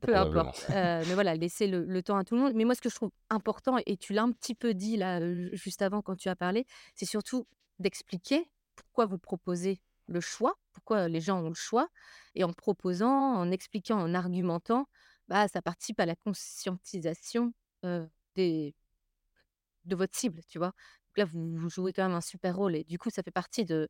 Peu 0.00 0.16
importe. 0.16 0.66
mais 0.68 1.14
voilà, 1.14 1.34
laisser 1.34 1.66
le, 1.66 2.02
temps 2.02 2.16
à 2.16 2.24
tout 2.24 2.34
le 2.34 2.40
monde. 2.40 2.52
Mais 2.54 2.64
moi, 2.64 2.74
ce 2.74 2.80
que 2.80 2.88
je 2.88 2.94
trouve 2.94 3.10
important, 3.30 3.76
et 3.86 3.96
tu 3.96 4.12
l'as 4.12 4.22
un 4.22 4.32
petit 4.32 4.54
peu 4.54 4.74
dit 4.74 4.96
là, 4.96 5.20
juste 5.52 5.82
avant 5.82 6.02
quand 6.02 6.16
tu 6.16 6.28
as 6.28 6.36
parlé, 6.36 6.66
c'est 6.94 7.06
surtout 7.06 7.46
d'expliquer 7.78 8.50
pourquoi 8.76 9.06
vous 9.06 9.18
proposez 9.18 9.80
le 10.06 10.20
choix, 10.20 10.54
pourquoi 10.72 11.08
les 11.08 11.20
gens 11.20 11.42
ont 11.42 11.48
le 11.48 11.54
choix. 11.54 11.88
Et 12.34 12.44
en 12.44 12.52
proposant, 12.52 13.34
en 13.34 13.50
expliquant, 13.50 13.98
en 13.98 14.14
argumentant, 14.14 14.88
bah, 15.28 15.48
ça 15.48 15.62
participe 15.62 16.00
à 16.00 16.06
la 16.06 16.16
conscientisation 16.16 17.52
des, 18.34 18.74
de 19.84 19.96
votre 19.96 20.16
cible, 20.16 20.40
tu 20.48 20.58
vois. 20.58 20.68
Donc 20.68 21.18
là, 21.18 21.24
vous, 21.24 21.56
vous, 21.56 21.68
jouez 21.68 21.92
quand 21.92 22.02
même 22.02 22.16
un 22.16 22.20
super 22.20 22.56
rôle. 22.56 22.76
Et 22.76 22.84
du 22.84 22.98
coup, 22.98 23.10
ça 23.10 23.22
fait 23.22 23.30
partie 23.30 23.64
de 23.64 23.88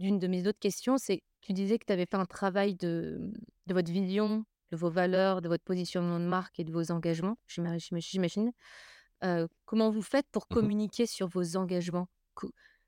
d'une 0.00 0.18
de 0.18 0.26
mes 0.26 0.46
autres 0.48 0.58
questions. 0.58 0.98
C'est 0.98 1.22
tu 1.40 1.52
disais 1.52 1.78
que 1.78 1.84
tu 1.86 1.92
avais 1.92 2.06
fait 2.06 2.16
un 2.16 2.26
travail 2.26 2.74
de, 2.74 3.32
de 3.66 3.74
votre 3.74 3.92
vision 3.92 4.44
de 4.70 4.76
vos 4.76 4.90
valeurs, 4.90 5.40
de 5.42 5.48
votre 5.48 5.64
positionnement 5.64 6.18
de 6.18 6.24
marque 6.24 6.58
et 6.58 6.64
de 6.64 6.72
vos 6.72 6.90
engagements, 6.90 7.36
j'imagine. 7.46 8.52
Euh, 9.22 9.46
comment 9.64 9.90
vous 9.90 10.02
faites 10.02 10.26
pour 10.32 10.44
mmh 10.44 10.54
communiquer 10.54 11.06
sur 11.06 11.28
vos 11.28 11.56
engagements? 11.56 12.08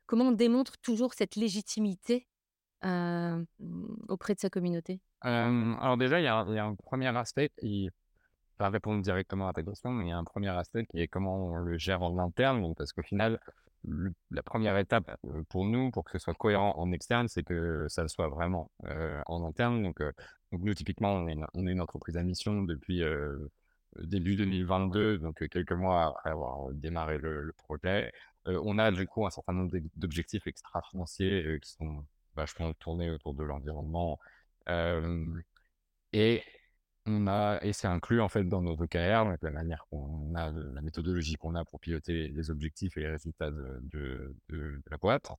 Comment 0.07 0.27
on 0.27 0.33
démontre 0.33 0.79
toujours 0.79 1.15
cette 1.15 1.35
légitimité 1.37 2.27
euh, 2.85 3.43
auprès 4.09 4.35
de 4.35 4.41
sa 4.41 4.51
communauté? 4.51 5.01
Alors 5.21 5.97
déjà, 5.97 6.21
il 6.21 6.25
y, 6.25 6.29
a 6.29 6.65
un 6.65 6.75
premier 6.75 7.17
aspect 7.17 7.51
qui 7.59 7.91
va 8.59 8.69
répondre 8.69 9.03
directement 9.03 9.49
à 9.49 9.53
ta 9.53 9.63
question, 9.63 9.91
mais 9.91 10.07
il 10.07 10.09
y 10.11 10.13
a 10.13 10.19
un 10.19 10.25
premier 10.25 10.51
aspect 10.51 10.87
qui 10.87 11.01
est 11.01 11.09
comment 11.09 11.47
on 11.47 11.57
le 11.57 11.79
gère 11.79 12.03
en 12.03 12.19
interne, 12.19 12.75
parce 12.77 12.93
qu'au 12.93 13.03
final, 13.03 13.41
la 14.31 14.43
première 14.43 14.77
étape 14.79 15.11
pour 15.49 15.65
nous, 15.65 15.91
pour 15.91 16.05
que 16.05 16.13
ce 16.13 16.19
soit 16.19 16.35
cohérent 16.35 16.75
en 16.77 16.93
externe, 16.93 17.27
c'est 17.29 17.43
que 17.43 17.87
ça 17.89 18.07
soit 18.07 18.29
vraiment 18.29 18.71
en 19.27 19.45
interne. 19.45 19.83
Donc, 19.83 20.01
nous, 20.53 20.75
typiquement, 20.75 21.15
on 21.15 21.29
est, 21.29 21.37
une, 21.55 21.81
entreprise 21.81 22.17
à 22.17 22.23
mission 22.23 22.63
depuis 22.63 23.03
début 23.99 24.37
2022, 24.37 25.19
donc 25.19 25.47
quelques 25.49 25.73
mois 25.73 26.07
après 26.07 26.31
avoir 26.31 26.73
démarré 26.73 27.19
le, 27.19 27.53
projet. 27.57 28.13
on 28.47 28.79
a 28.79 28.91
du 28.93 29.07
coup 29.07 29.27
un 29.27 29.31
certain 29.31 29.53
nombre 29.53 29.77
d'objectifs 29.97 30.47
extra-financiers 30.47 31.59
qui 31.63 31.71
sont 31.73 32.05
vachement 32.35 32.73
tournés 32.75 33.11
autour 33.11 33.35
de 33.35 33.45
l'environnement. 33.45 34.19
et 36.13 36.43
on 37.07 37.27
a, 37.29 37.59
et 37.63 37.73
c'est 37.73 37.87
inclus 37.87 38.21
en 38.21 38.29
fait 38.29 38.45
dans 38.45 38.63
nos 38.63 38.73
OKR, 38.73 39.25
donc 39.25 39.39
la 39.43 39.51
manière 39.51 39.87
qu'on 39.91 40.35
a, 40.35 40.51
la 40.51 40.81
méthodologie 40.83 41.37
qu'on 41.37 41.55
a 41.55 41.65
pour 41.65 41.81
piloter 41.81 42.29
les 42.29 42.51
objectifs 42.51 42.97
et 42.97 43.01
les 43.01 43.11
résultats 43.11 43.51
de, 43.51 44.35
la 44.91 44.97
boîte. 44.99 45.31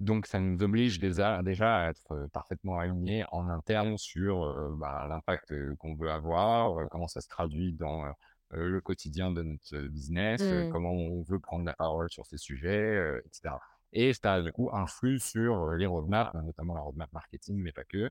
Donc 0.00 0.26
ça 0.26 0.38
nous 0.38 0.62
oblige 0.62 0.98
déjà, 1.00 1.42
déjà 1.42 1.78
à 1.78 1.90
être 1.90 2.28
parfaitement 2.32 2.78
alignés 2.78 3.24
en 3.32 3.48
interne 3.48 3.98
sur 3.98 4.70
bah, 4.76 5.06
l'impact 5.08 5.52
qu'on 5.76 5.94
veut 5.96 6.10
avoir, 6.10 6.88
comment 6.88 7.08
ça 7.08 7.20
se 7.20 7.28
traduit 7.28 7.72
dans 7.72 8.04
le 8.52 8.80
quotidien 8.80 9.32
de 9.32 9.42
notre 9.42 9.78
business, 9.88 10.40
mmh. 10.40 10.70
comment 10.70 10.92
on 10.92 11.22
veut 11.22 11.40
prendre 11.40 11.64
la 11.64 11.74
parole 11.74 12.08
sur 12.10 12.26
ces 12.26 12.38
sujets, 12.38 13.20
etc. 13.24 13.56
Et 13.92 14.12
ça 14.12 14.40
du 14.40 14.52
coup 14.52 14.70
influe 14.72 15.18
sur 15.18 15.72
les 15.72 15.86
roadmaps, 15.86 16.32
notamment 16.34 16.74
la 16.74 16.80
roadmap 16.80 17.12
marketing, 17.12 17.56
mais 17.56 17.72
pas 17.72 17.84
que, 17.84 18.08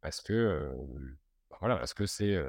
parce 0.00 0.20
que 0.20 0.72
voilà, 1.60 1.76
parce 1.76 1.94
que 1.94 2.06
c'est, 2.06 2.42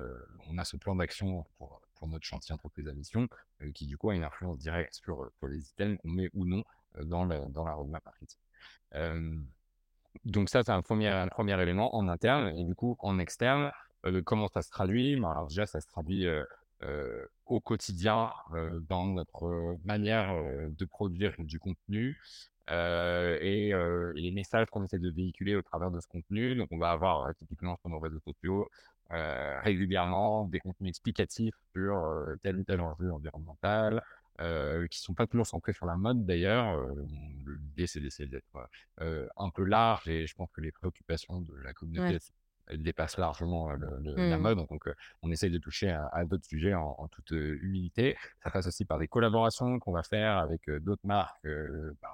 on 0.48 0.58
a 0.58 0.64
ce 0.64 0.78
plan 0.78 0.96
d'action 0.96 1.46
pour, 1.58 1.82
pour, 1.96 2.08
notre 2.08 2.26
chantier 2.26 2.54
entreprise 2.54 2.88
à 2.88 2.94
mission 2.94 3.28
qui, 3.76 3.86
du 3.86 3.98
coup, 3.98 4.10
a 4.10 4.16
une 4.16 4.24
influence 4.24 4.58
directe 4.58 4.96
sur, 4.96 5.30
les 5.44 5.70
items 5.70 6.00
qu'on 6.02 6.10
met 6.10 6.30
ou 6.34 6.46
non 6.46 6.64
dans, 7.04 7.26
la, 7.26 7.40
dans 7.46 7.66
la 7.66 7.74
roadmap 7.74 8.04
marketing. 8.06 8.40
donc, 10.26 10.50
ça, 10.50 10.64
c'est 10.64 10.72
un 10.72 10.82
premier, 10.82 11.62
élément 11.62 11.96
en 11.96 12.08
interne. 12.08 12.48
Et 12.58 12.64
du 12.64 12.76
coup, 12.76 12.96
en 13.00 13.20
externe, 13.20 13.72
comment 14.26 14.48
ça 14.48 14.62
se 14.62 14.70
traduit? 14.70 15.16
Ben, 15.16 15.30
Alors, 15.30 15.48
déjà, 15.48 15.66
ça 15.66 15.82
se 15.82 15.88
traduit 15.88 16.28
au 17.46 17.60
quotidien 17.60 18.32
dans 18.90 19.06
notre 19.06 19.78
manière 19.86 20.34
de 20.70 20.86
produire 20.86 21.34
du 21.40 21.60
contenu. 21.60 22.20
et, 22.70 23.74
les 24.16 24.32
messages 24.32 24.68
qu'on 24.68 24.84
essaie 24.84 25.00
de 25.00 25.10
véhiculer 25.10 25.56
au 25.56 25.62
travers 25.62 25.92
de 25.92 26.00
ce 26.00 26.08
contenu. 26.08 26.56
Donc, 26.56 26.70
on 26.72 26.78
va 26.78 26.92
avoir 26.92 27.34
typiquement 27.36 27.78
sur 27.78 27.90
nos 27.90 28.00
réseaux 28.00 28.20
sociaux 28.20 28.68
euh, 29.14 29.60
régulièrement 29.62 30.46
des 30.46 30.62
contenus 30.62 30.90
explicatifs 30.90 31.56
sur 31.74 31.98
euh, 31.98 32.36
tel 32.44 32.56
ou 32.58 32.64
tel 32.64 32.80
enjeu 32.80 33.12
environnemental, 33.12 34.02
euh, 34.42 34.88
qui 34.88 35.00
sont 35.00 35.14
pas 35.14 35.28
toujours 35.28 35.48
centrés 35.48 35.74
sur 35.74 35.86
la 35.86 35.96
mode 35.96 36.26
d'ailleurs. 36.26 36.80
L'idée, 37.46 37.88
c'est 37.88 38.00
d'essayer 38.00 38.30
d'être 38.30 38.70
un 39.00 39.50
peu 39.50 39.64
large 39.64 40.08
et 40.08 40.28
je 40.28 40.36
pense 40.36 40.52
que 40.52 40.62
les 40.62 40.72
préoccupations 40.72 41.42
de 41.42 41.56
la 41.64 41.74
communauté 41.74 42.18
dépassent 42.74 43.18
largement 43.18 43.72
la 43.72 44.38
mmh. 44.38 44.42
mode. 44.42 44.58
Donc, 44.58 44.90
on 45.22 45.32
essaye 45.32 45.52
de 45.52 45.58
toucher 45.58 45.90
à, 45.90 46.24
d'autres 46.26 46.46
sujets 46.46 46.74
en, 46.74 47.08
toute 47.10 47.32
humilité. 47.32 48.16
Ça 48.44 48.52
passe 48.52 48.68
aussi 48.68 48.86
par 48.86 49.00
des 49.00 49.08
collaborations 49.08 49.80
qu'on 49.80 49.92
va 49.92 50.04
faire 50.04 50.38
avec 50.38 50.70
d'autres 50.70 51.06
marques. 51.06 51.44
Ben, 51.44 52.10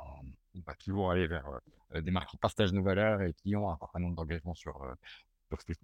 on 0.55 0.59
va 0.65 0.73
toujours 0.75 1.11
aller 1.11 1.27
vers 1.27 1.45
des 1.93 2.11
marques 2.11 2.29
qui 2.29 2.37
partagent 2.37 2.73
nos 2.73 2.83
valeurs 2.83 3.21
et 3.21 3.33
qui 3.33 3.55
ont 3.55 3.69
un 3.69 3.77
certain 3.77 3.99
nombre 3.99 4.15
d'engagements 4.15 4.55
sur, 4.55 4.81
sur 5.49 5.61
ces 5.61 5.75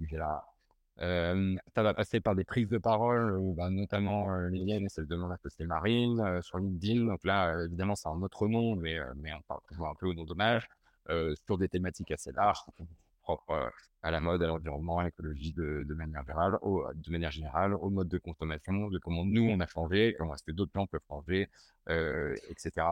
ça 0.98 1.84
va 1.84 1.94
passer 1.94 2.20
par 2.20 2.36
des 2.36 2.44
prises 2.44 2.70
de 2.70 2.78
parole, 2.78 3.38
bah, 3.56 3.70
notamment 3.70 4.36
les 4.48 4.64
miennes 4.64 4.86
et 4.86 4.90
celles 4.90 5.08
de 5.08 5.16
mon 5.16 5.30
associé 5.32 5.66
Marine 5.66 6.42
sur 6.42 6.60
LinkedIn. 6.60 7.06
Donc 7.06 7.24
là, 7.24 7.64
évidemment, 7.66 7.96
c'est 7.96 8.10
un 8.10 8.22
autre 8.22 8.48
nom, 8.48 8.76
mais, 8.76 9.00
mais 9.18 9.34
on 9.34 9.42
parle 9.42 9.62
toujours 9.68 9.88
un 9.88 9.96
peu 9.96 10.08
au 10.08 10.14
nom 10.14 10.24
d'hommage 10.24 10.68
sur 11.46 11.58
des 11.58 11.68
thématiques 11.68 12.12
assez 12.12 12.32
larges, 12.32 12.64
propres 13.22 13.72
à 14.04 14.12
la 14.12 14.20
mode, 14.20 14.44
à 14.44 14.48
l'environnement, 14.48 15.00
à 15.00 15.06
l'écologie 15.06 15.54
de, 15.54 15.86
de, 15.88 15.94
manière 15.94 16.22
générale, 16.24 16.58
au, 16.62 16.86
de 16.94 17.12
manière 17.12 17.32
générale, 17.32 17.74
au 17.74 17.90
mode 17.90 18.10
de 18.10 18.18
consommation, 18.18 18.90
de 18.90 19.00
comment 19.00 19.24
nous 19.26 19.44
on 19.44 19.60
a 19.62 19.68
changé, 19.68 20.14
comment 20.18 20.36
est-ce 20.36 20.44
que 20.44 20.52
d'autres 20.52 20.74
gens 20.76 20.88
peuvent 20.88 21.02
changer, 21.08 21.50
etc. 21.88 22.88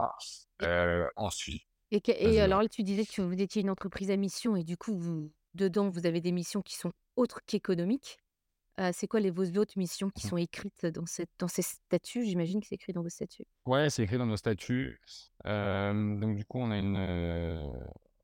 ensuite. 1.16 1.62
Et, 1.90 2.00
et 2.06 2.40
alors, 2.40 2.66
tu 2.70 2.82
disais 2.82 3.04
que 3.04 3.20
vous 3.20 3.40
étiez 3.40 3.60
une 3.60 3.68
entreprise 3.68 4.10
à 4.10 4.16
mission 4.16 4.56
et 4.56 4.64
du 4.64 4.78
coup, 4.78 4.96
vous, 4.96 5.30
dedans, 5.54 5.90
vous 5.90 6.06
avez 6.06 6.22
des 6.22 6.32
missions 6.32 6.62
qui 6.62 6.74
sont 6.74 6.92
autres 7.16 7.40
qu'économiques. 7.46 8.18
c'est 8.92 9.06
quoi 9.06 9.20
les, 9.20 9.30
vos 9.30 9.44
autres 9.58 9.74
missions 9.76 10.10
qui 10.10 10.26
mmh. 10.26 10.30
sont 10.30 10.36
écrites 10.36 10.86
dans, 10.86 11.06
cette, 11.06 11.30
dans 11.38 11.48
ces 11.48 11.62
statuts? 11.62 12.24
J'imagine 12.24 12.60
que 12.60 12.66
c'est 12.66 12.74
écrit 12.74 12.92
dans 12.92 13.02
vos 13.02 13.08
statuts. 13.08 13.46
Ouais, 13.66 13.90
c'est 13.90 14.02
écrit 14.02 14.18
dans 14.18 14.26
nos 14.26 14.36
statuts. 14.36 15.00
donc, 15.44 16.36
du 16.36 16.44
coup, 16.44 16.58
on 16.58 16.70
a 16.70 16.78
une, 16.78 16.96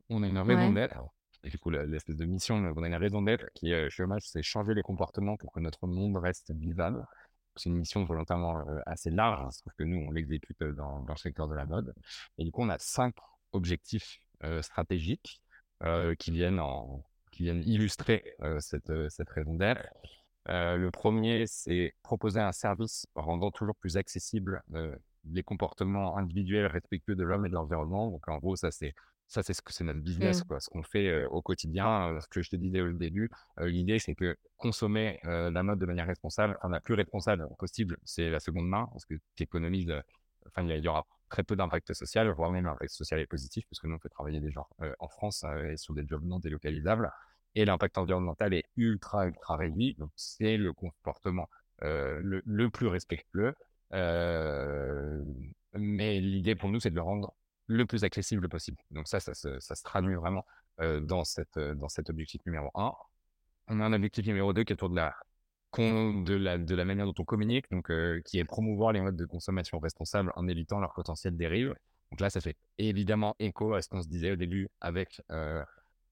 on 0.09 0.22
a 0.22 0.26
une 0.26 0.39
raison 0.39 0.72
d'être. 0.72 0.99
et 1.45 1.51
du 1.51 1.59
coup, 1.59 1.70
l'espèce 1.70 2.16
de 2.16 2.24
mission, 2.24 2.57
on 2.57 2.82
a 2.82 2.86
une 2.86 2.95
raison 2.95 3.22
d'être 3.22 3.47
qui 3.55 3.72
chez 3.91 4.03
Hommage, 4.03 4.22
c'est 4.24 4.43
changer 4.43 4.74
les 4.74 4.82
comportements 4.82 5.36
pour 5.36 5.53
que 5.53 5.61
notre 5.61 5.86
monde 5.86 6.16
reste 6.16 6.53
vivable. 6.53 7.05
C'est 7.57 7.70
une 7.70 7.76
mission 7.76 8.05
volontairement 8.05 8.64
assez 8.86 9.11
large, 9.11 9.41
hein, 9.45 9.51
sauf 9.51 9.72
que 9.76 9.82
nous, 9.82 10.07
on 10.07 10.12
l'exécute 10.12 10.62
dans, 10.62 11.01
dans, 11.01 11.12
le 11.12 11.18
secteur 11.18 11.49
de 11.49 11.57
la 11.57 11.66
mode. 11.66 11.93
Et 12.39 12.45
du 12.45 12.53
coup, 12.53 12.62
on 12.62 12.68
a 12.68 12.78
cinq 12.78 13.14
objectifs 13.53 14.20
stratégiques 14.62 15.43
qui, 16.18 16.30
viennent 16.30 16.61
en, 16.61 17.05
qui 17.39 17.45
viennent 17.45 17.62
illustrer 17.66 18.34
cette, 18.59 18.93
cette 19.11 19.30
raison 19.30 19.55
d'être. 19.55 19.86
le 20.49 20.91
premier, 20.91 21.47
c'est 21.47 21.95
proposer 22.03 22.41
un 22.41 22.51
service 22.51 23.07
rendant 23.14 23.53
toujours 23.53 23.76
plus 23.76 23.97
accessible 23.97 24.62
les 25.30 25.43
comportements 25.45 26.16
individuels 26.16 26.66
respectueux 26.66 27.14
de 27.14 27.22
l'homme 27.22 27.47
et 27.47 27.49
de 27.49 27.55
l'environnement. 27.55 28.11
Donc, 28.11 28.26
en 28.28 28.39
gros, 28.39 28.57
ça, 28.57 28.70
c'est 28.72 28.93
ça, 29.28 29.43
c'est 29.43 29.53
ce 29.53 29.62
que 29.62 29.72
c'est 29.72 29.84
notre 29.84 30.01
business, 30.01 30.41
mmh. 30.41 30.49
quoi. 30.49 30.59
Ce 30.59 30.68
qu'on 30.68 30.82
fait 30.82 31.26
au 31.26 31.43
quotidien, 31.43 32.18
ce 32.20 32.26
que 32.28 32.43
je 32.43 32.51
te 32.51 32.57
disais 32.57 32.80
au 32.80 32.93
début. 32.93 33.30
L'idée, 33.61 34.01
c'est 34.01 34.14
que 34.14 34.36
consommer 34.57 35.20
la 35.22 35.62
mode 35.62 35.78
de 35.78 35.86
manière 35.86 36.07
responsable, 36.07 36.57
enfin, 36.59 36.70
la 36.70 36.80
plus 36.80 36.95
responsable 36.95 37.47
possible, 37.59 37.99
c'est 38.05 38.30
la 38.30 38.41
seconde 38.41 38.68
main, 38.68 38.89
parce 38.91 39.05
que 39.05 39.14
tu 39.36 39.45
économises. 39.45 39.95
Enfin, 40.47 40.66
il 40.66 40.82
y 40.82 40.89
aura 40.89 41.07
très 41.28 41.45
peu 41.45 41.57
d'impact 41.57 41.93
social, 41.93 42.28
voire 42.30 42.51
même 42.51 42.64
l'impact 42.64 42.91
social 42.91 43.20
est 43.20 43.26
positif, 43.26 43.64
parce 43.68 43.80
que 43.80 43.86
nous, 43.86 43.97
on 43.97 43.99
fait 43.99 44.09
travailler 44.09 44.41
des 44.41 44.51
gens 44.51 44.66
en 44.99 45.09
France 45.09 45.45
et 45.68 45.76
sur 45.76 45.95
des 45.95 46.07
jobs 46.07 46.24
non 46.24 46.39
délocalisables. 46.39 47.12
Et 47.59 47.65
l'impact 47.65 47.99
environnemental 47.99 48.55
est 48.55 48.67
ultra, 48.77 49.27
ultra 49.27 49.57
réduit. 49.57 49.97
Donc, 49.99 50.13
c'est 50.15 50.57
le 50.57 50.73
comportement 50.73 51.49
le, 51.83 52.41
le, 52.45 52.71
plus 52.71 52.87
respectueux. 52.87 53.53
mais 55.75 56.21
l'idée 56.21 56.55
pour 56.55 56.69
nous, 56.69 56.79
c'est 56.79 56.91
de 56.91 56.95
le 56.95 57.03
rendre 57.03 57.35
le 57.67 57.85
plus 57.85 58.05
accessible 58.05 58.49
possible. 58.49 58.79
Donc 58.93 59.09
ça, 59.09 59.19
ça, 59.19 59.35
se, 59.35 59.83
traduit 59.83 60.15
vraiment 60.15 60.47
dans, 60.79 61.25
cette, 61.25 61.59
dans 61.59 61.89
cet 61.89 62.11
objectif 62.11 62.41
numéro 62.47 62.71
un. 62.77 62.93
On 63.67 63.81
a 63.81 63.87
un 63.87 63.93
objectif 63.93 64.25
numéro 64.25 64.53
deux 64.53 64.63
qui 64.63 64.73
est 64.73 64.77
autour 64.77 64.91
de 64.91 64.95
la, 64.95 65.17
de 65.77 66.35
la, 66.35 66.59
de 66.59 66.75
la 66.77 66.85
manière 66.85 67.07
dont 67.07 67.15
on 67.19 67.25
communique, 67.25 67.67
donc, 67.73 67.91
qui 68.25 68.39
est 68.39 68.45
promouvoir 68.45 68.93
les 68.93 69.01
modes 69.01 69.17
de 69.17 69.27
consommation 69.27 69.81
responsables 69.81 70.33
en 70.37 70.47
évitant 70.47 70.79
leur 70.79 70.95
potentiel 70.95 71.37
dérive. 71.37 71.75
Donc 72.13 72.21
là, 72.21 72.31
ça 72.31 72.41
fait 72.41 72.57
évidemment 72.79 73.35
écho 73.41 73.75
à 73.75 73.83
ce 73.83 73.89
qu'on 73.89 74.01
se 74.01 74.09
disait 74.09 74.31
au 74.31 74.37
début 74.37 74.69
avec 74.81 75.21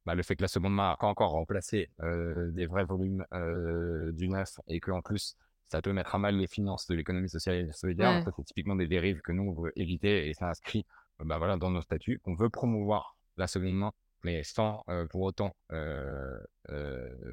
bah, 0.07 0.15
le 0.15 0.23
fait 0.23 0.37
que 0.37 0.43
la 0.43 0.49
seconde 0.49 0.75
main 0.75 0.91
n'a 0.91 0.97
pas 0.97 1.09
encore 1.09 1.33
remplacé 1.33 1.91
des 2.01 2.67
vrais 2.67 2.85
volumes 2.85 3.25
du 4.13 4.29
neuf 4.29 4.59
et 4.69 4.81
qu'en 4.81 5.03
plus, 5.03 5.37
ça 5.69 5.83
peut 5.83 5.93
mettre 5.93 6.15
à 6.15 6.19
mal 6.19 6.37
les 6.37 6.47
finances 6.47 6.87
de 6.87 6.95
l'économie 6.95 7.29
sociale 7.29 7.57
et 7.57 7.73
solidaire. 7.73 8.23
c'est 8.25 8.45
typiquement 8.45 8.77
des 8.77 8.87
dérives 8.87 9.21
que 9.21 9.33
nous, 9.33 9.51
on 9.51 9.61
veut 9.61 9.73
éviter 9.77 10.29
et 10.29 10.35
ça 10.35 10.49
inscrit 10.49 10.87
bah, 11.19 11.39
voilà, 11.39 11.57
dans 11.57 11.71
nos 11.71 11.83
statuts. 11.83 12.21
On 12.25 12.35
veut 12.35 12.49
promouvoir 12.49 13.17
la 13.37 13.49
seconde 13.49 13.75
main, 13.75 13.93
mais 14.23 14.45
sans 14.45 14.85
pour 15.11 15.23
autant 15.23 15.57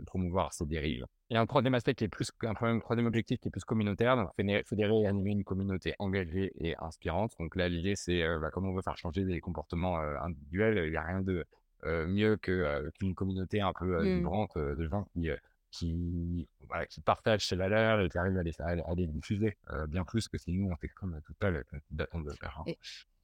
promouvoir 0.07 0.51
ces 0.51 0.65
dérives. 0.65 1.05
Et 1.29 1.37
un 1.37 1.45
troisième 1.45 1.75
aspect 1.75 1.93
qui 1.93 2.03
est 2.05 2.09
plus, 2.09 2.31
un 2.41 2.53
troisième 2.53 3.05
objectif 3.05 3.39
qui 3.39 3.47
est 3.49 3.51
plus 3.51 3.63
communautaire, 3.63 4.17
donc 4.17 4.29
fédérer 4.35 5.01
et 5.01 5.07
animer 5.07 5.31
une 5.31 5.43
communauté 5.43 5.93
engagée 5.99 6.51
et 6.57 6.75
inspirante. 6.79 7.33
Donc 7.39 7.55
là, 7.55 7.69
l'idée, 7.69 7.95
c'est 7.95 8.23
bah, 8.39 8.49
comment 8.51 8.69
on 8.69 8.73
veut 8.73 8.81
faire 8.81 8.97
changer 8.97 9.25
des 9.25 9.39
comportements 9.41 9.97
individuels. 9.97 10.85
Il 10.85 10.91
n'y 10.91 10.97
a 10.97 11.03
rien 11.03 11.21
de 11.21 11.45
mieux 11.85 12.37
qu'une 12.37 13.15
communauté 13.15 13.61
un 13.61 13.73
peu 13.73 14.01
mmh. 14.01 14.17
vibrante 14.17 14.57
de 14.57 14.87
gens 14.87 15.03
qui 15.13 15.29
qui, 15.71 16.47
qui 16.89 17.01
partagent 17.01 17.47
ces 17.47 17.55
valeurs 17.55 17.99
et 18.01 18.09
qui 18.09 18.17
arrivent 18.17 18.37
à 18.37 18.43
les, 18.43 18.61
à 18.61 18.93
les 18.95 19.07
diffuser 19.07 19.57
bien 19.87 20.03
plus 20.05 20.27
que 20.27 20.37
si 20.37 20.53
nous 20.53 20.69
on 20.69 20.75
fait 20.75 20.89
comme 20.89 21.19
tout 21.25 21.33
l'heure 21.41 21.63
d'attendre 21.89 22.29
de 22.29 22.35
faire. 22.35 22.63
Hein. 22.65 22.73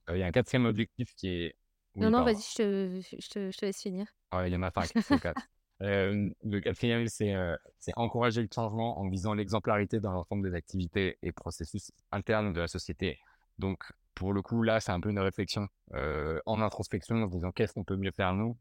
Il 0.10 0.18
y 0.18 0.24
a 0.24 0.26
un 0.26 0.32
quatrième 0.32 0.66
objectif 0.66 1.14
qui 1.16 1.28
est. 1.30 1.56
non, 1.96 2.10
non, 2.10 2.24
vas-y, 2.24 2.42
je 2.42 2.56
te, 2.56 3.02
je, 3.02 3.30
te, 3.30 3.52
je 3.52 3.58
te, 3.58 3.66
laisse 3.66 3.82
finir. 3.82 4.08
Ah, 4.32 4.48
il 4.48 4.54
y 4.54 4.56
en 4.56 4.64
a 4.64 4.72
cinq, 4.72 4.94
quatre. 5.22 5.48
le 5.80 6.60
quatrième, 6.60 7.08
c'est 7.08 7.36
encourager 7.96 8.42
le 8.42 8.50
changement 8.54 9.00
en 9.00 9.08
visant 9.10 9.34
l'exemplarité 9.34 10.00
dans 10.00 10.12
l'ensemble 10.12 10.50
des 10.50 10.56
activités 10.56 11.18
et 11.22 11.32
processus 11.32 11.92
internes 12.12 12.54
de 12.54 12.62
la 12.62 12.68
société. 12.68 13.20
Donc, 13.60 13.84
pour 14.20 14.34
le 14.34 14.42
coup, 14.42 14.62
là, 14.64 14.80
c'est 14.80 14.92
un 14.92 15.00
peu 15.00 15.10
une 15.10 15.20
réflexion 15.20 15.68
en 16.46 16.62
introspection 16.62 17.16
en 17.24 17.28
se 17.28 17.32
disant 17.32 17.52
qu'est-ce 17.52 17.74
qu'on 17.74 17.84
peut 17.84 17.98
mieux 17.98 18.12
faire 18.12 18.34
nous? 18.34 18.56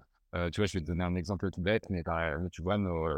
tu 0.52 0.60
vois, 0.60 0.66
je 0.66 0.74
vais 0.74 0.80
te 0.80 0.86
donner 0.86 1.04
un 1.04 1.16
exemple 1.16 1.50
tout 1.50 1.60
bête, 1.60 1.90
mais 1.90 2.04
tu 2.52 2.62
vois, 2.62 2.78
nos, 2.78 3.08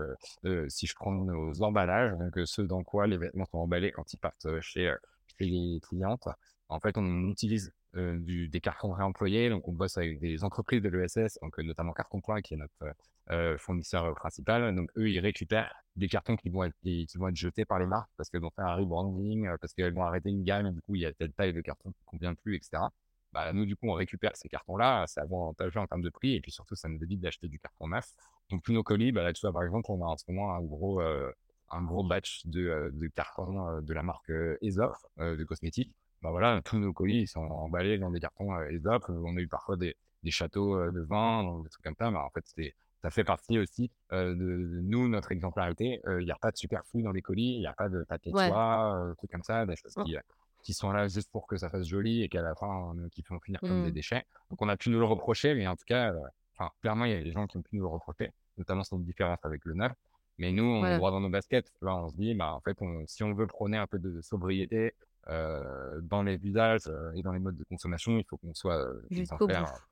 si 0.68 0.86
je 0.86 0.94
prends 0.94 1.12
nos 1.12 1.62
emballages, 1.62 2.16
donc 2.18 2.38
ceux 2.46 2.66
dans 2.66 2.82
quoi 2.82 3.06
les 3.06 3.18
vêtements 3.18 3.46
sont 3.46 3.58
emballés 3.58 3.92
quand 3.92 4.12
ils 4.12 4.18
partent 4.18 4.60
chez, 4.60 4.94
chez 5.38 5.44
les 5.44 5.80
clientes, 5.80 6.28
en 6.70 6.80
fait, 6.80 6.96
on 6.96 7.28
utilise 7.28 7.72
des 7.94 8.60
cartons 8.62 8.92
réemployés. 8.92 9.50
Donc, 9.50 9.66
on 9.68 9.72
bosse 9.72 9.98
avec 9.98 10.20
des 10.20 10.44
entreprises 10.44 10.80
de 10.80 10.88
l'ESS, 10.88 11.38
donc 11.42 11.58
notamment 11.58 11.92
Carton 11.92 12.20
Point, 12.20 12.40
qui 12.40 12.54
est 12.54 12.56
notre 12.56 13.58
fournisseur 13.58 14.14
principal. 14.14 14.74
Donc, 14.74 14.88
eux, 14.96 15.10
ils 15.10 15.20
récupèrent 15.20 15.74
des 15.96 16.08
cartons 16.08 16.36
qui 16.36 16.48
vont 16.48 16.64
être, 16.64 16.76
jetés 17.34 17.64
par 17.64 17.78
les 17.80 17.86
marques 17.86 18.10
parce 18.16 18.30
qu'elles 18.30 18.40
vont 18.40 18.50
faire 18.50 18.66
un 18.66 18.76
rebranding, 18.76 19.48
parce 19.60 19.74
qu'elles 19.74 19.92
vont 19.92 20.04
arrêter 20.04 20.30
une 20.30 20.44
gamme, 20.44 20.72
du 20.72 20.80
coup, 20.82 20.94
il 20.94 21.02
y 21.02 21.06
a 21.06 21.12
telle 21.12 21.32
taille 21.32 21.52
de 21.52 21.60
carton 21.60 21.90
qui 21.90 21.98
ne 22.06 22.10
convient 22.10 22.34
plus, 22.34 22.54
etc. 22.56 22.84
Bah, 23.32 23.52
nous, 23.52 23.66
du 23.66 23.76
coup, 23.76 23.88
on 23.88 23.94
récupère 23.94 24.36
ces 24.36 24.48
cartons-là, 24.48 25.04
c'est 25.06 25.20
avantageux 25.20 25.80
en 25.80 25.86
termes 25.86 26.02
de 26.02 26.10
prix, 26.10 26.34
et 26.34 26.40
puis 26.40 26.52
surtout, 26.52 26.74
ça 26.76 26.88
nous 26.88 27.02
évite 27.02 27.20
d'acheter 27.20 27.48
du 27.48 27.58
carton 27.58 27.88
neuf. 27.88 28.12
Donc, 28.50 28.62
tous 28.62 28.72
nos 28.72 28.82
colis, 28.82 29.12
bah, 29.12 29.24
là, 29.24 29.32
tu 29.32 29.40
vois, 29.40 29.52
par 29.52 29.64
exemple, 29.64 29.86
on 29.90 30.02
a 30.04 30.06
en 30.06 30.16
ce 30.16 30.24
moment 30.28 30.54
un 30.54 30.62
gros, 30.62 31.00
un 31.00 31.82
gros 31.82 32.04
batch 32.04 32.46
de, 32.46 32.92
cartons 33.14 33.80
de 33.80 33.92
la 33.92 34.02
marque 34.04 34.32
Aesop, 34.62 34.94
de 35.18 35.44
cosmétiques 35.44 35.92
bah 36.22 36.30
voilà, 36.30 36.60
tous 36.62 36.78
nos 36.78 36.92
colis 36.92 37.22
ils 37.22 37.28
sont 37.28 37.40
emballés 37.40 37.98
dans 37.98 38.10
des 38.10 38.20
cartons 38.20 38.52
euh. 38.54 38.78
On 39.08 39.36
a 39.36 39.40
eu 39.40 39.48
parfois 39.48 39.76
des, 39.76 39.96
des 40.22 40.30
châteaux 40.30 40.76
euh, 40.76 40.90
de 40.90 41.00
vin, 41.00 41.60
des 41.62 41.68
trucs 41.70 41.84
comme 41.84 41.94
ça. 41.96 42.10
Mais 42.10 42.18
en 42.18 42.30
fait, 42.30 42.44
ça 43.02 43.10
fait 43.10 43.24
partie 43.24 43.58
aussi 43.58 43.90
euh, 44.12 44.34
de, 44.34 44.80
nous, 44.82 45.08
notre 45.08 45.32
exemplarité. 45.32 46.00
Il 46.06 46.24
n'y 46.24 46.30
a 46.30 46.36
pas 46.36 46.50
de 46.50 46.56
superflu 46.56 47.02
dans 47.02 47.12
les 47.12 47.22
colis, 47.22 47.54
il 47.54 47.60
n'y 47.60 47.66
a 47.66 47.72
pas 47.72 47.88
de 47.88 48.02
papier 48.04 48.32
de 48.32 48.36
soie, 48.36 49.14
trucs 49.16 49.30
comme 49.30 49.42
ça, 49.42 49.64
des 49.64 49.76
choses 49.76 49.94
qui, 50.04 50.16
qui, 50.62 50.74
sont 50.74 50.92
là 50.92 51.08
juste 51.08 51.30
pour 51.30 51.46
que 51.46 51.56
ça 51.56 51.70
fasse 51.70 51.86
joli 51.86 52.22
et 52.22 52.28
qu'à 52.28 52.42
la 52.42 52.54
fin, 52.54 52.94
qui 53.12 53.22
font 53.22 53.40
finir 53.40 53.60
comme 53.60 53.84
des 53.84 53.90
mmh. 53.90 53.94
déchets. 53.94 54.26
Donc, 54.50 54.60
on 54.60 54.68
a 54.68 54.76
pu 54.76 54.90
nous 54.90 54.98
le 54.98 55.06
reprocher, 55.06 55.54
mais 55.54 55.66
en 55.66 55.76
tout 55.76 55.86
cas, 55.86 56.12
enfin, 56.54 56.70
clairement, 56.82 57.06
il 57.06 57.12
y 57.12 57.14
a 57.14 57.22
des 57.22 57.32
gens 57.32 57.46
qui 57.46 57.56
ont 57.56 57.62
pu 57.62 57.76
nous 57.76 57.82
le 57.82 57.88
reprocher, 57.88 58.32
notamment 58.58 58.84
sur 58.84 58.98
une 58.98 59.04
différence 59.04 59.38
avec 59.42 59.64
le 59.64 59.74
neuf. 59.74 59.92
Mais 60.36 60.52
nous, 60.52 60.64
on 60.64 60.86
est 60.86 60.96
droit 60.96 61.10
dans 61.10 61.20
nos 61.20 61.28
baskets. 61.28 61.70
Là, 61.82 61.96
on 61.96 62.08
se 62.08 62.16
dit, 62.16 62.34
bah, 62.34 62.54
en 62.54 62.60
fait, 62.60 62.76
si 63.06 63.22
on 63.22 63.34
veut 63.34 63.46
prôner 63.46 63.76
un 63.76 63.86
peu 63.86 63.98
de 63.98 64.22
sobriété, 64.22 64.94
euh, 65.28 66.00
dans 66.00 66.22
les 66.22 66.36
usages 66.44 66.86
euh, 66.86 67.12
et 67.14 67.22
dans 67.22 67.32
les 67.32 67.38
modes 67.38 67.56
de 67.56 67.64
consommation, 67.64 68.18
il 68.18 68.24
faut 68.24 68.38
qu'on 68.38 68.54
soit 68.54 68.78
euh, 68.78 69.02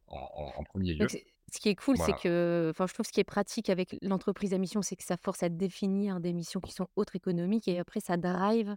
en, 0.07 0.53
en, 0.57 0.65
premier 0.65 0.95
lieu. 0.95 1.07
ce 1.07 1.61
qui 1.61 1.69
est 1.69 1.75
cool, 1.75 1.99
c'est 1.99 2.17
que, 2.17 2.69
enfin, 2.71 2.87
je 2.87 2.95
trouve 2.95 3.05
ce 3.05 3.13
qui 3.13 3.21
est 3.21 3.25
pratique 3.25 3.69
avec 3.69 3.97
l'entreprise 4.01 4.55
à 4.55 4.59
mission, 4.59 4.81
c'est 4.81 4.97
que 4.97 5.05
ça 5.05 5.19
force 5.19 5.43
à 5.43 5.51
définir 5.51 6.21
des 6.21 6.33
missions 6.33 6.61
qui 6.61 6.73
sont 6.73 6.89
autres 6.97 7.15
économiques 7.15 7.69
et 7.69 7.79
après 7.79 8.01
ça 8.01 8.17
drive 8.17 8.75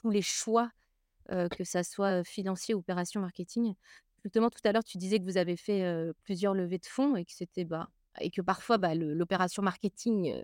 tous 0.00 0.10
les 0.10 0.22
choix, 0.22 0.70
que 1.28 1.62
ça 1.62 1.84
soit 1.84 2.24
financier, 2.24 2.74
opération, 2.74 3.20
marketing. 3.20 3.74
Justement, 4.24 4.50
tout 4.50 4.60
à 4.64 4.72
l'heure, 4.72 4.84
tu 4.84 4.98
disais 4.98 5.20
que 5.20 5.24
vous 5.24 5.38
avez 5.38 5.56
fait 5.56 6.12
plusieurs 6.24 6.52
levées 6.52 6.78
de 6.78 6.86
fonds 6.86 7.14
et 7.14 7.24
que 7.24 7.32
c'était 7.32 7.64
bah, 7.64 7.88
et 8.20 8.30
que 8.30 8.42
parfois 8.42 8.76
bah, 8.76 8.96
l'opération 8.96 9.62
marketing 9.62 10.42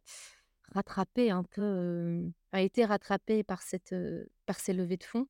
rattrapée 0.73 1.31
un 1.31 1.43
peu 1.43 2.31
a 2.53 2.63
été 2.63 2.85
rattrapée 2.85 3.43
par 3.43 3.61
cette 3.63 3.95
par 4.47 4.61
ces 4.61 4.73
levées 4.73 4.97
de 4.97 5.05
fonds. 5.05 5.27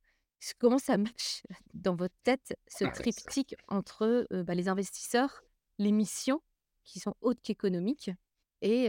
Comment 0.59 0.79
ça 0.79 0.97
marche 0.97 1.43
dans 1.75 1.95
votre 1.95 2.15
tête, 2.23 2.57
ce 2.69 2.85
ah, 2.85 2.91
triptyque 2.91 3.57
entre 3.69 4.27
bah, 4.31 4.55
les 4.55 4.69
investisseurs, 4.69 5.43
les 5.79 5.93
missions, 5.93 6.41
qui 6.85 7.01
sont 7.01 7.15
autres 7.21 7.41
qu'économiques, 7.43 8.11
et 8.63 8.89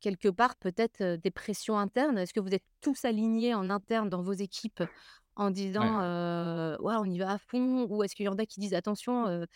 quelque 0.00 0.28
part 0.28 0.56
peut-être 0.56 1.16
des 1.16 1.30
pressions 1.30 1.78
internes? 1.78 2.18
Est-ce 2.18 2.32
que 2.32 2.40
vous 2.40 2.54
êtes 2.54 2.64
tous 2.80 3.04
alignés 3.04 3.54
en 3.54 3.70
interne 3.70 4.08
dans 4.08 4.22
vos 4.22 4.32
équipes 4.32 4.82
en 5.36 5.50
disant 5.50 6.00
ouais. 6.80 6.94
on 6.96 7.04
y 7.04 7.18
va 7.18 7.32
à 7.32 7.38
fond 7.38 7.86
Ou 7.88 8.02
est-ce 8.02 8.14
qu'il 8.14 8.26
y 8.26 8.28
en 8.28 8.38
a 8.38 8.46
qui 8.46 8.60
disent 8.60 8.74
attention, 8.74 9.46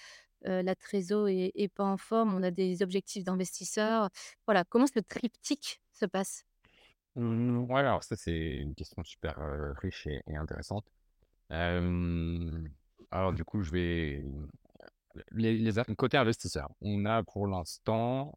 la 0.43 0.75
trésor 0.75 1.29
est, 1.29 1.73
pas 1.75 1.85
en 1.85 1.97
forme, 1.97 2.35
on 2.35 2.43
a 2.43 2.51
des 2.51 2.83
objectifs 2.83 3.25
d'investisseurs 3.25 4.11
Voilà, 4.47 4.65
comment 4.65 4.87
ce 4.87 5.01
triptyque 5.01 5.81
se 5.93 6.07
passe? 6.07 6.45
Mmh, 7.17 7.71
ouais, 7.71 7.81
alors 7.81 8.03
ça, 8.03 8.17
c'est 8.17 8.57
une 8.57 8.75
question 8.75 9.05
super 9.05 9.37
riche 9.81 10.07
et, 10.07 10.37
intéressante. 10.37 10.87
alors, 13.11 13.33
du 13.33 13.45
coup, 13.45 13.63
je 13.63 13.71
vais. 13.71 14.25
Les, 15.31 15.57
les 15.57 15.95
côté 15.97 16.17
investisseur, 16.17 16.69
on 16.81 17.05
a 17.05 17.23
pour 17.23 17.47
l'instant 17.47 18.37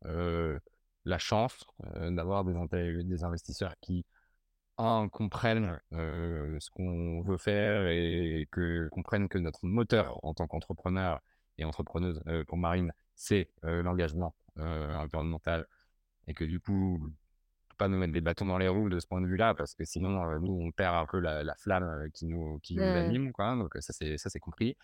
la 1.06 1.18
chance 1.18 1.66
d'avoir 2.12 2.44
des, 2.46 3.24
investisseurs 3.24 3.74
qui, 3.82 4.06
comprennent 5.12 5.80
ce 5.92 6.70
qu'on 6.70 7.22
veut 7.24 7.38
faire 7.38 7.88
et 7.88 8.48
comprennent 8.92 9.28
que 9.28 9.40
notre 9.40 9.66
moteur 9.66 10.24
en 10.24 10.36
tant 10.36 10.46
qu'entrepreneur 10.46 11.20
et 11.58 11.66
entrepreneuse 11.66 12.22
pour 12.48 12.58
Marine, 12.58 12.94
c'est 13.16 13.50
l'engagement 13.64 14.36
environnemental 14.56 15.66
et 16.28 16.36
que 16.36 16.44
du 16.44 16.60
coup, 16.60 17.12
pas 17.78 17.88
nous 17.88 17.98
mettre 17.98 18.14
des 18.14 18.22
bâtons 18.22 18.46
dans 18.46 18.58
les 18.58 18.68
roues 18.68 18.90
de 18.90 19.00
ce 19.00 19.08
point 19.08 19.22
de 19.22 19.28
vue-là, 19.28 19.54
parce 19.54 19.74
que 19.76 19.86
sinon, 19.86 20.40
nous, 20.40 20.60
on 20.62 20.72
perd 20.72 20.96
un 20.96 21.06
peu 21.06 21.20
la, 21.20 21.56
flamme 21.56 22.10
qui 22.14 22.26
nous, 22.26 22.60
qui 22.60 22.76
nous 22.76 22.84
anime. 22.84 23.32
Quoi, 23.32 23.56
donc, 23.56 23.76
ça, 23.80 23.94
c'est, 23.94 24.18
ça, 24.18 24.30
c'est 24.30 24.40
compris. 24.40 24.76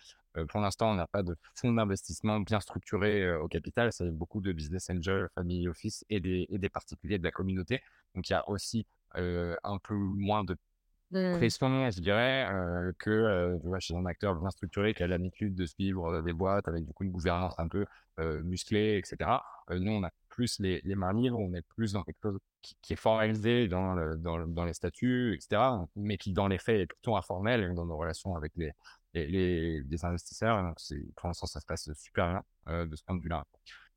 pour 0.48 0.60
l'instant, 0.60 0.90
on 0.90 0.94
n'a 0.94 1.06
pas 1.06 1.22
de 1.22 1.36
fonds 1.54 1.72
d'investissement 1.72 2.40
bien 2.40 2.60
structuré 2.60 3.34
au 3.36 3.48
capital. 3.48 3.92
C'est 3.92 4.10
beaucoup 4.10 4.40
de 4.40 4.52
business 4.52 4.90
angels, 4.90 5.28
family 5.34 5.68
office 5.68 6.04
et 6.10 6.20
des, 6.20 6.46
et 6.48 6.58
des 6.58 6.68
particuliers 6.68 7.18
de 7.18 7.24
la 7.24 7.32
communauté. 7.32 7.82
Donc, 8.14 8.28
il 8.28 8.32
y 8.32 8.36
a 8.36 8.48
aussi 8.48 8.86
un 9.14 9.78
peu 9.82 9.94
moins 9.94 10.44
de 10.44 10.56
Mmh. 11.14 11.36
pression, 11.36 11.90
je 11.90 12.00
dirais, 12.00 12.48
que 12.98 13.56
tu 13.60 13.68
vois, 13.68 13.78
chez 13.78 13.94
un 13.94 14.04
acteur 14.04 14.34
bien 14.34 14.50
structuré 14.50 14.94
qui 14.94 15.02
a 15.04 15.06
l'habitude 15.06 15.54
de 15.54 15.64
suivre 15.64 16.22
des 16.22 16.32
boîtes 16.32 16.66
avec 16.66 16.84
du 16.84 16.92
coup 16.92 17.04
une 17.04 17.12
gouvernance 17.12 17.54
un 17.58 17.68
peu 17.68 17.86
musclée, 18.42 18.98
etc. 18.98 19.16
nous, 19.70 19.92
on 19.92 20.02
a 20.02 20.10
plus 20.34 20.58
les, 20.58 20.80
les 20.84 20.94
mains 20.94 21.12
libres, 21.12 21.38
on 21.38 21.54
est 21.54 21.62
plus 21.62 21.92
dans 21.92 22.02
quelque 22.02 22.20
chose 22.22 22.38
qui, 22.60 22.92
est 22.92 22.96
formalisé 22.96 23.68
dans, 23.68 23.94
dans, 24.16 24.46
dans, 24.46 24.64
les 24.64 24.74
statuts, 24.74 25.34
etc., 25.34 25.62
mais 25.94 26.16
qui, 26.16 26.32
dans 26.32 26.48
les 26.48 26.58
faits, 26.58 26.80
est 26.80 26.86
plutôt 26.86 27.16
informel 27.16 27.74
dans 27.74 27.86
nos 27.86 27.96
relations 27.96 28.34
avec 28.34 28.52
les, 28.56 28.72
les, 29.12 29.82
les, 29.82 30.04
investisseurs. 30.04 30.62
Donc, 30.62 30.78
pour 31.14 31.28
l'instant, 31.28 31.46
ça 31.46 31.60
se 31.60 31.66
passe 31.66 31.92
super 31.94 32.42
bien 32.66 32.86
de 32.86 32.96
ce 32.96 33.04
point 33.04 33.16
de 33.16 33.22
vue-là. 33.22 33.44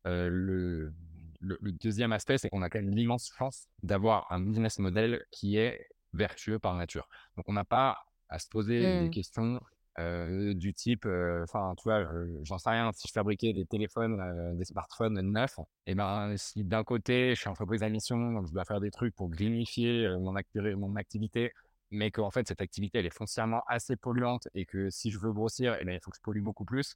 le, 0.06 0.94
le, 1.40 1.58
le, 1.62 1.72
deuxième 1.72 2.12
aspect, 2.12 2.38
c'est 2.38 2.50
qu'on 2.50 2.62
a 2.62 2.70
quand 2.70 2.80
même 2.80 2.94
l'immense 2.94 3.32
chance 3.38 3.68
d'avoir 3.84 4.32
un 4.32 4.42
business 4.42 4.80
model 4.80 5.24
qui 5.32 5.58
est 5.58 5.88
vertueux 6.14 6.60
par 6.60 6.76
nature. 6.76 7.08
Donc, 7.36 7.46
on 7.48 7.54
n'a 7.54 7.66
pas 7.66 7.98
à 8.30 8.40
se 8.40 8.48
poser 8.48 8.82
des 8.82 9.10
mmh. 9.10 9.62
Questions 9.98 10.54
du 10.54 10.74
type, 10.74 11.06
enfin, 11.44 11.74
tu 11.78 11.84
vois, 11.84 12.06
j'en 12.44 12.58
sais 12.58 12.70
rien, 12.70 12.92
si 12.94 13.08
je 13.08 13.14
fabriquais 13.14 13.54
des 13.54 13.66
téléphones, 13.66 14.58
des 14.58 14.66
smartphones 14.66 15.20
neufs, 15.22 15.60
et 15.86 15.96
ben, 15.96 16.36
si 16.38 16.64
d'un 16.64 16.84
côté, 16.84 17.36
je 17.36 17.40
suis 17.42 17.50
entreprise 17.50 17.84
à 17.84 17.90
mission, 17.90 18.32
donc 18.32 18.48
je 18.48 18.54
dois 18.54 18.66
faire 18.66 18.80
des 18.80 18.92
trucs 18.92 19.16
pour 19.16 19.30
grinifier 19.30 20.08
mon, 20.20 20.96
activité, 20.96 21.54
mais 21.92 22.12
qu'en 22.12 22.32
fait, 22.32 22.48
cette 22.48 22.62
activité, 22.62 23.00
elle 23.00 23.06
est 23.06 23.16
foncièrement 23.16 23.64
assez 23.68 23.96
polluante 23.96 24.48
et 24.54 24.66
que 24.66 24.90
si 24.90 25.12
je 25.12 25.20
veux 25.20 25.32
grossir, 25.34 25.78
eh 25.80 25.86
ben, 25.86 25.94
il 25.94 26.00
faut 26.02 26.12
que 26.12 26.18
je 26.18 26.22
pollue 26.22 26.42
beaucoup 26.42 26.66
plus. 26.66 26.96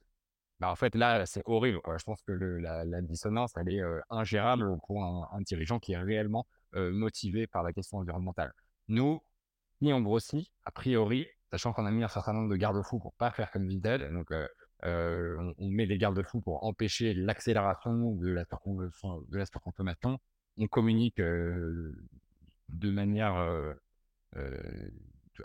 Bah, 0.60 0.70
en 0.70 0.76
fait, 0.76 0.94
là, 0.94 1.26
c'est 1.26 1.42
horrible. 1.46 1.80
Je 1.98 2.04
pense 2.04 2.22
que 2.22 2.32
la, 2.32 3.02
dissonance, 3.02 3.52
elle 3.56 3.68
est 3.68 3.82
ingérable 4.10 4.78
pour 4.86 5.02
un, 5.04 5.40
dirigeant 5.40 5.78
qui 5.80 5.92
est 5.92 5.98
réellement 5.98 6.46
motivé 6.74 7.46
par 7.46 7.62
la 7.62 7.72
question 7.72 7.98
environnementale. 7.98 8.52
Nous, 8.88 9.20
si 9.80 9.92
on 9.92 10.00
grossit, 10.00 10.48
a 10.64 10.70
priori, 10.70 11.26
sachant 11.52 11.72
qu'on 11.72 11.86
a 11.86 11.90
mis 11.90 12.02
un 12.02 12.08
certain 12.08 12.32
nombre 12.32 12.50
de 12.50 12.56
garde-fous 12.56 12.98
pour 12.98 13.12
pas 13.14 13.30
faire 13.30 13.50
comme 13.50 13.68
Vinted, 13.68 14.12
donc 14.12 14.32
on, 14.82 15.68
met 15.68 15.86
des 15.86 15.98
garde-fous 15.98 16.40
pour 16.40 16.64
empêcher 16.64 17.14
l'accélération 17.14 18.12
de 18.16 18.28
la 18.28 18.44
de 18.44 19.38
la 19.38 19.46
surconsommation. 19.46 20.18
On 20.58 20.66
communique 20.66 21.18
de 21.18 21.94
manière 22.90 23.74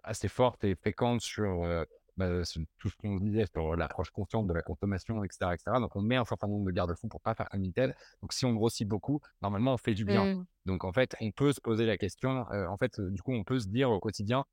assez 0.03 0.27
forte 0.27 0.63
et 0.63 0.75
fréquente 0.75 1.21
sur 1.21 1.85
bah, 2.17 2.41
tout 2.79 2.89
ce 2.89 2.95
qu'on 2.95 3.17
disait 3.17 3.45
sur 3.45 3.75
l'approche 3.75 4.09
consciente 4.09 4.47
de 4.47 4.53
la 4.53 4.63
consommation, 4.63 5.23
etc., 5.23 5.51
etc. 5.53 5.77
Donc, 5.79 5.95
on 5.95 6.01
met 6.01 6.15
un 6.15 6.25
certain 6.25 6.47
nombre 6.47 6.65
de 6.65 6.71
garde-fous 6.71 7.07
pour 7.07 7.21
pas 7.21 7.35
faire 7.35 7.47
un 7.51 7.59
Vinted. 7.59 7.95
Donc, 8.21 8.33
si 8.33 8.43
on 8.45 8.53
grossit 8.53 8.87
beaucoup, 8.87 9.21
normalement, 9.43 9.75
on 9.75 9.77
fait 9.77 9.93
du 9.93 10.03
bien. 10.03 10.25
Mmh. 10.25 10.45
Donc, 10.65 10.83
en 10.83 10.91
fait, 10.91 11.15
on 11.21 11.29
peut 11.29 11.53
se 11.53 11.61
poser 11.61 11.85
la 11.85 11.95
question. 11.95 12.51
Euh, 12.51 12.65
en 12.67 12.77
fait, 12.77 12.99
du 12.99 13.21
coup, 13.21 13.33
on 13.33 13.43
peut 13.43 13.59
se 13.59 13.67
dire 13.67 13.91
au 13.91 13.99
quotidien, 13.99 14.45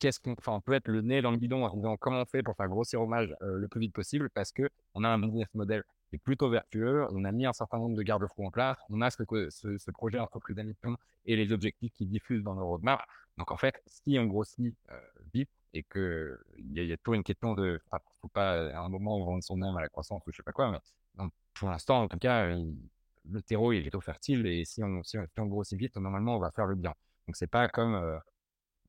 qu'est-ce 0.00 0.18
qu'on, 0.18 0.32
enfin, 0.32 0.60
peut 0.60 0.72
être 0.72 0.88
le 0.88 1.02
nez 1.02 1.22
dans 1.22 1.30
le 1.30 1.36
bidon 1.36 1.64
en 1.64 1.74
disant 1.74 1.96
comment 1.96 2.22
on 2.22 2.26
fait 2.26 2.42
pour 2.42 2.56
faire 2.56 2.68
grossir 2.68 3.00
hommage 3.00 3.34
euh, 3.42 3.56
le 3.56 3.68
plus 3.68 3.80
vite 3.80 3.92
possible 3.92 4.30
parce 4.30 4.50
que 4.50 4.68
on 4.94 5.04
a 5.04 5.08
un 5.08 5.18
business 5.18 5.46
model 5.54 5.84
qui 6.08 6.16
est 6.16 6.18
plutôt 6.18 6.50
vertueux. 6.50 7.06
On 7.10 7.24
a 7.24 7.32
mis 7.32 7.46
un 7.46 7.52
certain 7.52 7.78
nombre 7.78 7.96
de 7.96 8.02
garde-fous 8.02 8.44
en 8.44 8.50
place. 8.50 8.78
On 8.88 9.00
a 9.00 9.10
ce, 9.10 9.22
ce, 9.50 9.78
ce 9.78 9.90
projet 9.92 10.18
entreprise 10.18 10.56
d'émission 10.56 10.96
et 11.26 11.36
les 11.36 11.52
objectifs 11.52 11.92
qui 11.94 12.06
diffusent 12.06 12.42
dans 12.42 12.54
nos 12.54 12.66
roadmaps. 12.66 13.04
Donc, 13.38 13.52
en 13.52 13.56
fait, 13.56 13.80
si 13.86 14.18
on 14.18 14.26
grossit 14.26 14.76
euh, 14.90 14.98
vite, 15.32 15.50
et 15.72 15.82
que 15.84 16.38
il 16.58 16.84
y, 16.84 16.92
a 16.92 16.96
toujours 16.96 17.14
une 17.14 17.22
question 17.22 17.54
de, 17.54 17.80
enfin, 17.86 18.02
faut 18.20 18.28
pas 18.28 18.70
à 18.70 18.80
un 18.80 18.88
moment 18.88 19.24
vendre 19.24 19.42
son 19.42 19.62
âme 19.62 19.76
à 19.76 19.80
la 19.80 19.88
croissance 19.88 20.20
ou 20.26 20.32
je 20.32 20.36
sais 20.36 20.42
pas 20.42 20.52
quoi, 20.52 20.70
mais 20.70 21.26
pour 21.54 21.68
l'instant, 21.68 22.02
en 22.02 22.08
tout 22.08 22.18
cas, 22.18 22.46
le 22.46 23.42
terreau 23.42 23.72
est 23.72 23.82
plutôt 23.82 24.00
fertile 24.00 24.46
et 24.46 24.64
si 24.64 24.82
on, 24.82 25.02
si 25.02 25.16
on, 25.18 25.46
grossit 25.46 25.78
vite, 25.78 25.96
normalement, 25.96 26.36
on 26.36 26.40
va 26.40 26.50
faire 26.50 26.66
le 26.66 26.74
bien. 26.74 26.94
Donc 27.26 27.36
c'est 27.36 27.46
pas 27.46 27.68
comme, 27.68 27.94
euh, 27.94 28.18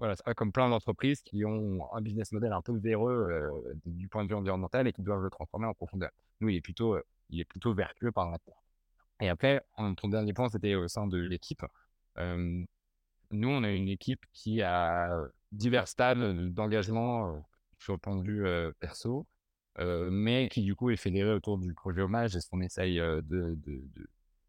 voilà, 0.01 0.15
c'est 0.15 0.25
pas 0.25 0.33
comme 0.33 0.51
plein 0.51 0.67
d'entreprises 0.67 1.21
qui 1.21 1.45
ont 1.45 1.87
un 1.93 2.01
business 2.01 2.31
model 2.31 2.53
un 2.53 2.61
peu 2.63 2.75
véreux 2.75 3.27
euh, 3.29 3.73
du 3.85 4.07
point 4.07 4.23
de 4.23 4.29
vue 4.29 4.33
environnemental 4.33 4.87
et 4.87 4.93
qui 4.93 5.03
doivent 5.03 5.21
le 5.21 5.29
transformer 5.29 5.67
en 5.67 5.75
profondeur. 5.75 6.09
Nous, 6.39 6.49
il 6.49 6.55
est 6.55 6.61
plutôt, 6.61 6.95
euh, 6.95 7.03
il 7.29 7.39
est 7.39 7.45
plutôt 7.45 7.75
vertueux 7.75 8.11
par 8.11 8.31
rapport. 8.31 8.63
Et 9.19 9.29
après, 9.29 9.61
ton 9.97 10.07
dernier 10.07 10.33
point, 10.33 10.49
c'était 10.49 10.73
au 10.73 10.87
sein 10.87 11.05
de 11.05 11.19
l'équipe. 11.19 11.63
nous, 12.17 12.67
on 13.47 13.63
a 13.63 13.69
une 13.69 13.89
équipe 13.89 14.25
qui 14.33 14.63
a 14.63 15.15
divers 15.51 15.87
stades 15.87 16.51
d'engagement 16.51 17.45
sur 17.77 17.93
le 17.93 17.99
point 17.99 18.15
de 18.15 18.23
vue 18.23 18.73
perso, 18.79 19.27
mais 19.77 20.49
qui 20.49 20.63
du 20.63 20.73
coup 20.73 20.89
est 20.89 20.97
fédéré 20.97 21.31
autour 21.31 21.59
du 21.59 21.75
projet 21.75 22.01
hommage 22.01 22.35
et 22.35 22.41
ce 22.41 22.49
qu'on 22.49 22.61
essaye 22.61 22.99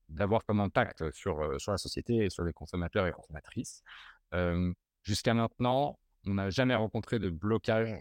d'avoir 0.08 0.46
comme 0.46 0.60
impact 0.60 1.12
sur, 1.12 1.60
sur 1.60 1.72
la 1.72 1.78
société 1.78 2.24
et 2.24 2.30
sur 2.30 2.44
les 2.44 2.54
consommateurs 2.54 3.06
et 3.06 3.12
consommatrices. 3.12 3.84
Jusqu'à 5.02 5.34
maintenant, 5.34 5.98
on 6.26 6.34
n'a 6.34 6.50
jamais 6.50 6.74
rencontré 6.74 7.18
de 7.18 7.30
blocage 7.30 7.94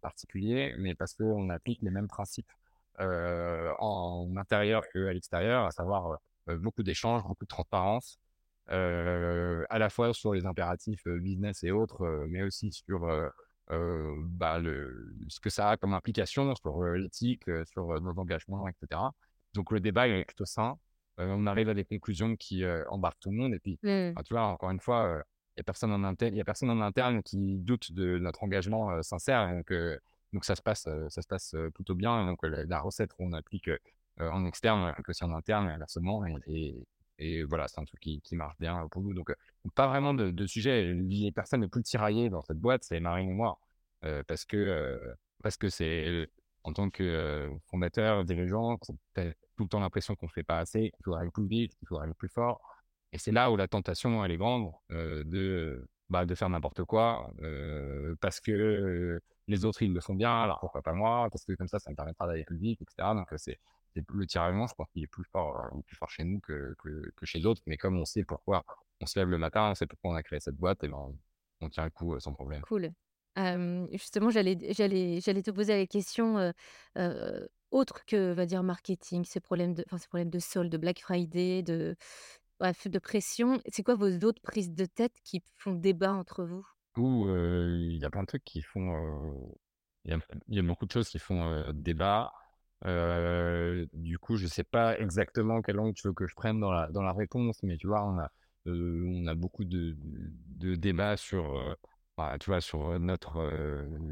particulier, 0.00 0.74
mais 0.78 0.94
parce 0.94 1.14
qu'on 1.14 1.50
applique 1.50 1.82
les 1.82 1.90
mêmes 1.90 2.08
principes 2.08 2.50
en 2.98 4.32
intérieur 4.36 4.82
qu'à 4.92 5.12
l'extérieur, 5.12 5.66
à 5.66 5.70
savoir 5.70 6.18
beaucoup 6.46 6.82
d'échanges, 6.82 7.22
beaucoup 7.24 7.44
de 7.44 7.48
transparence, 7.48 8.18
à 8.68 9.78
la 9.78 9.90
fois 9.90 10.14
sur 10.14 10.32
les 10.34 10.46
impératifs 10.46 11.06
business 11.06 11.62
et 11.62 11.70
autres, 11.70 12.26
mais 12.28 12.42
aussi 12.42 12.72
sur 12.72 13.06
bah, 13.68 14.58
le, 14.58 15.14
ce 15.28 15.40
que 15.40 15.50
ça 15.50 15.70
a 15.70 15.76
comme 15.76 15.92
implication 15.92 16.54
sur 16.54 16.82
l'éthique, 16.94 17.44
sur 17.66 18.00
nos 18.00 18.18
engagements, 18.18 18.66
etc. 18.68 19.02
Donc 19.52 19.72
le 19.72 19.80
débat 19.80 20.08
est 20.08 20.24
plutôt 20.24 20.46
sain. 20.46 20.78
on 21.18 21.46
arrive 21.46 21.68
à 21.68 21.74
des 21.74 21.84
conclusions 21.84 22.34
qui 22.36 22.64
embarquent 22.88 23.20
tout 23.20 23.30
le 23.30 23.36
monde. 23.36 23.52
Et 23.52 23.58
puis, 23.58 23.78
mmh. 23.82 24.14
tu 24.24 24.32
vois, 24.32 24.44
encore 24.44 24.70
une 24.70 24.80
fois, 24.80 25.22
a 25.60 25.62
personne 25.64 25.92
en 25.92 26.04
interne, 26.04 26.34
il 26.34 26.40
a 26.40 26.44
personne 26.44 26.70
en 26.70 26.80
interne 26.80 27.22
qui 27.22 27.58
doute 27.58 27.92
de 27.92 28.18
notre 28.18 28.42
engagement 28.42 29.02
sincère. 29.02 29.48
Donc, 29.54 29.72
donc 30.32 30.44
ça 30.44 30.56
se 30.56 30.62
passe, 30.62 30.88
ça 31.08 31.22
se 31.22 31.26
passe 31.26 31.54
plutôt 31.74 31.94
bien. 31.94 32.26
Donc 32.26 32.44
la, 32.44 32.80
recette 32.80 33.12
qu'on 33.14 33.32
applique 33.32 33.70
en 34.18 34.44
externe, 34.46 34.94
aussi 35.06 35.24
en 35.24 35.32
interne, 35.32 35.68
inversement, 35.68 36.24
et, 36.46 36.86
et 37.18 37.42
voilà, 37.44 37.66
c'est 37.68 37.80
un 37.80 37.84
truc 37.84 38.00
qui, 38.00 38.36
marche 38.36 38.56
bien 38.58 38.86
pour 38.90 39.02
nous. 39.02 39.12
Donc, 39.14 39.34
pas 39.74 39.88
vraiment 39.88 40.14
de, 40.14 40.46
sujet. 40.46 40.92
Les 40.94 41.32
personnes 41.32 41.62
les 41.62 41.68
plus 41.68 41.82
tiraillées 41.82 42.30
dans 42.30 42.42
cette 42.42 42.58
boîte, 42.58 42.84
c'est 42.84 43.00
Marine 43.00 43.30
et 43.30 43.34
moi. 43.34 43.58
parce 44.26 44.44
que 44.44 45.00
parce 45.42 45.56
que 45.56 45.68
c'est 45.68 46.28
en 46.64 46.72
tant 46.72 46.90
que 46.90 47.50
fondateur, 47.70 48.24
dirigeant, 48.24 48.78
as 49.16 49.24
tout 49.56 49.64
le 49.64 49.68
temps 49.68 49.80
l'impression 49.80 50.14
qu'on 50.14 50.26
ne 50.26 50.30
fait 50.30 50.42
pas 50.42 50.58
assez, 50.58 50.90
qu'il 50.90 51.04
faudrait 51.04 51.22
aller 51.22 51.30
plus 51.30 51.46
vite, 51.46 51.76
qu'il 51.76 51.88
faudrait 51.88 52.04
aller 52.04 52.14
plus 52.14 52.28
fort. 52.28 52.60
Et 53.12 53.18
c'est 53.18 53.32
là 53.32 53.50
où 53.50 53.56
la 53.56 53.68
tentation, 53.68 54.24
elle 54.24 54.32
est 54.32 54.36
grande 54.36 54.72
de, 54.90 55.88
bah, 56.10 56.26
de 56.26 56.34
faire 56.34 56.48
n'importe 56.48 56.84
quoi 56.84 57.30
parce 58.20 58.40
que 58.40 59.20
les 59.48 59.64
autres, 59.64 59.82
ils 59.82 59.92
le 59.92 60.00
font 60.00 60.14
bien, 60.14 60.42
alors 60.42 60.60
pourquoi 60.60 60.82
pas 60.82 60.92
moi? 60.92 61.28
Parce 61.30 61.44
que 61.44 61.52
comme 61.54 61.68
ça, 61.68 61.78
ça 61.78 61.90
me 61.90 61.96
permettra 61.96 62.26
d'aller 62.26 62.44
plus 62.44 62.58
vite, 62.58 62.82
etc. 62.82 63.14
Donc, 63.14 63.28
c'est 63.36 63.58
le 63.96 64.26
tiraillement, 64.26 64.66
je 64.66 64.74
pense 64.74 64.88
qu'il 64.90 65.02
est 65.02 65.08
plus 65.08 65.24
fort, 65.24 65.70
euh, 65.72 65.80
plus 65.86 65.96
fort 65.96 66.10
chez 66.10 66.24
nous 66.24 66.40
que, 66.40 66.74
que, 66.78 67.10
que 67.16 67.26
chez 67.26 67.40
d'autres. 67.40 67.62
Mais 67.66 67.76
comme 67.76 67.98
on 67.98 68.04
sait 68.04 68.24
pourquoi 68.24 68.64
on 69.00 69.06
se 69.06 69.18
lève 69.18 69.28
le 69.28 69.38
matin, 69.38 69.70
on 69.70 69.74
sait 69.74 69.86
pourquoi 69.86 70.10
on 70.12 70.14
a 70.14 70.22
créé 70.22 70.40
cette 70.40 70.56
boîte, 70.56 70.84
et 70.84 70.88
ben, 70.88 71.14
on 71.60 71.68
tient 71.68 71.84
le 71.84 71.90
coup 71.90 72.14
euh, 72.14 72.20
sans 72.20 72.34
problème. 72.34 72.62
Cool. 72.62 72.90
justement, 73.92 74.30
j'allais, 74.30 74.56
te 74.56 75.50
poser 75.50 75.78
la 75.78 75.86
question 75.86 76.52
euh, 76.96 77.46
autre 77.70 78.04
que, 78.04 78.32
va 78.32 78.46
dire, 78.46 78.62
marketing, 78.62 79.24
ces 79.24 79.40
problèmes 79.40 79.74
de, 79.74 79.84
enfin, 79.86 79.98
ces 79.98 80.08
problèmes 80.08 80.30
de 80.30 80.38
solde, 80.38 80.70
de 80.70 80.78
Black 80.78 81.00
Friday, 81.00 81.62
de, 81.62 81.96
bref, 82.58 82.88
de 82.88 82.98
pression. 82.98 83.60
C'est 83.68 83.82
quoi 83.82 83.94
vos 83.94 84.10
autres 84.24 84.42
prises 84.42 84.72
de 84.72 84.84
tête 84.84 85.14
qui 85.24 85.42
font 85.56 85.72
débat 85.72 86.12
entre 86.12 86.44
vous? 86.44 86.66
Il 86.96 87.98
y 88.00 88.04
a 88.04 88.10
plein 88.10 88.22
de 88.22 88.26
trucs 88.26 88.44
qui 88.44 88.62
font. 88.62 89.56
Il 90.04 90.18
y, 90.48 90.58
a 90.58 90.62
beaucoup 90.62 90.86
de 90.86 90.92
choses 90.92 91.08
qui 91.08 91.18
font 91.18 91.64
débat 91.72 92.32
du 92.84 94.18
coup, 94.20 94.36
je 94.36 94.46
sais 94.46 94.64
pas 94.64 94.98
exactement 94.98 95.62
quel 95.62 95.78
angle 95.80 95.94
tu 95.94 96.06
veux 96.08 96.14
que 96.14 96.26
je 96.26 96.34
prenne 96.34 96.60
dans 96.60 96.70
la, 96.70 96.88
dans 96.88 97.02
la 97.02 97.12
réponse, 97.12 97.62
mais 97.62 97.76
tu 97.76 97.88
vois, 97.88 98.04
on 98.04 98.18
a, 98.18 98.30
on 98.66 99.26
a 99.26 99.34
beaucoup 99.34 99.64
de, 99.64 99.96
de 100.56 100.74
débats 100.76 101.16
sur, 101.16 101.76
bah, 102.16 102.36
tu 102.38 102.50
vois, 102.50 102.60
sur 102.60 102.98
notre 103.00 103.50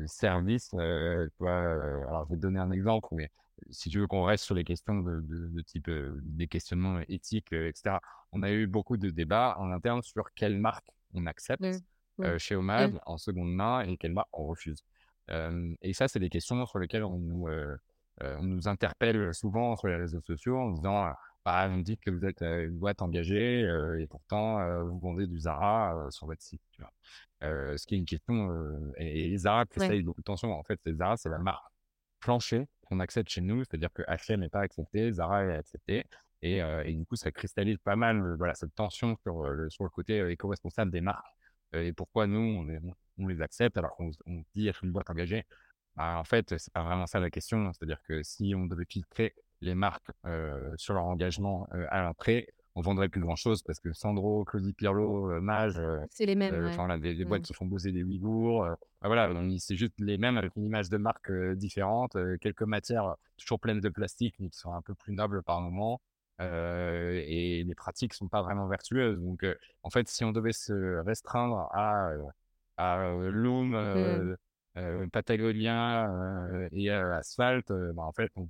service. 0.07 0.74
alors, 0.74 2.24
je 2.26 2.30
vais 2.30 2.36
te 2.36 2.42
donner 2.42 2.59
un 2.59 2.72
exemple, 2.72 3.09
mais 3.12 3.30
si 3.70 3.90
tu 3.90 3.98
veux 3.98 4.07
qu'on 4.07 4.24
reste 4.24 4.44
sur 4.44 4.54
les 4.54 4.64
questions 4.64 4.96
de, 5.00 5.20
de, 5.22 5.61
type 5.62 5.90
des 6.22 6.46
questionnements 6.46 7.00
éthiques, 7.09 7.52
etc., 7.52 7.96
on 8.32 8.42
a 8.42 8.50
eu 8.50 8.66
beaucoup 8.66 8.96
de 8.96 9.11
débats 9.11 9.57
en 9.59 9.70
interne 9.70 10.02
sur 10.02 10.32
quelle 10.34 10.59
marque 10.59 10.88
on 11.14 11.26
accepte 11.26 11.64
mmh. 12.18 12.38
chez 12.38 12.54
Homad 12.54 12.94
mmh. 12.94 13.00
en 13.07 13.16
seconde 13.18 13.54
main 13.54 13.80
et 13.80 13.96
quelle 13.96 14.12
marque 14.12 14.28
on 14.32 14.46
refuse. 14.46 14.82
et 15.28 15.92
ça, 15.92 16.09
c'est 16.09 16.20
des 16.20 16.28
questions 16.28 16.64
sur 16.66 16.78
lesquelles 16.78 17.04
on 17.04 17.18
nous 17.18 17.48
on 18.22 18.42
nous 18.42 18.66
interpelle 18.66 19.34
souvent 19.34 19.76
sur 19.76 19.88
les 19.88 19.96
réseaux 19.96 20.22
sociaux 20.22 20.59
en 20.59 20.70
disant 20.70 21.12
bah, 21.44 21.68
vous 21.68 21.76
me 21.76 21.82
dites 21.82 22.00
que 22.00 22.11
vous 22.11 22.24
êtes 22.24 22.40
une 22.40 22.78
boîte 22.78 23.02
engagée 23.02 23.61
et 23.98 24.07
pourtant 24.07 24.84
vous 24.84 24.98
vendez 24.98 25.26
du 25.26 25.38
Zara 25.38 26.09
sur 26.11 26.26
votre 26.26 26.42
site. 26.42 26.62
Tu 26.72 26.82
vois. 26.82 26.92
ce 27.76 27.86
qui 27.86 27.94
est 27.94 27.98
une 27.98 28.07
question. 28.07 28.50
et, 28.96 29.28
les 29.28 29.38
Zara 29.38 29.66
cristallise 29.66 30.04
beaucoup 30.04 30.20
de 30.20 30.24
tension. 30.24 30.52
En 30.52 30.62
fait, 30.62 30.80
les 30.86 30.94
Zara, 30.94 31.16
c'est 31.16 31.28
la 31.28 31.38
marque 31.38 31.75
plancher 32.20 32.66
qu'on 32.86 33.00
accepte 33.00 33.30
chez 33.30 33.40
nous. 33.40 33.64
C'est-à-dire 33.64 33.92
que 33.92 34.02
H&M 34.02 34.40
n'est 34.40 34.48
pas 34.48 34.60
accepté, 34.60 35.12
Zara 35.12 35.44
est 35.44 35.56
accepté. 35.56 36.04
Et, 36.42 36.58
et, 36.58 36.92
du 36.92 37.04
coup, 37.06 37.16
ça 37.16 37.32
cristallise 37.32 37.78
pas 37.78 37.96
mal 37.96 38.36
voilà, 38.36 38.54
cette 38.54 38.74
tension 38.74 39.16
sur, 39.22 39.48
sur 39.70 39.84
le 39.84 39.90
côté 39.90 40.18
éco-responsable 40.30 40.90
des 40.90 41.00
marques. 41.00 41.26
et 41.72 41.92
pourquoi 41.92 42.26
nous, 42.26 42.38
on, 42.38 42.94
on, 43.18 43.26
les 43.26 43.40
accepte 43.40 43.76
alors 43.78 43.96
qu'on 43.96 44.10
dit 44.54 44.68
être 44.68 44.84
une 44.84 44.92
boîte 44.92 45.10
engagée 45.10 45.44
bah, 45.96 46.18
En 46.18 46.24
fait, 46.24 46.56
c'est 46.58 46.72
pas 46.72 46.82
vraiment 46.84 47.06
ça 47.06 47.20
la 47.20 47.30
question. 47.30 47.72
C'est-à-dire 47.72 48.00
que 48.06 48.22
si 48.22 48.54
on 48.54 48.66
devait 48.66 48.84
filtrer 48.84 49.34
les 49.62 49.74
marques 49.74 50.10
sur 50.76 50.94
leur 50.94 51.04
engagement 51.04 51.66
à 51.88 52.02
l'entrée, 52.02 52.48
on 52.76 52.82
vendrait 52.82 53.08
plus 53.08 53.22
grand 53.22 53.36
chose 53.36 53.62
parce 53.62 53.80
que 53.80 53.92
Sandro, 53.94 54.44
Claudie 54.44 54.74
Pirlo, 54.74 55.40
Mage, 55.40 55.80
c'est 56.10 56.26
les 56.26 56.34
mêmes. 56.34 56.66
Enfin, 56.66 56.98
des, 56.98 57.24
boîtes 57.24 57.42
qui 57.42 57.54
font 57.54 57.64
bosser 57.64 57.90
des 57.90 58.02
Ouïghours. 58.02 58.64
Bah, 59.00 59.08
voilà, 59.08 59.32
c'est 59.58 59.76
juste 59.76 59.94
les 59.98 60.18
mêmes 60.18 60.36
avec 60.36 60.54
une 60.56 60.66
image 60.66 60.90
de 60.90 60.98
marque 60.98 61.32
différente, 61.54 62.16
quelques 62.40 62.62
matières 62.62 63.16
toujours 63.38 63.58
pleines 63.60 63.80
de 63.80 63.88
plastique 63.88 64.34
mais 64.38 64.50
qui 64.50 64.58
sont 64.58 64.72
un 64.72 64.82
peu 64.82 64.94
plus 64.94 65.14
nobles 65.14 65.42
par 65.42 65.62
moment. 65.62 66.02
et 66.38 67.64
les 67.66 67.74
pratiques 67.74 68.12
sont 68.12 68.28
pas 68.28 68.42
vraiment 68.42 68.68
vertueuses. 68.68 69.18
Donc, 69.18 69.44
en 69.82 69.90
fait, 69.90 70.06
si 70.06 70.24
on 70.24 70.32
devait 70.32 70.52
se 70.52 70.98
restreindre 70.98 71.68
à, 71.72 72.10
à 72.76 73.10
Loom, 73.30 74.36
mmh. 74.74 75.10
Patagonia 75.10 76.10
et 76.72 76.90
Asphalt, 76.90 77.72
bah, 77.94 78.02
en 78.02 78.12
fait, 78.12 78.30
on, 78.36 78.46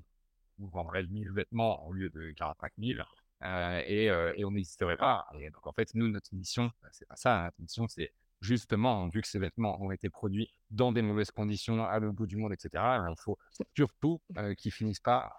on 0.61 0.67
vendrait 0.67 1.05
1000 1.05 1.31
vêtements 1.31 1.87
au 1.87 1.93
lieu 1.93 2.11
de 2.11 2.33
45 2.33 2.73
000 2.79 3.01
euh, 3.43 3.83
et, 3.87 4.11
euh, 4.11 4.33
et, 4.37 4.45
on 4.45 4.51
n'existerait 4.51 4.97
pas. 4.97 5.27
Et 5.39 5.51
donc, 5.51 5.67
en 5.67 5.73
fait, 5.73 5.91
nous, 5.95 6.09
notre 6.09 6.35
mission, 6.35 6.71
bah, 6.83 6.89
c'est 6.93 7.07
pas 7.07 7.17
ça. 7.17 7.39
Hein. 7.39 7.45
Notre 7.45 7.61
mission, 7.61 7.89
c'est 7.89 8.13
justement, 8.41 9.09
vu 9.09 9.21
que 9.21 9.29
ces 9.29 9.39
vêtements 9.39 9.81
ont 9.83 9.91
été 9.91 10.09
produits 10.09 10.51
dans 10.71 10.93
des 10.93 11.03
mauvaises 11.03 11.31
conditions, 11.31 11.85
à 11.85 11.99
l'autre 11.99 12.15
bout 12.15 12.27
du 12.27 12.37
monde, 12.37 12.53
etc., 12.53 12.71
il 13.09 13.15
faut 13.19 13.39
surtout 13.75 14.21
euh, 14.37 14.55
qu'ils 14.55 14.73
finissent 14.73 15.01
pas 15.01 15.33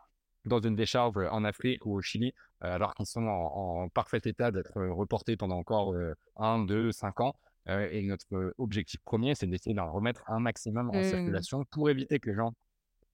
dans 0.46 0.60
une 0.60 0.76
décharge 0.76 1.18
en 1.18 1.44
Afrique 1.44 1.86
ou 1.86 1.96
au 1.96 2.02
Chili, 2.02 2.34
alors 2.62 2.94
qu'ils 2.96 3.06
sont 3.06 3.26
en, 3.28 3.90
parfait 3.90 4.22
état 4.24 4.50
d'être 4.50 4.82
reportés 4.82 5.36
pendant 5.36 5.58
encore 5.58 5.94
un, 6.38 6.64
deux, 6.64 6.94
cinq 6.94 7.20
ans. 7.20 7.36
et 7.68 8.02
notre 8.04 8.54
objectif 8.58 9.02
premier, 9.02 9.36
c'est 9.36 9.46
d'essayer 9.46 9.76
d'en 9.76 9.92
remettre 9.92 10.24
un 10.30 10.40
maximum 10.40 10.90
en 10.92 11.00
mmh. 11.00 11.04
circulation 11.04 11.66
pour 11.66 11.90
éviter 11.90 12.20
que 12.20 12.30
les 12.30 12.36
gens 12.36 12.54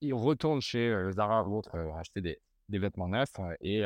ils 0.00 0.14
retournent 0.14 0.60
chez 0.60 0.96
Zara 1.10 1.42
ou 1.42 1.58
autre 1.58 1.76
acheter 1.98 2.20
des, 2.20 2.38
des 2.68 2.78
vêtements 2.78 3.08
neufs. 3.08 3.32
Et, 3.60 3.82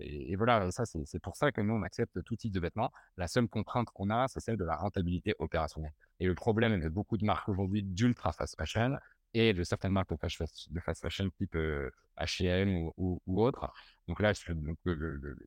et, 0.00 0.36
voilà, 0.36 0.70
ça, 0.70 0.84
c'est 0.86 1.18
pour 1.20 1.36
ça 1.36 1.52
que 1.52 1.60
nous, 1.60 1.74
on 1.74 1.82
accepte 1.82 2.22
tout 2.24 2.36
type 2.36 2.52
de 2.52 2.60
vêtements. 2.60 2.92
La 3.16 3.28
seule 3.28 3.48
contrainte 3.48 3.88
qu'on 3.94 4.10
a, 4.10 4.28
c'est 4.28 4.40
celle 4.40 4.56
de 4.56 4.64
la 4.64 4.76
rentabilité 4.76 5.34
opérationnelle. 5.38 5.94
Et 6.20 6.26
le 6.26 6.34
problème 6.34 6.72
avec 6.72 6.88
beaucoup 6.88 7.16
de 7.16 7.24
marques 7.24 7.48
aujourd'hui 7.48 7.82
d'ultra 7.82 8.32
fast 8.32 8.56
fashion 8.56 8.96
et 9.34 9.54
de 9.54 9.64
certaines 9.64 9.92
marques 9.92 10.10
de 10.10 10.16
fast, 10.16 11.00
fashion 11.00 11.30
type 11.38 11.56
H&M 12.18 12.90
ou, 12.96 13.20
ou, 13.26 13.42
autre. 13.42 13.72
Donc 14.08 14.20
là, 14.20 14.32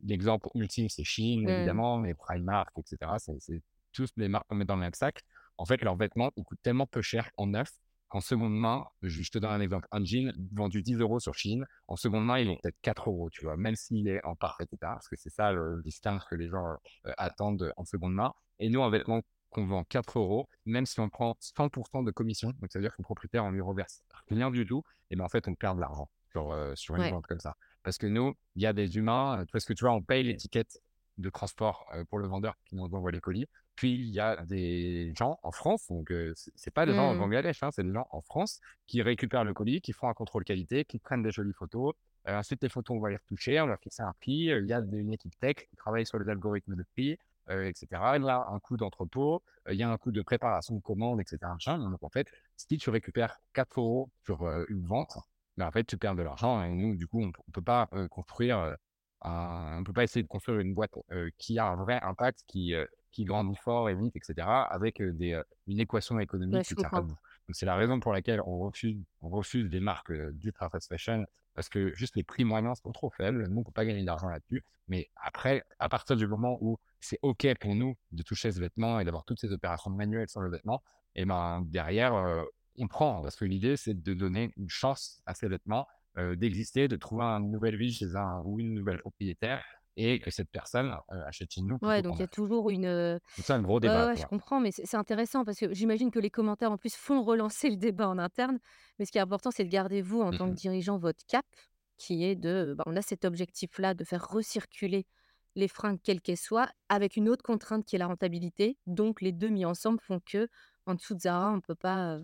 l'exemple 0.03 0.49
ultime, 0.55 0.89
c'est 0.89 1.03
Shein, 1.03 1.43
mmh. 1.43 1.49
évidemment, 1.49 1.97
mais 1.97 2.13
Primark, 2.13 2.69
etc. 2.77 3.11
C'est 3.39 3.61
tous 3.91 4.09
les 4.17 4.27
marques 4.27 4.47
qu'on 4.47 4.55
met 4.55 4.65
dans 4.65 4.75
le 4.75 4.81
même 4.81 4.93
sac. 4.93 5.21
En 5.57 5.65
fait, 5.65 5.81
leurs 5.81 5.95
vêtements, 5.95 6.31
ils 6.35 6.43
coûtent 6.43 6.61
tellement 6.61 6.87
peu 6.87 7.01
cher 7.01 7.29
en 7.37 7.47
neuf 7.47 7.71
en 8.15 8.21
seconde 8.21 8.57
main, 8.57 8.85
je, 9.01 9.29
te 9.29 9.37
donne 9.39 9.51
un 9.51 9.59
exemple, 9.59 9.89
un 9.91 10.01
jean 10.05 10.31
vendu 10.53 10.81
10 10.81 10.99
euros 10.99 11.19
sur 11.19 11.33
Chine, 11.33 11.65
en 11.89 11.97
seconde 11.97 12.25
main, 12.25 12.39
il 12.39 12.49
est 12.49 12.61
peut-être 12.61 12.79
4 12.81 13.09
euros, 13.09 13.29
tu 13.29 13.43
vois, 13.43 13.57
même 13.57 13.75
s'il 13.75 14.07
est 14.07 14.23
en 14.23 14.37
parfait 14.37 14.63
état, 14.71 14.91
parce 14.91 15.09
que 15.09 15.17
c'est 15.17 15.29
ça 15.29 15.51
le 15.51 15.81
distinct 15.83 16.19
que 16.29 16.35
les 16.35 16.47
gens 16.47 16.77
euh, 17.07 17.11
attendent 17.17 17.73
en 17.75 17.83
seconde 17.83 18.13
main. 18.13 18.33
Et 18.59 18.69
nous, 18.69 18.81
un 18.81 18.89
vêtement 18.89 19.21
qu'on 19.49 19.65
vend 19.65 19.83
4 19.83 20.17
euros, 20.17 20.47
même 20.65 20.85
si 20.85 21.01
on 21.01 21.09
prend 21.09 21.35
100% 21.41 22.05
de 22.05 22.11
commission, 22.11 22.53
donc 22.61 22.71
ça 22.71 22.79
veut 22.79 22.83
dire 22.83 22.91
que 22.91 23.01
le 23.01 23.03
propriétaire, 23.03 23.43
on 23.43 23.51
lui 23.51 23.59
reverse 23.59 24.01
rien 24.29 24.49
du 24.49 24.65
tout, 24.65 24.81
et 25.11 25.17
bien 25.17 25.25
en 25.25 25.29
fait, 25.29 25.49
on 25.49 25.53
perd 25.53 25.75
de 25.75 25.81
l'argent 25.81 26.09
sur, 26.31 26.53
euh, 26.53 26.73
sur 26.75 26.95
une 26.95 27.11
vente 27.11 27.27
comme 27.27 27.41
ça. 27.41 27.57
Parce 27.83 27.97
que 27.97 28.07
nous, 28.07 28.33
il 28.55 28.61
y 28.61 28.65
a 28.65 28.71
des 28.71 28.95
humains, 28.95 29.41
euh, 29.41 29.45
parce 29.51 29.65
que 29.65 29.73
tu 29.73 29.83
vois, 29.83 29.93
on 29.93 30.01
paye 30.01 30.23
l'étiquette 30.23 30.79
de 31.17 31.29
transport 31.29 31.85
pour 32.09 32.19
le 32.19 32.27
vendeur 32.27 32.55
qui 32.65 32.75
nous 32.75 32.85
envoie 32.85 33.11
les 33.11 33.21
colis. 33.21 33.45
Puis 33.75 33.93
il 33.93 34.09
y 34.09 34.19
a 34.19 34.37
des 34.45 35.13
gens 35.15 35.39
en 35.43 35.51
France, 35.51 35.87
donc 35.89 36.13
c'est 36.55 36.71
pas 36.71 36.85
des 36.85 36.93
gens 36.93 37.09
en 37.09 37.15
mmh. 37.15 37.19
Bangladesh, 37.19 37.63
hein, 37.63 37.71
c'est 37.71 37.83
des 37.83 37.93
gens 37.93 38.07
en 38.11 38.21
France 38.21 38.61
qui 38.87 39.01
récupèrent 39.01 39.43
le 39.43 39.53
colis, 39.53 39.81
qui 39.81 39.91
font 39.91 40.07
un 40.07 40.13
contrôle 40.13 40.43
qualité, 40.45 40.85
qui 40.85 40.97
prennent 40.97 41.23
des 41.23 41.31
jolies 41.31 41.53
photos. 41.53 41.93
ensuite, 42.25 42.63
les 42.63 42.69
photos, 42.69 42.95
on 42.97 42.99
va 42.99 43.09
les 43.09 43.17
retoucher, 43.17 43.59
on 43.61 43.67
leur 43.67 43.79
fixe 43.79 43.99
un 43.99 44.13
prix. 44.19 44.45
Il 44.45 44.65
y 44.65 44.73
a 44.73 44.79
une 44.79 45.13
équipe 45.13 45.37
tech 45.39 45.55
qui 45.69 45.75
travaille 45.75 46.05
sur 46.05 46.19
les 46.19 46.29
algorithmes 46.29 46.75
de 46.75 46.83
prix, 46.83 47.17
etc. 47.49 47.87
Il 48.15 48.23
y 48.23 48.29
a 48.29 48.47
un 48.49 48.59
coût 48.59 48.77
d'entrepôt, 48.77 49.43
il 49.69 49.75
y 49.75 49.83
a 49.83 49.89
un 49.89 49.97
coût 49.97 50.11
de 50.11 50.21
préparation 50.21 50.75
de 50.75 50.81
commande, 50.81 51.19
etc. 51.19 51.37
Donc 51.67 52.03
en 52.03 52.09
fait, 52.09 52.27
si 52.55 52.77
tu 52.77 52.89
récupères 52.89 53.37
4 53.53 53.79
euros 53.79 54.09
sur 54.23 54.47
une 54.69 54.85
vente, 54.85 55.17
ben, 55.57 55.67
en 55.67 55.71
fait, 55.71 55.83
tu 55.83 55.97
perds 55.97 56.15
de 56.15 56.23
l'argent. 56.23 56.63
Et 56.63 56.69
nous, 56.71 56.95
du 56.95 57.07
coup, 57.07 57.21
on 57.21 57.27
ne 57.27 57.51
peut 57.51 57.61
pas 57.61 57.89
construire, 58.09 58.75
on 59.21 59.83
peut 59.85 59.93
pas 59.93 60.03
essayer 60.03 60.23
de 60.23 60.27
construire 60.27 60.59
une 60.59 60.73
boîte 60.73 60.93
qui 61.37 61.59
a 61.59 61.67
un 61.67 61.75
vrai 61.75 61.99
impact, 62.01 62.43
qui 62.47 62.73
qui 63.15 63.23
grandit 63.23 63.55
fort 63.55 63.89
et 63.89 63.95
vite, 63.95 64.13
etc., 64.15 64.45
avec 64.69 65.01
des, 65.01 65.41
une 65.67 65.79
équation 65.79 66.19
économique 66.19 66.63
qui 66.63 66.75
tient 66.75 66.89
Donc, 66.91 67.15
c'est 67.51 67.65
la 67.65 67.75
raison 67.75 67.99
pour 68.01 68.11
laquelle 68.11 68.41
on 68.45 68.59
refuse, 68.59 68.97
on 69.21 69.29
refuse 69.29 69.69
des 69.69 69.79
marques 69.79 70.11
d'ultra 70.33 70.69
fast 70.69 70.89
fashion 70.89 71.25
parce 71.53 71.69
que 71.69 71.95
juste 71.95 72.17
les 72.17 72.23
prix 72.23 72.43
moyens 72.43 72.79
sont 72.83 72.91
trop 72.91 73.09
faibles. 73.09 73.47
Nous, 73.47 73.55
on 73.55 73.59
ne 73.59 73.63
peut 73.63 73.71
pas 73.71 73.85
gagner 73.85 74.03
d'argent 74.03 74.27
là-dessus. 74.27 74.61
Mais 74.89 75.09
après, 75.15 75.63
à 75.79 75.87
partir 75.87 76.17
du 76.17 76.27
moment 76.27 76.57
où 76.59 76.77
c'est 76.99 77.17
OK 77.21 77.47
pour 77.61 77.73
nous 77.73 77.95
de 78.11 78.21
toucher 78.21 78.51
ce 78.51 78.59
vêtement 78.59 78.99
et 78.99 79.05
d'avoir 79.05 79.23
toutes 79.23 79.39
ces 79.39 79.53
opérations 79.53 79.89
manuelles 79.89 80.27
sur 80.27 80.41
le 80.41 80.49
vêtement, 80.49 80.83
et 81.15 81.23
ben 81.23 81.61
derrière, 81.67 82.43
on 82.77 82.87
prend. 82.89 83.21
Parce 83.21 83.37
que 83.37 83.45
l'idée, 83.45 83.77
c'est 83.77 83.93
de 83.93 84.13
donner 84.13 84.51
une 84.57 84.69
chance 84.69 85.21
à 85.25 85.33
ces 85.33 85.47
vêtements 85.47 85.87
d'exister, 86.17 86.89
de 86.89 86.97
trouver 86.97 87.23
une 87.23 87.51
nouvelle 87.51 87.77
vie 87.77 87.93
chez 87.93 88.17
un 88.17 88.41
ou 88.43 88.59
une 88.59 88.73
nouvelle 88.73 88.99
propriétaire 88.99 89.63
et 89.97 90.19
que 90.19 90.29
cette 90.31 90.49
personne 90.49 90.95
achète 91.07 91.51
chez 91.51 91.61
nous. 91.61 91.77
Ouais, 91.81 92.01
donc 92.01 92.15
il 92.15 92.19
y 92.19 92.23
a 92.23 92.27
toujours 92.27 92.69
une. 92.69 93.19
C'est 93.37 93.53
un 93.53 93.61
gros 93.61 93.79
débat. 93.79 94.07
Ouais, 94.07 94.15
je 94.17 94.25
comprends, 94.25 94.59
mais 94.59 94.71
c'est 94.71 94.97
intéressant 94.97 95.45
parce 95.45 95.57
que 95.57 95.73
j'imagine 95.73 96.11
que 96.11 96.19
les 96.19 96.29
commentaires 96.29 96.71
en 96.71 96.77
plus 96.77 96.95
font 96.95 97.23
relancer 97.23 97.69
le 97.69 97.77
débat 97.77 98.09
en 98.09 98.17
interne. 98.17 98.59
Mais 98.99 99.05
ce 99.05 99.11
qui 99.11 99.17
est 99.17 99.21
important, 99.21 99.51
c'est 99.51 99.63
de 99.63 99.69
garder 99.69 100.01
vous 100.01 100.21
en 100.21 100.31
tant 100.31 100.47
que 100.47 100.51
mmh 100.51 100.55
dirigeant 100.55 100.97
votre 100.97 101.25
cap, 101.27 101.45
qui 101.97 102.23
est 102.23 102.35
de, 102.35 102.75
bah, 102.77 102.83
on 102.87 102.95
a 102.95 103.01
cet 103.01 103.25
objectif-là 103.25 103.93
de 103.93 104.03
faire 104.03 104.27
recirculer 104.27 105.05
les 105.55 105.67
fringues 105.67 105.99
quelles 106.03 106.21
qu'elles 106.21 106.37
soient, 106.37 106.69
avec 106.89 107.15
une 107.15 107.29
autre 107.29 107.43
contrainte 107.43 107.85
qui 107.85 107.95
est 107.95 107.99
la 107.99 108.07
rentabilité. 108.07 108.77
Donc 108.87 109.21
les 109.21 109.31
deux 109.31 109.49
mis 109.49 109.65
ensemble 109.65 109.99
font 110.01 110.19
que 110.19 110.49
en 110.85 110.95
dessous 110.95 111.15
de 111.15 111.21
Zara, 111.21 111.51
on 111.51 111.61
peut 111.61 111.75
pas, 111.75 112.19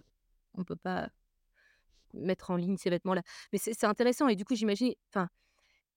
on 0.56 0.64
peut 0.64 0.76
pas 0.76 1.10
mettre 2.14 2.52
en 2.52 2.58
ligne 2.58 2.78
ces 2.78 2.90
vêtements-là. 2.90 3.24
Mais 3.54 3.60
c'est 3.60 3.86
intéressant 3.86 4.28
et 4.28 4.36
du 4.36 4.44
coup, 4.44 4.56
j'imagine, 4.56 4.94
enfin 5.10 5.30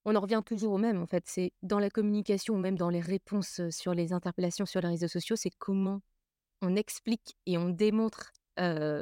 on 0.05 0.15
en 0.17 0.21
revient 0.21 0.43
toujours 0.45 0.75
au 0.75 0.79
même, 0.79 1.01
en 1.01 1.07
fait. 1.07 1.25
C'est 1.27 1.53
dans 1.63 1.79
la 1.79 1.91
communication, 1.91 2.59
même 2.59 2.77
dans 2.77 2.91
les 2.91 3.01
réponses 3.01 3.61
sur 3.71 3.95
les 3.95 4.13
interpellations 4.13 4.67
sur 4.67 4.81
les 4.81 4.89
réseaux 4.89 5.09
sociaux, 5.09 5.37
c'est 5.37 5.51
comment 5.59 6.01
on 6.63 6.77
explique 6.77 7.37
et 7.47 7.59
on 7.59 7.69
démontre 7.69 8.33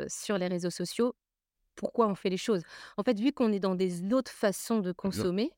sur 0.09 0.38
les 0.38 0.48
réseaux 0.48 0.70
sociaux 0.70 1.14
pourquoi 1.74 2.07
on 2.07 2.14
fait 2.14 2.30
les 2.30 2.36
choses. 2.36 2.62
En 2.96 3.03
fait, 3.03 3.18
vu 3.18 3.32
qu'on 3.32 3.53
est 3.53 3.61
dans 3.61 3.74
des 3.74 4.12
autres 4.12 4.30
façons 4.30 4.80
de 4.80 4.92
consommer, 4.92 5.53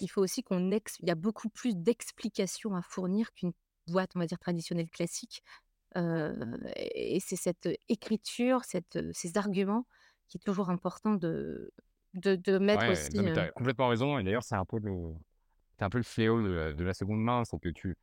il 0.00 0.08
faut 0.08 0.22
aussi 0.22 0.42
qu'on 0.42 0.70
ex... 0.70 0.98
il 1.00 1.08
y 1.08 1.10
a 1.10 1.14
beaucoup 1.14 1.48
plus 1.48 1.76
d'explications 1.76 2.74
à 2.74 2.82
fournir 2.82 3.32
qu'une 3.32 3.52
boîte, 3.88 4.10
on 4.14 4.18
va 4.18 4.26
dire 4.26 4.38
traditionnelle 4.38 4.90
classique. 4.90 5.42
et 5.94 7.18
c'est 7.20 7.36
cette 7.36 7.68
écriture, 7.88 8.64
cette, 8.64 8.98
ces 9.12 9.36
arguments 9.36 9.86
qui 10.28 10.38
est 10.38 10.44
toujours 10.44 10.70
important 10.70 11.14
de, 11.14 11.72
de, 12.14 12.58
mettre 12.58 12.90
aussi. 12.90 13.10
tu 13.10 13.38
as 13.38 13.50
complètement 13.50 13.88
raison. 13.88 14.18
Et 14.18 14.24
d'ailleurs, 14.24 14.42
c'est 14.42 14.54
un 14.54 14.64
peu 14.64 14.78
le, 14.78 15.14
c'est 15.78 15.84
un 15.84 15.90
peu 15.90 15.98
le 15.98 16.04
fléau 16.04 16.42
de, 16.42 16.84
la 16.84 16.94
seconde 16.94 17.22
main, 17.22 17.44
c'est 17.44 17.58
que 17.58 17.68
tu, 17.68 17.96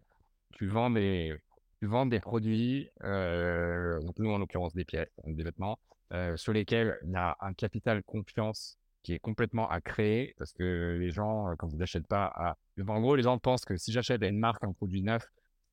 tu 0.51 0.67
vends 0.67 0.89
des, 0.89 1.35
tu 1.79 1.87
vends 1.87 2.05
des 2.05 2.19
produits, 2.19 2.89
euh, 3.03 3.99
donc 4.01 4.17
nous 4.19 4.29
en 4.29 4.37
l'occurrence 4.37 4.73
des 4.73 4.85
pièces, 4.85 5.09
des 5.25 5.43
vêtements, 5.43 5.79
euh, 6.11 6.35
sur 6.35 6.53
lesquels 6.53 6.97
il 7.03 7.11
y 7.11 7.15
a 7.15 7.37
un 7.39 7.53
capital 7.53 8.03
confiance 8.03 8.77
qui 9.03 9.13
est 9.13 9.19
complètement 9.19 9.69
à 9.69 9.79
créer, 9.79 10.35
parce 10.37 10.51
que 10.51 10.97
les 10.99 11.09
gens, 11.09 11.55
quand 11.57 11.69
ils 11.71 11.77
n'achètent 11.77 12.07
pas 12.07 12.25
à... 12.25 12.57
En 12.85 12.99
gros, 12.99 13.15
les 13.15 13.23
gens 13.23 13.37
pensent 13.37 13.63
que 13.63 13.77
si 13.77 13.91
j'achète 13.91 14.21
à 14.23 14.27
une 14.27 14.39
marque 14.39 14.63
un 14.63 14.73
produit 14.73 15.01
neuf, 15.01 15.25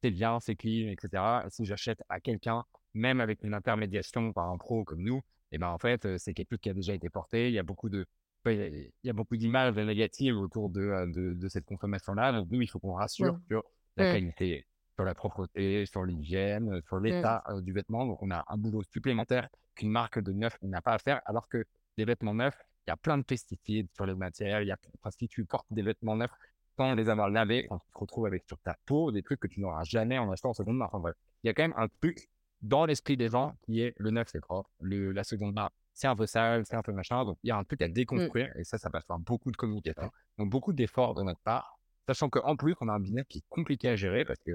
c'est 0.02 0.10
bien, 0.10 0.38
c'est 0.38 0.54
clean, 0.54 0.88
etc. 0.90 1.22
Et 1.44 1.50
si 1.50 1.64
j'achète 1.64 2.02
à 2.08 2.20
quelqu'un, 2.20 2.64
même 2.94 3.20
avec 3.20 3.42
une 3.42 3.54
intermédiation 3.54 4.32
par 4.32 4.48
un 4.48 4.58
pro 4.58 4.84
comme 4.84 5.02
nous, 5.02 5.22
et 5.52 5.58
ben 5.58 5.68
en 5.68 5.78
fait, 5.78 6.18
c'est 6.18 6.34
quelque 6.34 6.50
chose 6.50 6.60
qui 6.60 6.70
a 6.70 6.74
déjà 6.74 6.94
été 6.94 7.08
porté. 7.08 7.48
Il 7.48 7.54
y 7.54 7.58
a 7.58 7.62
beaucoup 7.62 7.88
de 7.88 8.06
il 8.52 8.90
y, 9.04 9.10
a 9.10 9.12
beaucoup 9.12 9.36
d'images 9.36 9.74
négatives 9.74 10.36
autour 10.36 10.70
de, 10.70 11.12
de, 11.12 11.34
de 11.34 11.48
cette 11.48 11.64
consommation-là. 11.64 12.32
Donc, 12.32 12.48
nous, 12.50 12.62
il 12.62 12.66
faut 12.66 12.78
qu'on 12.78 12.94
rassure 12.94 13.38
sur 13.48 13.62
la 13.96 14.12
qualité, 14.12 14.66
sur 14.94 15.04
la 15.04 15.14
propreté, 15.14 15.86
sur 15.86 16.04
l'hygiène, 16.04 16.80
sur 16.86 16.98
l'état 17.00 17.42
euh, 17.48 17.60
du 17.60 17.72
vêtement. 17.72 18.06
Donc, 18.06 18.22
on 18.22 18.30
a 18.30 18.44
un 18.48 18.56
boulot 18.56 18.82
supplémentaire 18.90 19.48
qu'une 19.74 19.90
marque 19.90 20.18
de 20.18 20.32
neuf 20.32 20.56
n'a 20.62 20.80
pas 20.80 20.94
à 20.94 20.98
faire, 20.98 21.20
alors 21.26 21.48
que 21.48 21.64
des 21.96 22.04
vêtements 22.04 22.34
neufs, 22.34 22.58
il 22.86 22.90
y 22.90 22.92
a 22.92 22.96
plein 22.96 23.18
de 23.18 23.22
pesticides 23.22 23.88
sur 23.94 24.06
les 24.06 24.14
matières. 24.14 24.62
Il 24.62 24.68
y 24.68 24.72
a, 24.72 24.78
si 25.10 25.28
tu 25.28 25.44
portes 25.44 25.66
des 25.70 25.82
vêtements 25.82 26.16
neufs, 26.16 26.30
sans 26.76 26.94
les 26.94 27.08
avoir 27.08 27.30
lavés, 27.30 27.66
quand 27.68 27.78
tu 27.78 27.90
te 27.90 27.98
retrouves 27.98 28.26
avec 28.26 28.44
sur 28.46 28.58
ta 28.58 28.76
peau 28.84 29.10
des 29.10 29.22
trucs 29.22 29.40
que 29.40 29.46
tu 29.46 29.60
n'auras 29.60 29.84
jamais 29.84 30.18
en 30.18 30.30
achetant 30.30 30.50
en 30.50 30.54
seconde 30.54 30.76
main. 30.76 30.86
Enfin 30.86 31.00
bref, 31.00 31.16
il 31.42 31.46
y 31.46 31.50
a 31.50 31.54
quand 31.54 31.62
même 31.62 31.74
un 31.76 31.88
truc 32.00 32.28
dans 32.62 32.86
l'esprit 32.86 33.16
des 33.16 33.28
gens 33.28 33.54
qui 33.62 33.80
est 33.80 33.94
le 33.98 34.10
neuf, 34.10 34.28
c'est 34.30 34.40
propre, 34.40 34.70
le, 34.80 35.12
la 35.12 35.24
seconde 35.24 35.54
main, 35.54 35.70
c'est 35.96 36.06
un 36.06 36.14
peu 36.14 36.26
sale, 36.26 36.64
c'est 36.66 36.76
un 36.76 36.82
peu 36.82 36.92
machin. 36.92 37.24
Donc, 37.24 37.38
il 37.42 37.48
y 37.48 37.50
a 37.50 37.56
un 37.56 37.64
truc 37.64 37.80
à 37.80 37.88
déconstruire 37.88 38.52
et 38.56 38.64
ça, 38.64 38.76
ça 38.76 38.90
passe 38.90 39.06
par 39.06 39.18
beaucoup 39.18 39.50
de 39.50 39.56
communication. 39.56 40.10
Donc, 40.36 40.50
beaucoup 40.50 40.74
d'efforts 40.74 41.14
de 41.14 41.22
notre 41.22 41.40
part, 41.40 41.78
sachant 42.06 42.28
qu'en 42.28 42.54
plus, 42.54 42.74
on 42.82 42.88
a 42.88 42.92
un 42.92 43.00
business 43.00 43.24
qui 43.28 43.38
est 43.38 43.44
compliqué 43.48 43.88
à 43.88 43.96
gérer 43.96 44.26
parce 44.26 44.38
que 44.44 44.52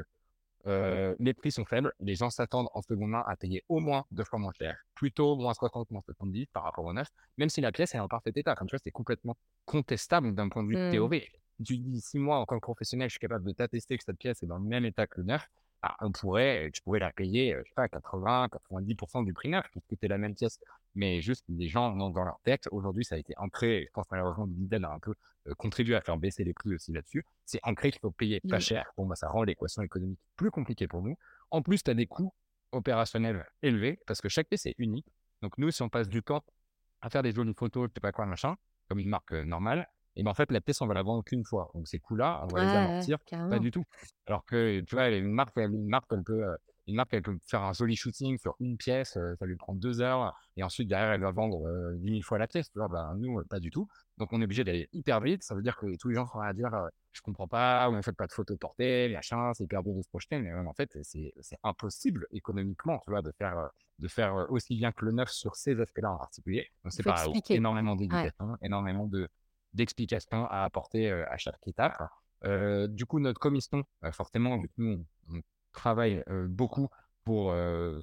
euh, 0.67 1.15
les 1.17 1.33
prix 1.33 1.51
sont 1.51 1.65
faibles. 1.65 1.91
Les 1.99 2.13
gens 2.13 2.29
s'attendent 2.29 2.69
en 2.75 2.83
seconde 2.83 3.09
main 3.09 3.23
à 3.25 3.35
payer 3.35 3.63
au 3.69 3.79
moins 3.79 4.05
deux 4.11 4.23
fois 4.23 4.37
moins 4.37 4.51
cher, 4.53 4.77
plutôt 4.93 5.35
moins 5.35 5.55
60, 5.55 5.89
moins 5.89 6.03
70 6.05 6.45
par 6.53 6.61
rapport 6.61 6.85
au 6.85 6.93
neuf, 6.93 7.07
même 7.39 7.49
si 7.49 7.59
la 7.59 7.71
pièce 7.71 7.95
est 7.95 7.99
en 7.99 8.07
parfait 8.07 8.31
état. 8.35 8.53
Comme 8.53 8.67
tu 8.67 8.75
vois, 8.75 8.81
c'est 8.83 8.91
complètement 8.91 9.35
contestable 9.65 10.35
d'un 10.35 10.47
point 10.49 10.61
de 10.61 10.69
vue 10.69 10.77
Mmh. 10.77 10.91
théorique. 10.91 11.41
Tu 11.65 11.77
dis, 11.77 12.01
si 12.01 12.19
moi, 12.19 12.37
en 12.37 12.45
tant 12.45 12.55
que 12.57 12.61
professionnel, 12.61 13.09
je 13.09 13.13
suis 13.13 13.19
capable 13.19 13.45
de 13.45 13.51
t'attester 13.53 13.97
que 13.97 14.03
cette 14.03 14.17
pièce 14.17 14.43
est 14.43 14.47
dans 14.47 14.57
le 14.57 14.63
même 14.63 14.85
état 14.85 15.07
que 15.07 15.19
le 15.21 15.25
neuf, 15.25 15.47
ah, 15.83 15.95
on 16.01 16.11
pourrait, 16.11 16.69
tu 16.73 16.81
pourrais 16.81 16.99
la 16.99 17.11
payer, 17.11 17.55
je 17.57 17.67
sais 17.67 17.73
pas, 17.75 17.87
80, 17.87 18.49
90% 18.69 19.25
du 19.25 19.33
prix 19.33 19.49
neuf, 19.49 19.65
puisque 19.71 19.99
c'est 19.99 20.07
la 20.07 20.19
même 20.19 20.35
pièce. 20.35 20.59
Mais 20.93 21.21
juste, 21.21 21.43
les 21.49 21.67
gens 21.67 21.95
dans 21.95 22.23
leur 22.23 22.39
tête, 22.43 22.67
aujourd'hui, 22.71 23.03
ça 23.03 23.15
a 23.15 23.17
été 23.17 23.33
ancré, 23.37 23.85
je 23.87 23.91
pense 23.91 24.05
malheureusement 24.11 24.45
que 24.45 24.51
Lidl 24.51 24.85
a 24.85 24.91
un 24.91 24.99
peu 24.99 25.15
euh, 25.47 25.55
contribué 25.55 25.95
à 25.95 26.01
faire 26.01 26.17
baisser 26.17 26.43
les 26.43 26.53
prix 26.53 26.75
aussi 26.75 26.91
là-dessus. 26.91 27.25
C'est 27.45 27.59
ancré 27.63 27.91
qu'il 27.91 27.99
faut 27.99 28.11
payer 28.11 28.41
pas 28.41 28.59
cher. 28.59 28.91
Bon, 28.95 29.07
bah, 29.07 29.15
ça 29.15 29.27
rend 29.29 29.43
l'équation 29.43 29.81
économique 29.81 30.19
plus 30.35 30.51
compliquée 30.51 30.87
pour 30.87 31.01
nous. 31.01 31.17
En 31.49 31.61
plus, 31.63 31.81
tu 31.81 31.89
as 31.89 31.95
des 31.95 32.05
coûts 32.05 32.33
opérationnels 32.71 33.45
élevés, 33.63 33.99
parce 34.05 34.21
que 34.21 34.29
chaque 34.29 34.47
pièce 34.47 34.65
est 34.67 34.75
unique. 34.77 35.07
Donc, 35.41 35.57
nous, 35.57 35.71
si 35.71 35.81
on 35.81 35.89
passe 35.89 36.09
du 36.09 36.21
temps 36.21 36.43
à 37.01 37.09
faire 37.09 37.23
des 37.23 37.31
jolies 37.31 37.55
photos, 37.55 37.89
je 37.89 37.93
sais 37.95 38.01
pas 38.01 38.11
quoi, 38.11 38.27
machin, 38.27 38.55
comme 38.87 38.99
une 38.99 39.09
marque 39.09 39.33
euh, 39.33 39.43
normale, 39.43 39.89
et 40.15 40.23
ben 40.23 40.31
en 40.31 40.33
fait, 40.33 40.51
la 40.51 40.61
pièce, 40.61 40.81
on 40.81 40.87
va 40.87 40.93
la 40.93 41.03
vendre 41.03 41.23
qu'une 41.23 41.43
fois. 41.45 41.71
Donc, 41.73 41.87
ces 41.87 41.99
coûts-là, 41.99 42.41
on 42.43 42.47
va 42.47 42.59
les 42.59 42.65
Ouais, 42.67 42.71
ouais, 42.71 42.77
amortir 42.77 43.17
pas 43.49 43.59
du 43.59 43.71
tout. 43.71 43.83
Alors 44.27 44.45
que, 44.45 44.81
tu 44.81 44.95
vois, 44.95 45.09
une 45.09 45.31
marque, 45.31 45.57
elle- 45.57 45.73
une 45.73 45.87
marque, 45.87 46.05
elle 46.11 46.23
peut, 46.23 46.43
euh, 46.45 46.55
une 46.87 46.95
marque, 46.95 47.13
elle 47.13 47.21
peut 47.21 47.37
faire 47.47 47.61
un 47.63 47.73
joli 47.73 47.95
shooting 47.95 48.37
sur 48.37 48.55
une 48.59 48.75
pièce, 48.77 49.15
euh, 49.17 49.35
ça 49.39 49.45
lui 49.45 49.55
prend 49.55 49.73
deux 49.75 50.01
heures, 50.01 50.33
et 50.57 50.63
ensuite, 50.63 50.87
derrière, 50.87 51.11
elle 51.13 51.21
va 51.21 51.31
vendre 51.31 51.65
euh, 51.67 51.95
10 51.97 52.09
000 52.11 52.23
fois 52.23 52.37
la 52.37 52.47
pièce. 52.47 52.69
Tu 52.71 52.79
vois, 52.79 52.87
ben, 52.87 53.15
nous, 53.17 53.39
euh, 53.39 53.43
pas 53.49 53.59
du 53.59 53.69
tout. 53.71 53.87
Donc, 54.17 54.33
on 54.33 54.41
est 54.41 54.45
obligé 54.45 54.63
d'aller 54.63 54.89
hyper 54.93 55.21
vite. 55.21 55.43
Ça 55.43 55.55
veut 55.55 55.61
dire 55.61 55.77
que 55.77 55.95
tous 55.97 56.09
les 56.09 56.15
gens 56.15 56.25
seront 56.27 56.41
à 56.41 56.53
dire, 56.53 56.73
euh, 56.73 56.87
je 57.13 57.21
comprends 57.21 57.47
pas, 57.47 57.89
ou 57.89 57.95
ne 57.95 58.01
faites 58.01 58.15
pas 58.17 58.27
de 58.27 58.31
photos 58.33 58.57
portées, 58.57 59.09
machin, 59.13 59.51
c'est 59.53 59.63
hyper 59.63 59.83
dur 59.83 59.93
de 59.93 60.01
se 60.01 60.09
projeter. 60.09 60.39
Mais 60.39 60.53
ouais, 60.53 60.67
en 60.67 60.73
fait, 60.73 60.97
c'est 61.03 61.33
impossible 61.63 62.25
économiquement, 62.31 62.99
tu 63.03 63.11
vois, 63.11 63.21
de 63.21 63.31
faire, 63.37 63.57
euh, 63.57 63.67
de 63.99 64.07
faire 64.07 64.35
euh, 64.35 64.45
aussi 64.49 64.75
bien 64.75 64.91
que 64.91 65.05
le 65.05 65.11
neuf 65.11 65.29
sur 65.29 65.55
ces 65.55 65.79
aspects-là 65.79 66.11
en 66.11 66.17
particulier. 66.17 66.67
Donc, 66.83 66.93
c'est 66.93 67.03
pareil, 67.03 67.29
expliquer. 67.29 67.55
énormément 67.55 67.95
d'éducation, 67.95 68.57
énormément 68.61 69.05
de 69.07 69.27
d'explications 69.73 70.45
à 70.47 70.63
apporter 70.63 71.11
à 71.11 71.37
chaque 71.37 71.67
étape. 71.67 72.01
Du 72.89 73.05
coup, 73.05 73.19
notre 73.19 73.39
commission, 73.39 73.83
euh, 74.03 74.11
forcément, 74.11 74.61
nous, 74.77 75.05
on, 75.29 75.41
travaille 75.71 76.21
beaucoup 76.49 76.89
pour 77.23 77.55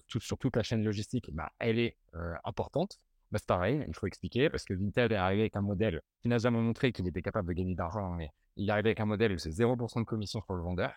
tout- 0.07 0.21
sur 0.21 0.39
toute 0.39 0.57
la 0.57 0.63
chaîne 0.63 0.83
logistique, 0.83 1.31
bah, 1.35 1.51
elle 1.59 1.79
est 1.79 1.97
importante. 2.45 2.99
Bah, 3.31 3.39
c'est 3.39 3.47
pareil, 3.47 3.85
il 3.87 3.95
faut 3.95 4.07
expliquer 4.07 4.49
parce 4.49 4.65
que 4.65 4.73
Vinted 4.73 5.13
est 5.13 5.17
arrivé 5.17 5.43
avec 5.43 5.57
un 5.57 5.61
modèle 5.61 6.01
qui 6.23 6.29
n'a 6.29 6.39
jamais 6.39 6.61
montré 6.61 6.93
qu'il 6.93 7.07
était 7.07 7.21
capable 7.21 7.49
de 7.49 7.53
gagner 7.53 7.75
d'argent, 7.75 8.11
mais 8.15 8.31
il 8.57 8.69
est 8.69 8.73
arrivé 8.73 8.89
avec 8.91 9.01
un 9.01 9.05
modèle 9.05 9.33
où 9.33 9.39
c'est 9.39 9.51
0% 9.51 10.01
de 10.01 10.05
commission 10.05 10.41
sur 10.43 10.55
le 10.55 10.63
vendeur. 10.63 10.93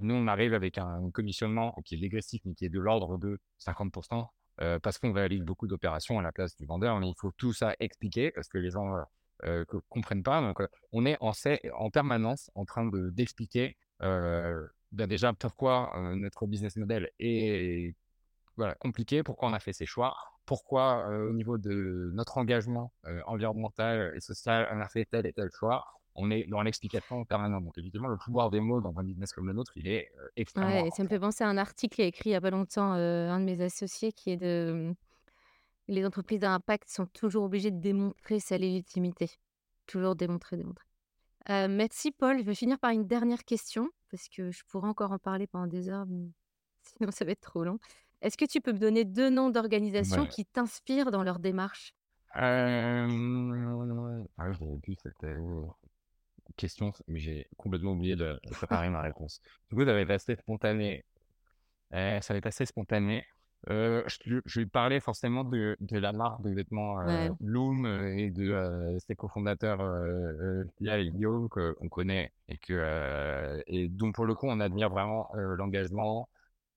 Nous, 0.00 0.14
on 0.14 0.26
arrive 0.26 0.54
avec 0.54 0.78
un 0.78 1.10
commissionnement 1.12 1.74
qui 1.84 1.94
est 1.94 1.98
dégressif, 1.98 2.40
mais 2.44 2.54
qui 2.54 2.64
est 2.64 2.68
de 2.68 2.80
l'ordre 2.80 3.16
de 3.16 3.38
50%, 3.58 4.26
euh, 4.60 4.78
parce 4.80 4.98
qu'on 4.98 5.12
réalise 5.12 5.42
beaucoup 5.42 5.68
d'opérations 5.68 6.18
à 6.18 6.22
la 6.22 6.32
place 6.32 6.56
du 6.56 6.66
vendeur. 6.66 7.00
Il 7.02 7.14
faut 7.16 7.32
tout 7.36 7.52
ça 7.52 7.74
expliquer 7.78 8.32
parce 8.32 8.48
que 8.48 8.58
les 8.58 8.70
gens 8.70 8.96
euh, 9.44 9.64
que- 9.66 9.76
comprennent 9.88 10.22
pas. 10.22 10.40
Donc, 10.40 10.60
euh, 10.60 10.68
on 10.92 11.06
est 11.06 11.16
en, 11.20 11.32
en 11.74 11.90
permanence 11.90 12.50
en 12.54 12.64
train 12.64 12.86
de 12.86 13.10
d'expliquer 13.10 13.76
euh, 14.02 14.66
ben 14.92 15.06
déjà 15.06 15.32
pourquoi 15.32 15.92
euh, 15.96 16.14
notre 16.16 16.46
business 16.46 16.76
model 16.76 17.10
est 17.18 17.94
voilà, 18.56 18.74
compliqué, 18.74 19.22
pourquoi 19.22 19.48
on 19.48 19.52
a 19.52 19.60
fait 19.60 19.72
ces 19.72 19.86
choix, 19.86 20.16
pourquoi 20.46 21.08
euh, 21.08 21.30
au 21.30 21.32
niveau 21.32 21.58
de 21.58 22.10
notre 22.14 22.38
engagement 22.38 22.92
euh, 23.06 23.20
environnemental 23.26 24.12
et 24.16 24.20
social, 24.20 24.68
on 24.72 24.80
a 24.80 24.88
fait 24.88 25.04
tel 25.04 25.26
et 25.26 25.32
tel 25.32 25.50
choix. 25.52 25.84
On 26.20 26.32
est 26.32 26.44
dans 26.48 26.62
l'explication 26.62 27.24
permanente. 27.24 27.62
Donc, 27.64 27.78
évidemment, 27.78 28.08
le 28.08 28.16
pouvoir 28.16 28.50
des 28.50 28.58
mots 28.58 28.80
dans 28.80 28.98
un 28.98 29.04
business 29.04 29.32
comme 29.32 29.46
le 29.46 29.52
nôtre, 29.52 29.72
il 29.76 29.86
est 29.86 30.10
euh, 30.18 30.28
extrêmement 30.36 30.82
Ouais, 30.82 30.90
ça 30.90 31.04
me 31.04 31.08
fait 31.08 31.20
penser 31.20 31.44
à 31.44 31.48
un 31.48 31.56
article 31.58 31.94
qui 31.94 32.02
a 32.02 32.06
écrit 32.06 32.30
il 32.30 32.32
y 32.32 32.36
a 32.36 32.40
pas 32.40 32.50
longtemps 32.50 32.90
un 32.92 33.38
de 33.38 33.44
mes 33.44 33.60
associés 33.60 34.12
qui 34.12 34.30
est 34.30 34.36
de 34.36 34.92
les 35.88 36.04
entreprises 36.04 36.44
à 36.44 36.52
impact 36.52 36.88
sont 36.88 37.06
toujours 37.06 37.44
obligées 37.44 37.70
de 37.70 37.80
démontrer 37.80 38.40
sa 38.40 38.58
légitimité. 38.58 39.30
Toujours 39.86 40.14
démontrer, 40.14 40.56
démontrer. 40.56 40.86
Euh, 41.50 41.66
merci 41.68 42.10
Paul. 42.12 42.38
Je 42.38 42.44
vais 42.44 42.54
finir 42.54 42.78
par 42.78 42.90
une 42.90 43.06
dernière 43.06 43.44
question 43.44 43.88
parce 44.10 44.28
que 44.28 44.50
je 44.50 44.62
pourrais 44.68 44.88
encore 44.88 45.12
en 45.12 45.18
parler 45.18 45.46
pendant 45.46 45.66
des 45.66 45.88
heures, 45.88 46.06
mais 46.06 46.28
sinon 46.82 47.10
ça 47.10 47.24
va 47.24 47.32
être 47.32 47.40
trop 47.40 47.64
long. 47.64 47.78
Est-ce 48.20 48.36
que 48.36 48.44
tu 48.44 48.60
peux 48.60 48.72
me 48.72 48.78
donner 48.78 49.04
deux 49.04 49.30
noms 49.30 49.48
d'organisations 49.50 50.22
Ouais. 50.22 50.28
qui 50.28 50.44
t'inspirent 50.44 51.10
dans 51.10 51.22
leur 51.22 51.38
démarche? 51.38 51.94
Euh... 52.36 53.06
Ah, 54.36 54.52
j'avais 54.52 54.76
vu 54.86 54.94
cette 55.02 55.24
euh, 55.24 55.64
question, 56.56 56.92
mais 57.06 57.20
j'ai 57.20 57.48
complètement 57.56 57.92
oublié 57.92 58.16
de 58.16 58.38
de 58.44 58.50
préparer 58.50 58.90
ma 58.90 59.00
réponse. 59.00 59.40
Du 59.70 59.76
coup, 59.76 59.84
ça 59.84 59.92
va 59.92 60.00
être 60.00 60.10
assez 60.10 60.36
spontané. 60.36 61.04
Euh, 61.94 62.20
ça 62.20 62.34
va 62.34 62.38
être 62.38 62.46
assez 62.46 62.66
spontané. 62.66 63.24
Euh, 63.68 64.04
je, 64.24 64.38
je 64.46 64.60
vais 64.60 64.66
parler 64.66 65.00
forcément 65.00 65.42
de, 65.42 65.76
de 65.80 65.98
la 65.98 66.12
marque 66.12 66.42
de 66.42 66.50
vêtements 66.50 67.00
euh, 67.00 67.28
Ouais. 67.28 67.30
Loom 67.40 67.86
euh, 67.86 68.16
et 68.16 68.30
de 68.30 68.52
euh, 68.52 68.98
ses 69.00 69.16
cofondateurs 69.16 69.78
Pia 70.78 70.98
et 70.98 71.10
Guillaume 71.10 71.48
qu'on 71.48 71.88
connaît 71.88 72.32
et 72.48 72.56
que 72.56 73.62
et 73.66 73.88
donc 73.88 74.14
pour 74.14 74.26
le 74.26 74.34
coup 74.34 74.46
on 74.48 74.60
admire 74.60 74.88
vraiment 74.90 75.28
l'engagement, 75.34 76.28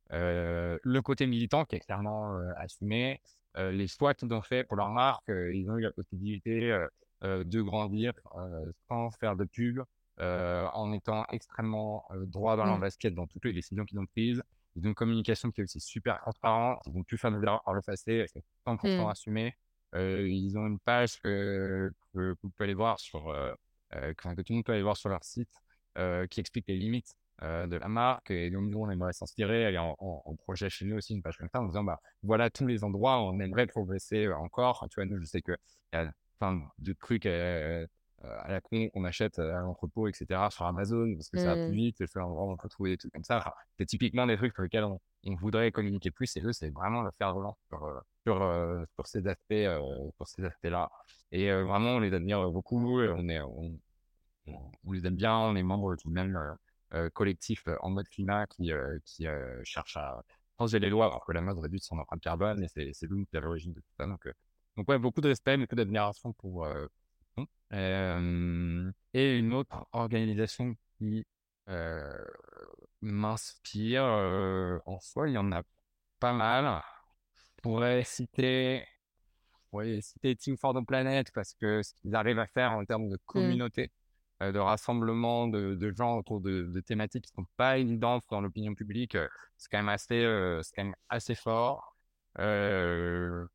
le 0.09 0.99
côté 1.01 1.27
militant 1.27 1.65
qui 1.65 1.75
est 1.75 1.79
clairement 1.81 2.35
assumé, 2.57 3.21
les 3.57 3.87
choix 3.87 4.13
qu'ils 4.13 4.33
ont 4.33 4.41
fait 4.41 4.63
pour 4.63 4.75
leur 4.75 4.89
marque, 4.89 5.29
ils 5.29 5.69
ont 5.69 5.77
eu 5.77 5.81
la 5.83 5.91
possibilité 5.91 6.75
de 7.21 7.61
grandir 7.61 8.13
sans 8.89 9.11
faire 9.11 9.35
de 9.35 9.45
pub, 9.45 9.81
en 10.19 10.93
étant 10.93 11.25
extrêmement 11.31 12.05
droit 12.25 12.57
dans 12.57 12.65
leur 12.65 12.77
Mm. 12.77 12.81
basket 12.81 13.13
dans 13.13 13.27
toutes 13.27 13.45
les 13.45 13.53
décisions 13.53 13.85
qu'ils 13.85 13.99
ont 13.99 14.05
prises. 14.07 14.43
Ils 14.75 14.85
ont 14.85 14.89
une 14.89 14.95
communication 14.95 15.51
qui 15.51 15.61
est 15.61 15.63
aussi 15.65 15.79
super 15.79 16.19
transparente. 16.21 16.79
Ils 16.87 16.97
ont 16.97 17.03
pu 17.03 17.17
faire 17.17 17.31
des 17.31 17.43
erreurs 17.45 17.63
par 17.63 17.73
le 17.73 17.81
passé, 17.81 18.25
c'est 18.33 18.43
100% 18.65 19.07
Mm. 19.07 19.09
assumé. 19.09 19.55
Euh, 19.95 20.27
ils 20.29 20.57
ont 20.57 20.65
une 20.67 20.79
page 20.79 21.19
que, 21.19 21.91
que 22.13 22.35
vous 22.41 22.49
pouvez 22.49 22.65
aller 22.65 22.73
voir 22.73 22.99
sur, 22.99 23.29
euh, 23.29 23.53
euh, 23.95 24.13
que, 24.13 24.29
que 24.35 24.41
tout 24.41 24.53
le 24.53 24.55
monde 24.55 24.65
peut 24.65 24.71
aller 24.73 24.83
voir 24.83 24.95
sur 24.95 25.09
leur 25.09 25.23
site, 25.23 25.51
euh, 25.97 26.25
qui 26.27 26.39
explique 26.39 26.65
les 26.67 26.77
limites 26.77 27.13
de 27.41 27.75
la 27.75 27.87
marque. 27.87 28.29
Et 28.29 28.51
donc, 28.51 28.69
nous, 28.69 28.79
on 28.79 28.89
aimerait 28.91 29.13
s'inspirer. 29.13 29.63
Est 29.73 29.77
en, 29.79 29.95
en- 29.97 30.21
en 30.25 30.35
projet 30.35 30.69
chez 30.69 30.85
nous 30.85 30.97
aussi, 30.97 31.13
une 31.15 31.23
page 31.23 31.37
comme 31.37 31.49
ça, 31.51 31.59
en 31.59 31.65
disant, 31.65 31.83
bah, 31.83 31.99
voilà 32.21 32.51
tous 32.51 32.67
les 32.67 32.83
endroits 32.83 33.17
où 33.19 33.29
on 33.33 33.39
aimerait 33.39 33.65
progresser 33.65 34.27
encore. 34.31 34.87
Tu 34.91 34.95
vois, 35.01 35.05
nous, 35.05 35.19
je 35.19 35.25
sais 35.25 35.41
qu'il 35.41 35.57
y 35.93 35.95
a 35.97 36.13
plein 36.39 36.61
de 36.77 36.93
trucs 36.93 37.25
à 38.23 38.51
la 38.51 38.61
con 38.61 38.89
qu'on 38.89 39.03
achète 39.05 39.39
à 39.39 39.61
l'entrepôt, 39.61 40.07
etc., 40.07 40.49
sur 40.51 40.65
Amazon, 40.65 41.13
parce 41.15 41.29
que 41.29 41.37
ça 41.37 41.55
va 41.55 41.57
plus 41.57 41.73
Mm. 41.73 41.75
vite. 41.75 42.01
et 42.01 42.07
ça, 42.07 42.25
on 42.25 42.55
peut 42.57 42.69
trouver 42.69 42.91
des 42.91 42.97
trucs 42.97 43.13
comme 43.13 43.23
ça. 43.23 43.37
Enfin, 43.37 43.51
c'est 43.77 43.85
typiquement 43.85 44.27
des 44.27 44.37
trucs 44.37 44.53
sur 44.53 44.63
lesquels 44.63 44.83
on, 44.83 44.99
on 45.25 45.35
voudrait 45.35 45.71
communiquer 45.71 46.11
plus. 46.11 46.35
Et 46.37 46.41
eux, 46.41 46.53
c'est 46.53 46.69
vraiment 46.69 47.01
le 47.01 47.11
faire 47.17 47.33
relance 47.33 47.57
sur, 47.67 48.03
sur, 48.25 48.85
sur 48.95 49.07
ces 49.07 49.27
aspects, 49.27 50.13
sur 50.17 50.27
ces 50.27 50.43
aspects-là. 50.45 50.89
Et 51.31 51.51
vraiment, 51.51 51.91
on 51.95 51.99
les 51.99 52.13
admire 52.13 52.49
beaucoup. 52.51 52.99
On 53.01 53.27
est, 53.29 53.41
on, 53.41 53.79
on- 54.47 54.71
les 54.91 55.05
aime 55.05 55.15
bien. 55.15 55.35
On 55.37 55.55
est 55.55 55.63
membres 55.63 55.95
du 55.95 56.09
même 56.09 56.37
euh, 56.93 57.09
collectif 57.11 57.63
en 57.81 57.89
mode 57.89 58.07
climat 58.09 58.45
qui, 58.47 58.71
euh, 58.71 58.97
qui 59.05 59.27
euh, 59.27 59.61
cherche 59.63 59.97
à 59.97 60.21
changer 60.59 60.79
les 60.79 60.89
lois 60.89 61.05
alors 61.05 61.25
que 61.25 61.31
la 61.31 61.41
mode 61.41 61.57
réduit 61.59 61.79
son 61.79 61.97
empreinte 61.97 62.21
carbone 62.21 62.63
et 62.63 62.67
c'est 62.93 63.07
lui 63.07 63.25
qui 63.25 63.35
est 63.35 63.39
à 63.39 63.41
l'origine 63.41 63.73
de 63.73 63.79
tout 63.79 63.93
ça. 63.97 64.05
Donc, 64.05 64.27
donc 64.77 64.87
ouais, 64.89 64.99
beaucoup 64.99 65.21
de 65.21 65.27
respect, 65.29 65.57
beaucoup 65.57 65.75
d'admiration 65.75 66.33
pour 66.33 66.67
euh, 67.73 68.91
et 69.13 69.37
une 69.37 69.53
autre 69.53 69.87
organisation 69.93 70.75
qui 70.97 71.25
euh, 71.69 72.23
m'inspire 73.01 74.03
euh, 74.03 74.79
en 74.85 74.99
soi, 74.99 75.29
il 75.29 75.33
y 75.33 75.37
en 75.37 75.51
a 75.51 75.63
pas 76.19 76.33
mal. 76.33 76.81
Je 77.37 77.61
pourrais 77.61 78.03
citer, 78.03 78.85
je 79.53 79.69
pourrais 79.69 80.01
citer 80.01 80.35
Team 80.35 80.57
for 80.57 80.73
the 80.73 80.85
Planet 80.85 81.31
parce 81.33 81.53
que 81.53 81.81
ce 81.83 81.93
qu'ils 81.95 82.15
arrivent 82.15 82.39
à 82.39 82.47
faire 82.47 82.73
en 82.73 82.85
termes 82.85 83.09
de 83.09 83.17
communauté, 83.25 83.91
euh, 84.41 84.51
de 84.51 84.59
rassemblement 84.59 85.47
de, 85.47 85.75
de 85.75 85.93
gens 85.95 86.17
autour 86.17 86.41
de, 86.41 86.63
de 86.63 86.79
thématiques 86.81 87.25
qui 87.25 87.33
sont 87.33 87.45
pas 87.57 87.77
évidentes 87.77 88.23
dans 88.29 88.41
l'opinion 88.41 88.75
publique, 88.75 89.17
c'est 89.57 89.69
quand 89.71 89.79
même 89.79 89.89
assez, 89.89 90.21
c'est 90.63 90.75
quand 90.75 90.83
même 90.85 90.95
assez 91.09 91.35
fort. 91.35 91.95
Euh, 92.39 93.45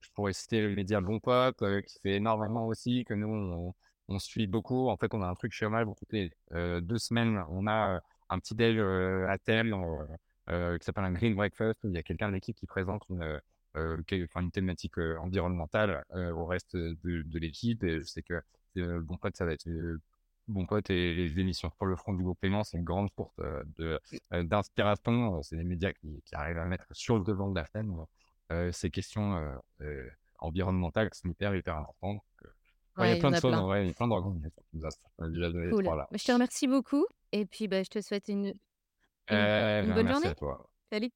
je 0.00 0.10
pourrais 0.12 0.32
citer 0.32 0.62
le 0.62 0.74
média 0.74 1.00
Bon 1.00 1.20
Pop, 1.20 1.56
euh, 1.62 1.80
qui 1.82 1.98
fait 2.00 2.16
énormément 2.16 2.66
aussi, 2.66 3.04
que 3.04 3.14
nous, 3.14 3.74
on, 4.08 4.18
suit 4.18 4.46
beaucoup. 4.46 4.88
En 4.88 4.96
fait, 4.96 5.12
on 5.14 5.22
a 5.22 5.26
un 5.26 5.34
truc 5.34 5.52
chez 5.52 5.66
Omal, 5.66 5.86
toutes 5.96 6.12
les 6.12 6.32
deux 6.80 6.98
semaines, 6.98 7.44
on 7.50 7.66
a 7.66 7.96
euh, 7.96 8.00
un 8.30 8.38
petit 8.38 8.54
déj 8.54 8.76
euh, 8.78 9.26
à 9.28 9.38
thème 9.38 9.74
qui 10.46 10.84
s'appelle 10.84 11.04
un 11.04 11.12
Green 11.12 11.34
Breakfast, 11.34 11.80
il 11.84 11.92
y 11.92 11.98
a 11.98 12.02
quelqu'un 12.02 12.28
de 12.28 12.34
l'équipe 12.34 12.56
qui 12.56 12.66
présente 12.66 13.02
une, 13.10 13.38
une 13.74 14.50
thématique 14.50 14.96
environnementale 14.96 16.04
au 16.14 16.46
reste 16.46 16.74
de, 16.74 17.38
l'équipe. 17.38 17.84
Et 17.84 18.00
je 18.00 18.04
sais 18.04 18.22
que 18.22 18.42
Bon 19.00 19.18
Pop, 19.18 19.36
ça 19.36 19.44
va 19.44 19.52
être 19.52 19.68
Bon 20.46 20.64
Pote 20.64 20.88
et 20.88 21.14
les 21.14 21.38
émissions 21.38 21.70
sur 21.76 21.84
le 21.84 21.96
front 21.96 22.14
du 22.14 22.22
groupe 22.22 22.40
Clément, 22.40 22.64
c'est 22.64 22.78
une 22.78 22.84
grande 22.84 23.10
source 23.10 23.36
d'inspiration. 24.32 25.42
C'est 25.42 25.56
des 25.56 25.64
médias 25.64 25.92
qui, 25.92 26.22
qui 26.24 26.34
arrivent 26.34 26.56
à 26.56 26.64
mettre 26.64 26.86
sur 26.92 27.18
le 27.18 27.24
devant 27.24 27.50
de 27.50 27.56
la 27.56 27.66
scène 27.66 27.94
ces 28.72 28.90
questions 28.90 29.36
euh, 29.36 29.54
euh, 29.82 30.08
environnementales 30.38 31.10
sont 31.12 31.28
hyper, 31.28 31.54
hyper 31.54 31.76
importantes. 31.76 32.22
Euh, 32.44 32.48
ouais, 32.98 33.10
il 33.10 33.14
y 33.14 33.16
a 33.16 33.20
plein 33.20 33.30
de 33.30 33.36
choses, 33.36 33.50
plein. 33.52 33.60
en 33.60 33.66
vrai, 33.66 33.84
il 33.84 33.88
y 33.88 33.90
a 33.90 33.94
plein 33.94 34.08
d'organisations 34.08 34.62
Cool. 35.70 35.84
Bah, 35.84 36.08
je 36.12 36.24
te 36.24 36.32
remercie 36.32 36.66
beaucoup 36.66 37.06
et 37.32 37.46
puis 37.46 37.68
bah, 37.68 37.82
je 37.82 37.88
te 37.90 38.00
souhaite 38.00 38.28
une, 38.28 38.46
une, 38.46 38.54
Euh, 39.30 39.82
une 39.82 39.94
bonne 39.94 40.04
merci 40.04 40.12
journée. 40.22 40.32
à 40.32 40.34
toi. 40.34 40.70
Salut. 40.90 41.10